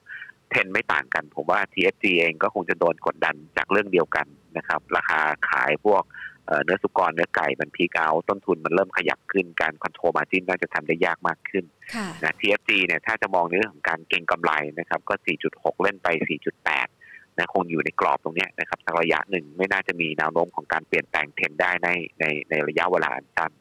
[0.50, 4.26] เทรนไม่ต่างกัน ผมว่า TFG เองก็คงจะโดนกดดันจากเรื่องเดียวกัน
[4.56, 5.20] นะครับ ราคา
[5.50, 6.02] ขายพวก
[6.64, 11.64] เนื้อสุกรเนื้อไก่มันพีกเอาต้นทุนมันเริ่มขยับขึ้นการคอนโทรลมาจินน่าจะทำได้ยากมากขึ้น
[12.22, 15.14] นะ TFG เนี่ยถ้าจะมองในเรื่องของการเก็งกำไรนะครับก็
[15.48, 16.08] 4.6 เล่นไป
[16.74, 21.88] 4.8 นะคงอยู่ในกรอบตรงนี้นะครับสักระยะหนึ่งไม่น่าจะมีแนวโน้มของการเปลี่ยนแปลงเทรนได้ใน
[22.20, 23.52] ในในระยะเวลาอันสั้น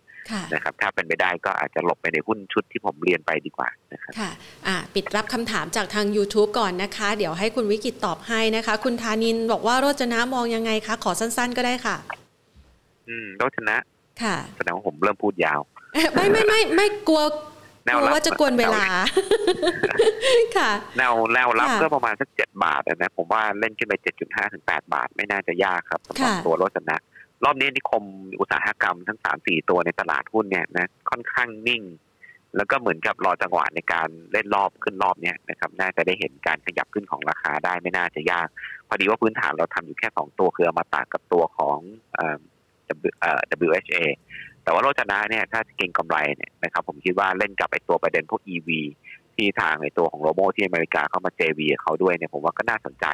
[0.53, 4.31] นะครับถ้าเป็นไปได้ก็อาจจะหลบไปในหุ้นชุดที่ผมเรียนไปดีกว่านะครับค่ะ
[4.67, 11.97] อ่าปิดรับคำถามจากทาง YouTube ก่อนนะคะ เดี๋ยวให้คุณวิกิตตอบให้นะคะ คุณธานินบอกว่าโรจนะมองยังไงคะ ขอสั้นๆก็ได้ค่ะ
[13.09, 13.77] อืมโรจนะ
[14.21, 15.59] ค่ะแสดงว่าผมเริ่มพูดยาว
[16.15, 17.23] ไม่ไม่ไม่ไม่กลัว
[17.85, 18.83] กลัวว่าจะกวนเวลา
[20.57, 26.97] ค่ะแนวแนวรับก็ประมาณสักเจ็ดบาทนะผมว่าเล่นขึ้นไปเจ็ดจุดห้าถึงแปดบาท ไม่น่าจะยากครับสำหรับตัวโรจนะ
[27.43, 28.03] รอบนี้นิคม
[28.39, 31.83] อุตสาหกรรมทั้งสามสี่ตัวในตลาดหุ้นเนี่ยนะค่อนข้างนิ่ง
[32.57, 38.47] แล้วก็เหมือนกับรอจังหวะในการเล่นรอบขึ้นรอบเนี้ยนะครับน่าจะได้เห็นการขยับขึ้นของราคาได้ไม่น่าจะยาก
[38.87, 41.79] พอดีว่าพื้นฐานเราทำอยู่แค่สองตัวคือมาตากับตัวของ
[42.15, 42.39] เอ่อ
[43.67, 44.03] WHA
[44.63, 48.69] แต่ว่าโรจนะเนี่ยถ้าเก่งกำไรเนี่ยนะครับผมคิดว่าเล่นกับไอตัวประเด็นพวก EV
[49.35, 53.05] ที่ทางในตัวของโรโมที่อเมริกาเข้ามา JV เขาด้วยเนี่ยผมว่าก็น่าสนใจ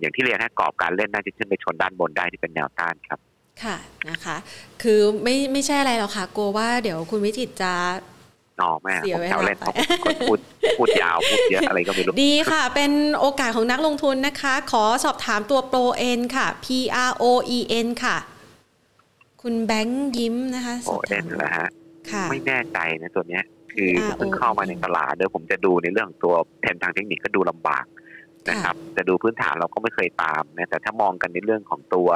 [0.00, 3.18] อย่างที่เรียนให้กรอบการเล่นน่าจะขึ้นไปชนด้านบนได้ที่เป็นแนวต้านครับ
[3.62, 3.76] ค่ะ
[4.10, 4.36] นะคะ
[4.82, 7.72] คือไม่ไม่ใช่อะไรหรอกค่ะ กลัวว่าเดี๋ยวคุณวิจิตจะ
[8.60, 9.58] นอแม่ผมแถวเล่น
[10.04, 10.38] คนพูด
[10.78, 16.66] พูดยาวพูดเยอะอะไรก็ไม่รู้ ดีค่ะ เป็นโอกาสของนักลงทุนนะคะ ขอสอบถามตัวโปรเอ็นค่ะ P
[17.08, 17.24] R O
[17.56, 18.16] E N ค่ะ
[19.42, 21.68] คุณแบงค์ยิ้มนะคะโปรเอ็นเหรอฮะ
[22.30, 27.84] ไม่แน่ใจนะตัวเนี้ย คือเพิ่งเข้ามาในตลาดเดี๋ยวผมจะดูในเรื่องตัวแทนทางเทคนิคก็ดูลำบาก
[28.48, 32.08] นะครับจะดูพื้นฐานเราก็ไม่เคยตามนะแต่ถ้ามองกันในเรื่องของตัว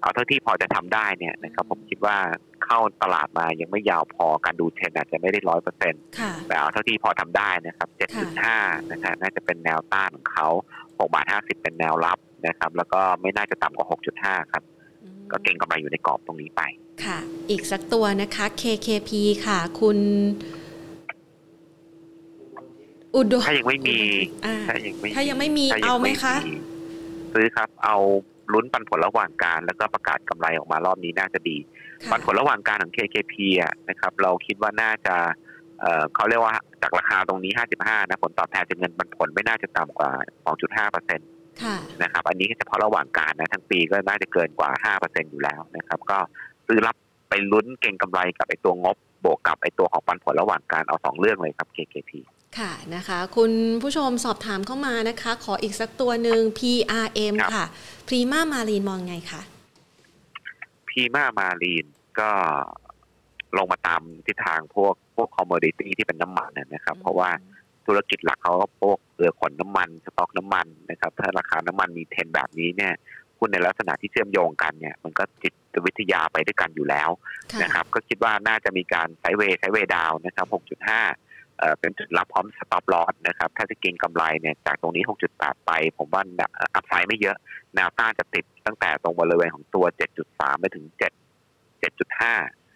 [0.00, 2.16] เอาเท่าที่พอจะทำได้เนี่ยนะครับผมคิดว่า
[2.64, 6.02] เข้าตลาดมายังไม่ยาวพอการดูเทรนอาจจะไม่ได้ร้อยเปอร์เซ็นต์
[6.46, 8.58] แต่เอาเท่าที่พอทำได้นะครับเจ็ดจุดห้า
[8.90, 10.48] นะครับน่าจะเป็นแนวต้านของเขา
[10.98, 14.62] หกบาทห้าสิบเป็นแนวรับนะครับ แล้วก็ไม่น่าจะต่ำกว่าหกจุดห้าครับ
[15.32, 16.62] ก็เก่งกำไรอยู่ในกรอบตรงนี้ไป
[17.04, 17.18] ค่ะ
[17.50, 19.10] อีกสักตัวนะคะ KKP
[19.46, 19.98] ค่ะ คุณ
[23.14, 23.98] อุดถ้ายังไม่มี
[24.68, 26.34] ถ้ายังไม่ถ้ายังไม่มีเอาไหมคะ
[27.32, 27.96] ซื้อครับ เอา
[28.52, 31.56] ลุ้นปันผลระหว่างการ แล้วก็ประกาศกำไรออกมารอบนี้น่าจะดี
[32.10, 35.16] ปันผลระหว่างการของ KKP อะนะครับ เราคิดว่าน่าจะ
[35.80, 40.10] เเขาเรียกว่าจากราคาตรงนี้ 55 นะ ผลตอบแทนจากเงินปันผลไม่น่าจะต่ำกว่า
[40.52, 41.28] 2.5เปอร์เซ็นต์
[42.02, 46.18] นะครับ อันนี้เฉพาะระหว่างการนะทั้งปีก็น่าจะเกินกว่า5เปอร์เซ็นต์อยู่แล้วนะครับ ก็
[46.66, 46.96] ซื้อรับ
[47.28, 52.10] ไปลุ้นเก่งกำไรกับไอ้ตัวงบบวกกับไอ้ตัวของปันผลระหว่างการเอาสองเรื่องเลยครับ KKP
[52.58, 53.52] ค่ะนะคะ คุณ
[53.82, 57.64] ผู้ชมสอบถามเข้ามานะคะ ขออีกสักตัวหนึ่ง PRM ค่ะ
[58.06, 59.40] พรีมามารีนมองไงคะ
[60.88, 61.86] พรีมามารีน
[62.20, 62.30] ก็
[63.56, 67.30] ลงมาตามทิศทางพวกพวก commodity ที่เป็นน้ำมันนะครับ เพราะว่า
[67.88, 72.92] ธุรกิจหลักเขาก็พวกเรือขนน้ำมันสต็อกน้ำมันนะครับ ถ้าราคาน้ำมันมีเทรนแบบนี้เนี่ย
[73.38, 75.52] หุ้นในลักษณะที่เชื่อมโยงกันเนี่ย มันก็จิต
[75.86, 77.10] วิทยาไปด้วยกันอยู่แล้ว
[77.62, 80.46] นะครับ ก็คิดว่าน่าจะมีการไซเวย์ไซเวย์ดาวนะครับ
[81.14, 86.22] 6.5 เป็นจุดรับพร้อม stop loss นะครับ ถ้าจะเก็งกำไรเนี่ยจากตรงนี้ 6.8 ไป ผมว่า
[86.74, 87.36] อัพไซด์ไม่เยอะ
[87.74, 89.84] แนวต้านจะติดตั้งแต่ตรงบริเวณของตัว
[90.24, 91.02] 7.3 ไปถึง 7
[91.82, 92.67] 7.5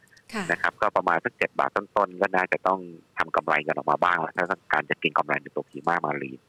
[0.50, 2.80] นะครับก็ประมาณสัก7บาทต้นๆก็น่าจะต้อง
[3.18, 6.40] ทำกำไรกันออกมาบ้างแล้วถ้าการจะเก็งกำไรในตัวพีมามารีน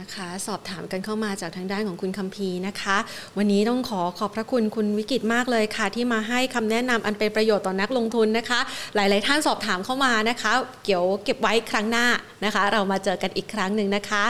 [0.00, 2.96] นะคะสอบถามกันเข้ามาจากทางด้านของคุณคัมพีนะคะ
[3.38, 8.60] วันนี้ต้องขอขอบพระคุณคุณวิกิตมากเลยค่ะ ที่มาให้คำแนะนำอันเป็นประโยชน์ต่อนักลงทุนนะคะ
[8.94, 10.52] หลาย ๆ ท่านสอบถามเข้ามานะคะ
[10.84, 12.06] เกี่ยวเก็บไว้ครั้งหน้า
[12.44, 14.24] นะคะ เรามาเจอกันอีกครั้งหนึ่งนะคะ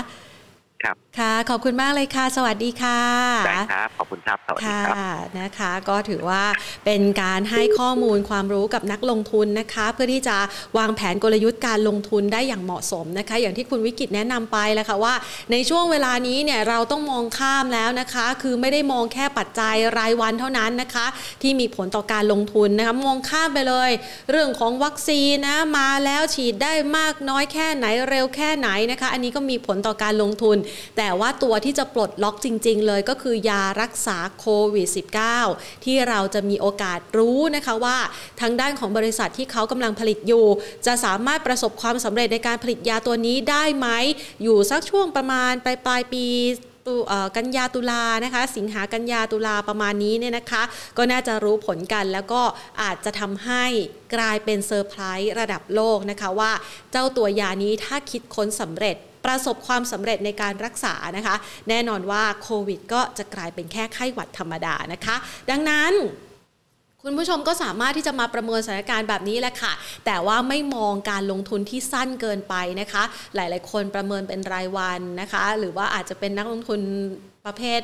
[0.83, 3.01] ครับค่ะ ขอบคุณมากเลยค่ะ สวัสดีค่ะ
[3.47, 6.43] ได้ครับ ขอบคุณครับ สวัสดีครับนะคะ ก็ถือว่า
[6.85, 10.37] เป็นการให้ข้อมูลความรู้กับนักลงทุนนะคะ เพื่อที่จะ
[10.79, 15.15] วางแผนกลยุทธ์การลงทุนได้อย่างเหมาะสมนะคะ อย่างที่คุณวิกิตแนะนำไปแล้วค่ะว่า
[15.53, 21.07] ในช่วงเวลานี้เนี่ยเราต้องมองข้ามแล้วนะคะ คือไม่ได้มองแค่ปัจจัยรายวันเท่านั้นนะคะ
[21.43, 23.91] ที่มีผลต่อการลงทุนนะคะ มองข้ามไปเลย
[24.31, 30.59] เรื่องของวัคซีนนะมาแล้วฉีดได้มากน้อยแค่ไหนเร็วแค่ไหนนะคะ อันนี้ก็มีผลต่อการลงทุน
[30.97, 34.89] แแต่ว่าตัวที่จะปลดล็อกจริง ๆ เลยก็คือยารักษาโควิด
[35.37, 37.99] -19 ที่เราจะมีโอกาสรู้นะคะว่า
[38.41, 40.47] ทางด้านของบริษัทที่เขากำลังผลิตอยู่
[40.87, 43.89] จะสามารถประสบความสำเร็จในการผลิตยาตัวนี้ได้ไหม
[44.43, 46.27] อยู่สักช่วงประมาณปลายปลายปี
[47.37, 50.63] กันยาตุลานะคะ สิงหากันยาตุลาประมาณนี้เนี่ยนะคะ
[50.97, 52.43] ก็น่าจะรู้ผลกันแล้วก็
[52.83, 53.65] อาจจะทำให้
[54.15, 56.53] กลายเป็นเซอร์ไพรส์ระดับโลกนะคะว่า
[56.91, 61.37] เจ้าตัวยานี้ถ้าคิดค้นสำเร็จ ประสบความสำเร็จในการรักษานะคะ
[61.69, 65.17] แน่นอนว่าโควิดก็จะกลายเป็นแค่ไข้หวัดธรรมดานะคะ
[65.51, 65.95] ดังนั้น
[67.03, 69.73] คุณผู้ชมก็สามารถที่จะมาประเมินสถานการณ์แบบนี้แหละค่ะ
[70.07, 73.03] แต่ว่าไม่มองการลงทุนที่สั้นเกินไปนะคะ
[73.35, 76.81] หลายๆ คนประเมินเป็นรายวันนะคะ หรือว่าอาจจะเป็นนักลงทุน
[77.47, 77.81] ประเภท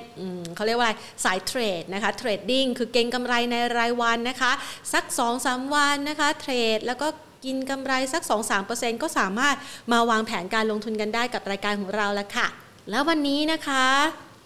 [0.55, 0.91] เขาเรียกว่า
[1.25, 4.53] สายเทรดนะคะเทรดดิ้งคือเก็งกำไรในรายวันนะคะ
[4.93, 5.05] สัก
[5.41, 7.09] 2-3 วันนะคะเทรดแล้วก็
[7.45, 8.23] กินกำไรสัก
[8.63, 9.57] 2-3%ก็สามารถ
[9.93, 12.47] มาวางแผนการลงทุนกันได้กับรายการของเราแล้วค่ะ
[12.91, 13.87] แล้ววันนี้นะคะ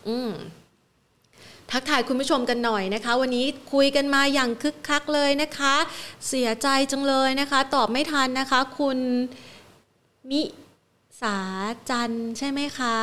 [0.09, 0.33] อืม
[1.71, 5.75] ทักทายคุณผู้ชมกันหน่อยนะคะ วันนี้คุยกันมาอย่างคึกคักเลยนะคะ
[6.29, 8.99] เสียใจจังเลยนะคะ ตอบไม่ทันนะคะ คุณ
[10.31, 10.43] มิ
[11.23, 11.39] สา
[11.91, 12.97] จันใช่ไหมคะ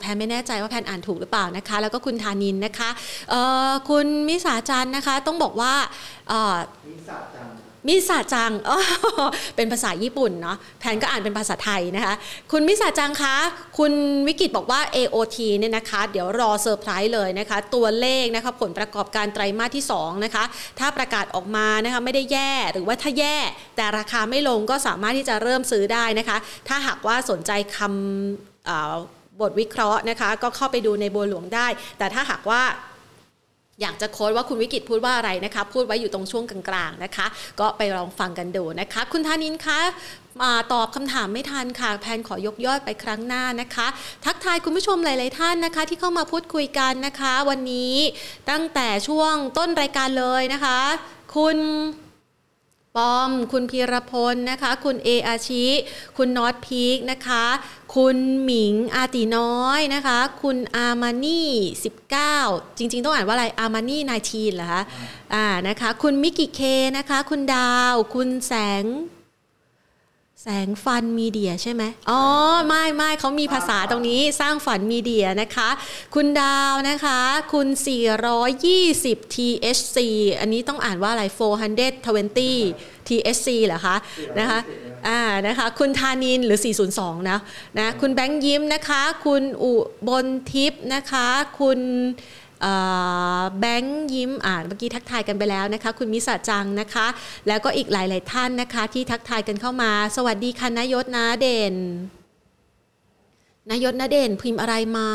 [0.00, 2.88] แพนไม่แน่ใจว่าแพนอ่านถูกหรือเปล่านะคะ แล้วก็คุณธานินนะคะ
[3.90, 5.74] คุณมิสาจันนะคะ ต้องบอกว่า
[6.88, 7.48] มิสาจัน
[7.86, 8.52] มิสาจัง
[9.56, 12.14] เป็นภาษาญี่ปุ่นเนาะแพนก็อ่านเป็นภาษาไทยนะคะ
[12.52, 13.36] คุณมิสาจังคะ
[13.78, 13.92] คุณ
[14.26, 20.44] วิกิตบอกว่า AOT เนี่ยนะคะ เดี๋ยวรอเซอร์ไพรส์เลยนะคะ ตัวเลขนะคะผลประกอบการไตรมาสที่2นะคะ
[20.78, 23.36] ถ้าประกาศออกมานะคะไม่ได้แย่หรือว่าถ้าแย่
[23.76, 26.36] แต่ราคาไม่ลงก็สามารถที่จะเริ่มซื้อได้นะคะ
[26.68, 31.66] ถ้าหากว่าสนใจคำบทวิเคราะห์นะคะ ก็เข้าไปดูในบัวหลวงได้
[31.98, 32.62] แต่ถ้าหากว่า
[33.80, 37.26] อยากจะโค้ดว่าคุณวิกิตพูดว่าอะไรนะคะ พูดไว้อยู่ตรงช่วงกลางๆนะคะ
[37.60, 39.80] ก็ไปลองฟังกันดูนะคะ คุณธานินคะ
[40.42, 43.86] มาตอบคำถามไม่ทันค่ะ แพนขอยกยอดไปครั้งหน้านะคะ
[44.24, 47.94] ทักทายคุณผู้ชมหลาย ๆ ท่านนะคะ ที่เข้ามาพูดคุยกันนะคะ วันนี้
[48.50, 50.78] ตั้งแต่ช่วงต้นรายการเลยนะคะ
[51.36, 51.56] คุณ
[52.96, 55.66] ปอม คุณพีรพลนะคะ คุณเออาชิ
[56.16, 57.44] คุณนอตพีกนะคะ
[57.94, 61.50] คุณหมิงอาติน้อยนะคะ คุณอามานี่
[62.14, 64.82] 19 จริง ๆ ต้องอ่านว่าอะไรอามานี่นายทีนเหรอคะ
[65.34, 66.60] อ่านะคะ คุณมิกิเค
[66.96, 68.84] นะคะ คุณดาว คุณแสง
[70.42, 72.22] แสงฟันมีเดียใช่ไหมอ๋อ
[72.66, 75.68] ไม่ไม่เขามีภาษาตรงนี้สร้างฝันมีเดียนะคะ
[76.14, 77.20] คุณดาวนะคะ
[77.52, 77.68] คุณ
[78.50, 79.96] 420 THC
[80.40, 81.24] อันนี้ต้องอ่านว่าอะไร
[81.96, 83.96] 420 THC เหรอคะ
[84.38, 84.58] นะคะ
[85.08, 86.58] อ่านะคะ คุณธานินหรือ
[86.94, 87.38] 402 นะ
[87.78, 89.72] นะ คุณแบงค์ยิ้มนะคะ คุณอุ
[90.08, 91.26] บลทิพย์นะคะ
[91.60, 91.80] คุณ
[93.60, 97.06] แบงค์ยิ้มอ่านเมื่อกี้ทักทายกันไปแล้วนะคะ คุณมิสาจังนะคะ
[97.48, 101.74] แล้วก็อีกหลาย ๆ ท่านนะคะ ที่ทักทายกันเข้ามา สวัสดีค่ะนายศนะเด่น
[103.70, 105.08] นายศนะเด่นพิมพ์อะไรมา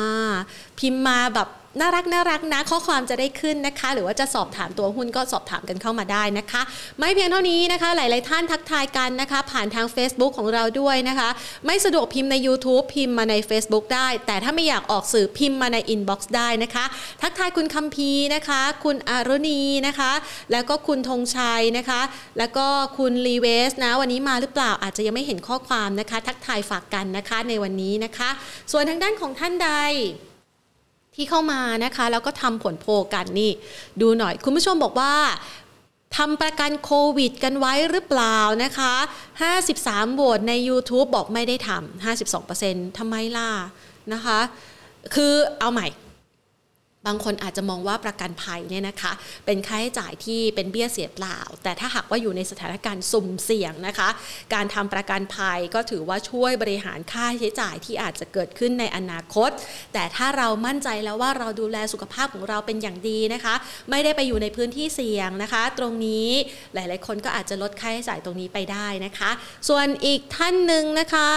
[0.79, 1.49] พิมพ์มาแบบ
[1.79, 6.61] น่ารักน่ารักนะ ข้อความจะได้ขึ้นนะคะ หรือว่าจะสอบถามตัวหุ้นก็สอบถามกันเข้ามาได้นะคะ
[6.99, 11.29] ไม่เพียงเท่านี้นะคะ หลาย ๆ ท่านทักทายกันนะคะ ผ่านทาง Facebook ของเราด้วยนะคะ
[11.65, 16.85] ไม่สะดวกพิมพ์ใน YouTube พิมพ์มาใน Facebook ได้ แต่ถ้าไม่อยากออกสื่อพิมพ์มาใน Inbox ได้นะคะ
[17.21, 20.11] ทักทายคุณคัมพีนะคะ คุณอารุณีนะคะ
[20.51, 22.01] แล้วก็คุณธงชัยนะคะ
[22.37, 22.67] แล้วก็
[22.97, 28.29] คุณรีเวสนะวันนี้มาหรือเปล่าอาจจะยังไม่เห็นข้อความนะคะ ทักทายฝากกันนะคะในวันนี้นะคะ
[28.71, 29.71] ส่วนทางด้านของท่านใด
[31.15, 33.51] ที่เข้ามานะคะ แล้วก็ทำผลโพกันนี่
[34.01, 35.13] ดูหน่อย คุณผู้ชมบอกว่า
[36.17, 38.93] ทำประกันโควิดกันไว้หรือเปล่านะคะ
[39.53, 42.05] 53โหวตใน YouTube บอกไม่ได้ทำ
[42.51, 43.49] 52%ทำไมล่ะ
[44.13, 44.39] นะคะ
[45.15, 45.87] คือเอาใหม่
[47.07, 49.11] บางคนอาจจะมองว่าประกันภัยเนี่ยนะคะ
[49.45, 54.09] เป็นค่าใช้จ่ายที่เป็นเบี้ยเสียเปล่า แต่ถ้าหากว่าอยู่ในสถานการณ์สุ่มเสี่ยงนะคะ
[54.53, 59.49] การทำประกันภัยก็ถือว่าช่วยบริหารค่าใช้จ่ายที่อาจจะเกิดขึ้นในอนาคต
[59.93, 63.55] แต่ถ้าเรามั่นใจแล้วว่าเราดูแลสุขภาพของเราเป็นอย่างดีนะคะ
[63.89, 66.29] ไม่ได้ไปอยู่ในพื้นที่เสี่ยงนะคะ ตรงนี้
[66.73, 69.31] หลาย ๆ คนก็อาจจะลดค่าใช้จ่ายตรงนี้ไปได้นะคะ
[69.69, 71.29] ส่วนอีกท่านหนึ่งนะคะ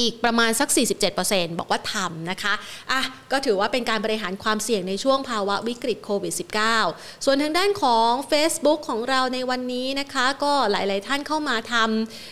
[0.00, 0.68] อีกประมาณสัก
[1.14, 2.54] 47%บอกว่าทำนะคะ
[2.92, 6.34] อะ ก็ถือว่าเป็นการบริหารความเสี่ยงในช่วงภาวะวิกฤตโควิด
[6.78, 11.74] -19 ส่วนทางด้านของ Facebook ของเราในวันนี้นะคะ ก็หลาย ๆ ท่านเข้ามาท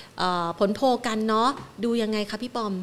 [0.01, 1.51] ำผลโพลกันเนาะ
[1.85, 2.75] ดูยังไงคะพี่ปอม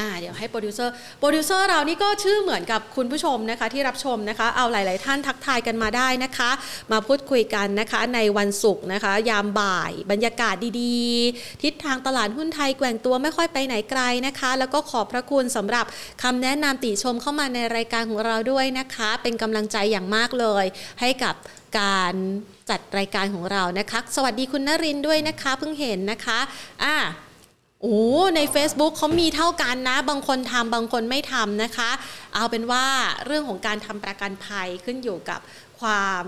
[0.00, 6.50] อ่าเดี๋ยวให้โปรดิวเซอร์โปรดิวเซอร์เรานี่ก็ชื่อเหมือนกับคุณผู้ชมนะคะที่รับชมนะคะ เอาหลาย ๆ ท่านทักทายกันมาได้นะคะ
[6.92, 15.84] มาพูดคุยกันนะคะในวันศุกร์นะคะ ยามบ่าย บรรยากาศดีๆ ทิศทางตลาดหุ้นไทยแกว่งตัวไม่ค่อยไปไหนไกลนะคะ แล้วก็ขอบพระคุณสำหรับ
[16.22, 20.64] คำแนะนำติชมเข้ามาในรายการของเราด้วยนะคะ เป็นกำลังใจอย่างมากเลย
[21.00, 21.34] ให้กับ
[21.78, 22.14] การ
[22.70, 26.38] จัดรายการของเรานะคะ สวัสดีคุณนรินด้วยนะคะเพิ่งเห็นนะคะ
[26.84, 26.96] อ่า
[27.82, 27.98] โอ้
[28.36, 31.90] ใน Facebook เขามีเท่ากันนะ บางคนทำบางคนไม่ทำนะคะ
[32.34, 32.84] เอาเป็นว่า
[33.26, 35.40] เรื่องของการทำประกันภัยขึ้นอยู่กับ
[35.80, 36.26] ความ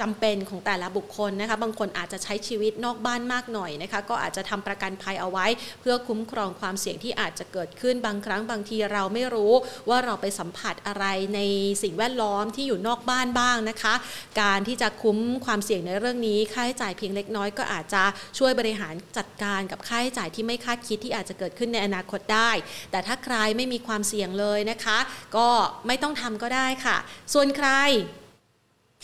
[0.00, 5.46] จำเป็นของแต่ละบุคคลนะคะ บางคนอาจจะใช้ชีวิตนอกบ้านมากหน่อยนะคะ ก็อาจจะทำประกันภัยเอาไว้
[5.80, 9.52] เพื่อคุ้มครองความเสี่ยงที่อาจจะเกิดขึ้นบางครั้งบางทีเราไม่รู้
[9.88, 11.40] ว่าเราไปสัมผัสอะไรใน
[11.82, 13.94] สิ่งแวดล้อมที่อยู่นอกบ้านบ้างนะคะ
[14.42, 18.02] การที่จะคุ้มความเสี่ยงในเรื่องนี้ค่าใช้จ่ายเพียงเล็กน้อยก็อาจจะ
[18.38, 22.50] ช่วยบริหารจัดการกับค่าใช้จ่ายที่ไม่คาดคิดที่อาจจะเกิดขึ้นในอนาคตได้
[22.90, 24.98] แต่ถ้าใครไม่มีความเสี่ยงเลยนะคะ
[25.36, 25.48] ก็
[25.86, 26.96] ไม่ต้องทำก็ได้ค่ะ
[27.34, 27.70] ส่วนใคร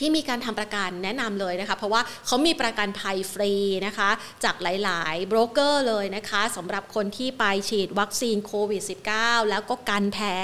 [0.00, 3.52] ที่มีการทำประกันแนะนำเลยนะคะ เพราะว่าเขามีประกันภัยฟรี
[3.86, 4.10] นะคะ
[4.44, 8.82] จากหลาย ๆ โบรกเกอร์เลยนะคะสำหรับคนที่ไปฉีดวัคซีนโควิด
[9.16, 10.36] -19 แล้วก็กันแพ้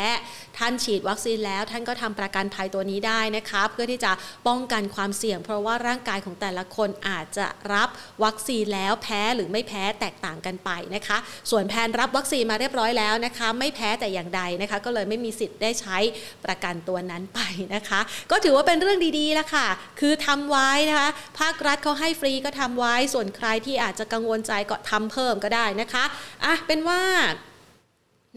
[0.58, 4.12] ท่านฉีดวัคซีนแล้ว ท่านก็ทำประกันภัยตัวนี้ได้นะคะ เพื่อที่จะ
[4.46, 7.88] ป้องกันความเสี่ยง เพราะว่าร่างกายของแต่ละคนอาจจะรับ
[8.24, 11.18] วัคซีนแล้วแพ้หรือไม่แพ้แตกต่างกันไปนะคะ
[11.50, 15.98] ส่วนแพนรับวัคซีนมาเรียบร้อยแล้วนะคะ ไม่แพ้แต่อย่างใดนะคะ ก็เลยไม่มีสิทธิ์ได้ใช้
[16.44, 17.40] ประกันตัวนั้นไป
[17.74, 18.00] นะคะ
[18.30, 19.68] ก็ถือว่าเป็นเรื่องดีๆแล้วค่ะ
[20.00, 26.04] คือทำไว้นะคะ ภาครัฐเขาให้ฟรีก็ทำไว้ ส่วนใครที่อาจจะกังวลใจก็ทำเพิ่มก็ได้นะคะ
[26.44, 27.02] อะ เป็นว่า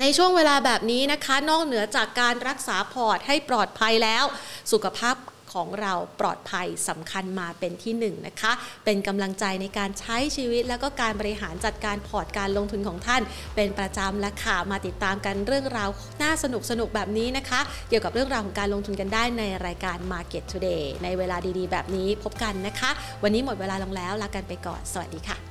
[0.01, 4.23] ในช่วงเวลาแบบนี้นะคะ นอกเหนือจากการรักษาพอร์ตให้ปลอดภัยแล้ว
[4.71, 5.15] สุขภาพ
[5.53, 8.51] ของเราปลอดภัยสำคัญมาเป็นที่หนึ่งนะคะ
[8.85, 13.21] เป็นกำลังใจในการใช้ชีวิต แล้วก็การบริหารจัดการพอร์ตการลงทุนของท่าน
[13.55, 15.89] เป็นประจำและค่ะมาติดตามกันเรื่องราว
[16.21, 22.89] น่าสนุกสนุกแบบนี้นะคะ เกี่ยวกับเรื่องราวของการลงทุนกันได้ในรายการ Market Today ในเวลาดีๆ แบบนี้พบกันนะคะ
[23.23, 25.48] วันนี้หมดเวลาลงแล้วลากันไปก่อน สวัสดีค่ะ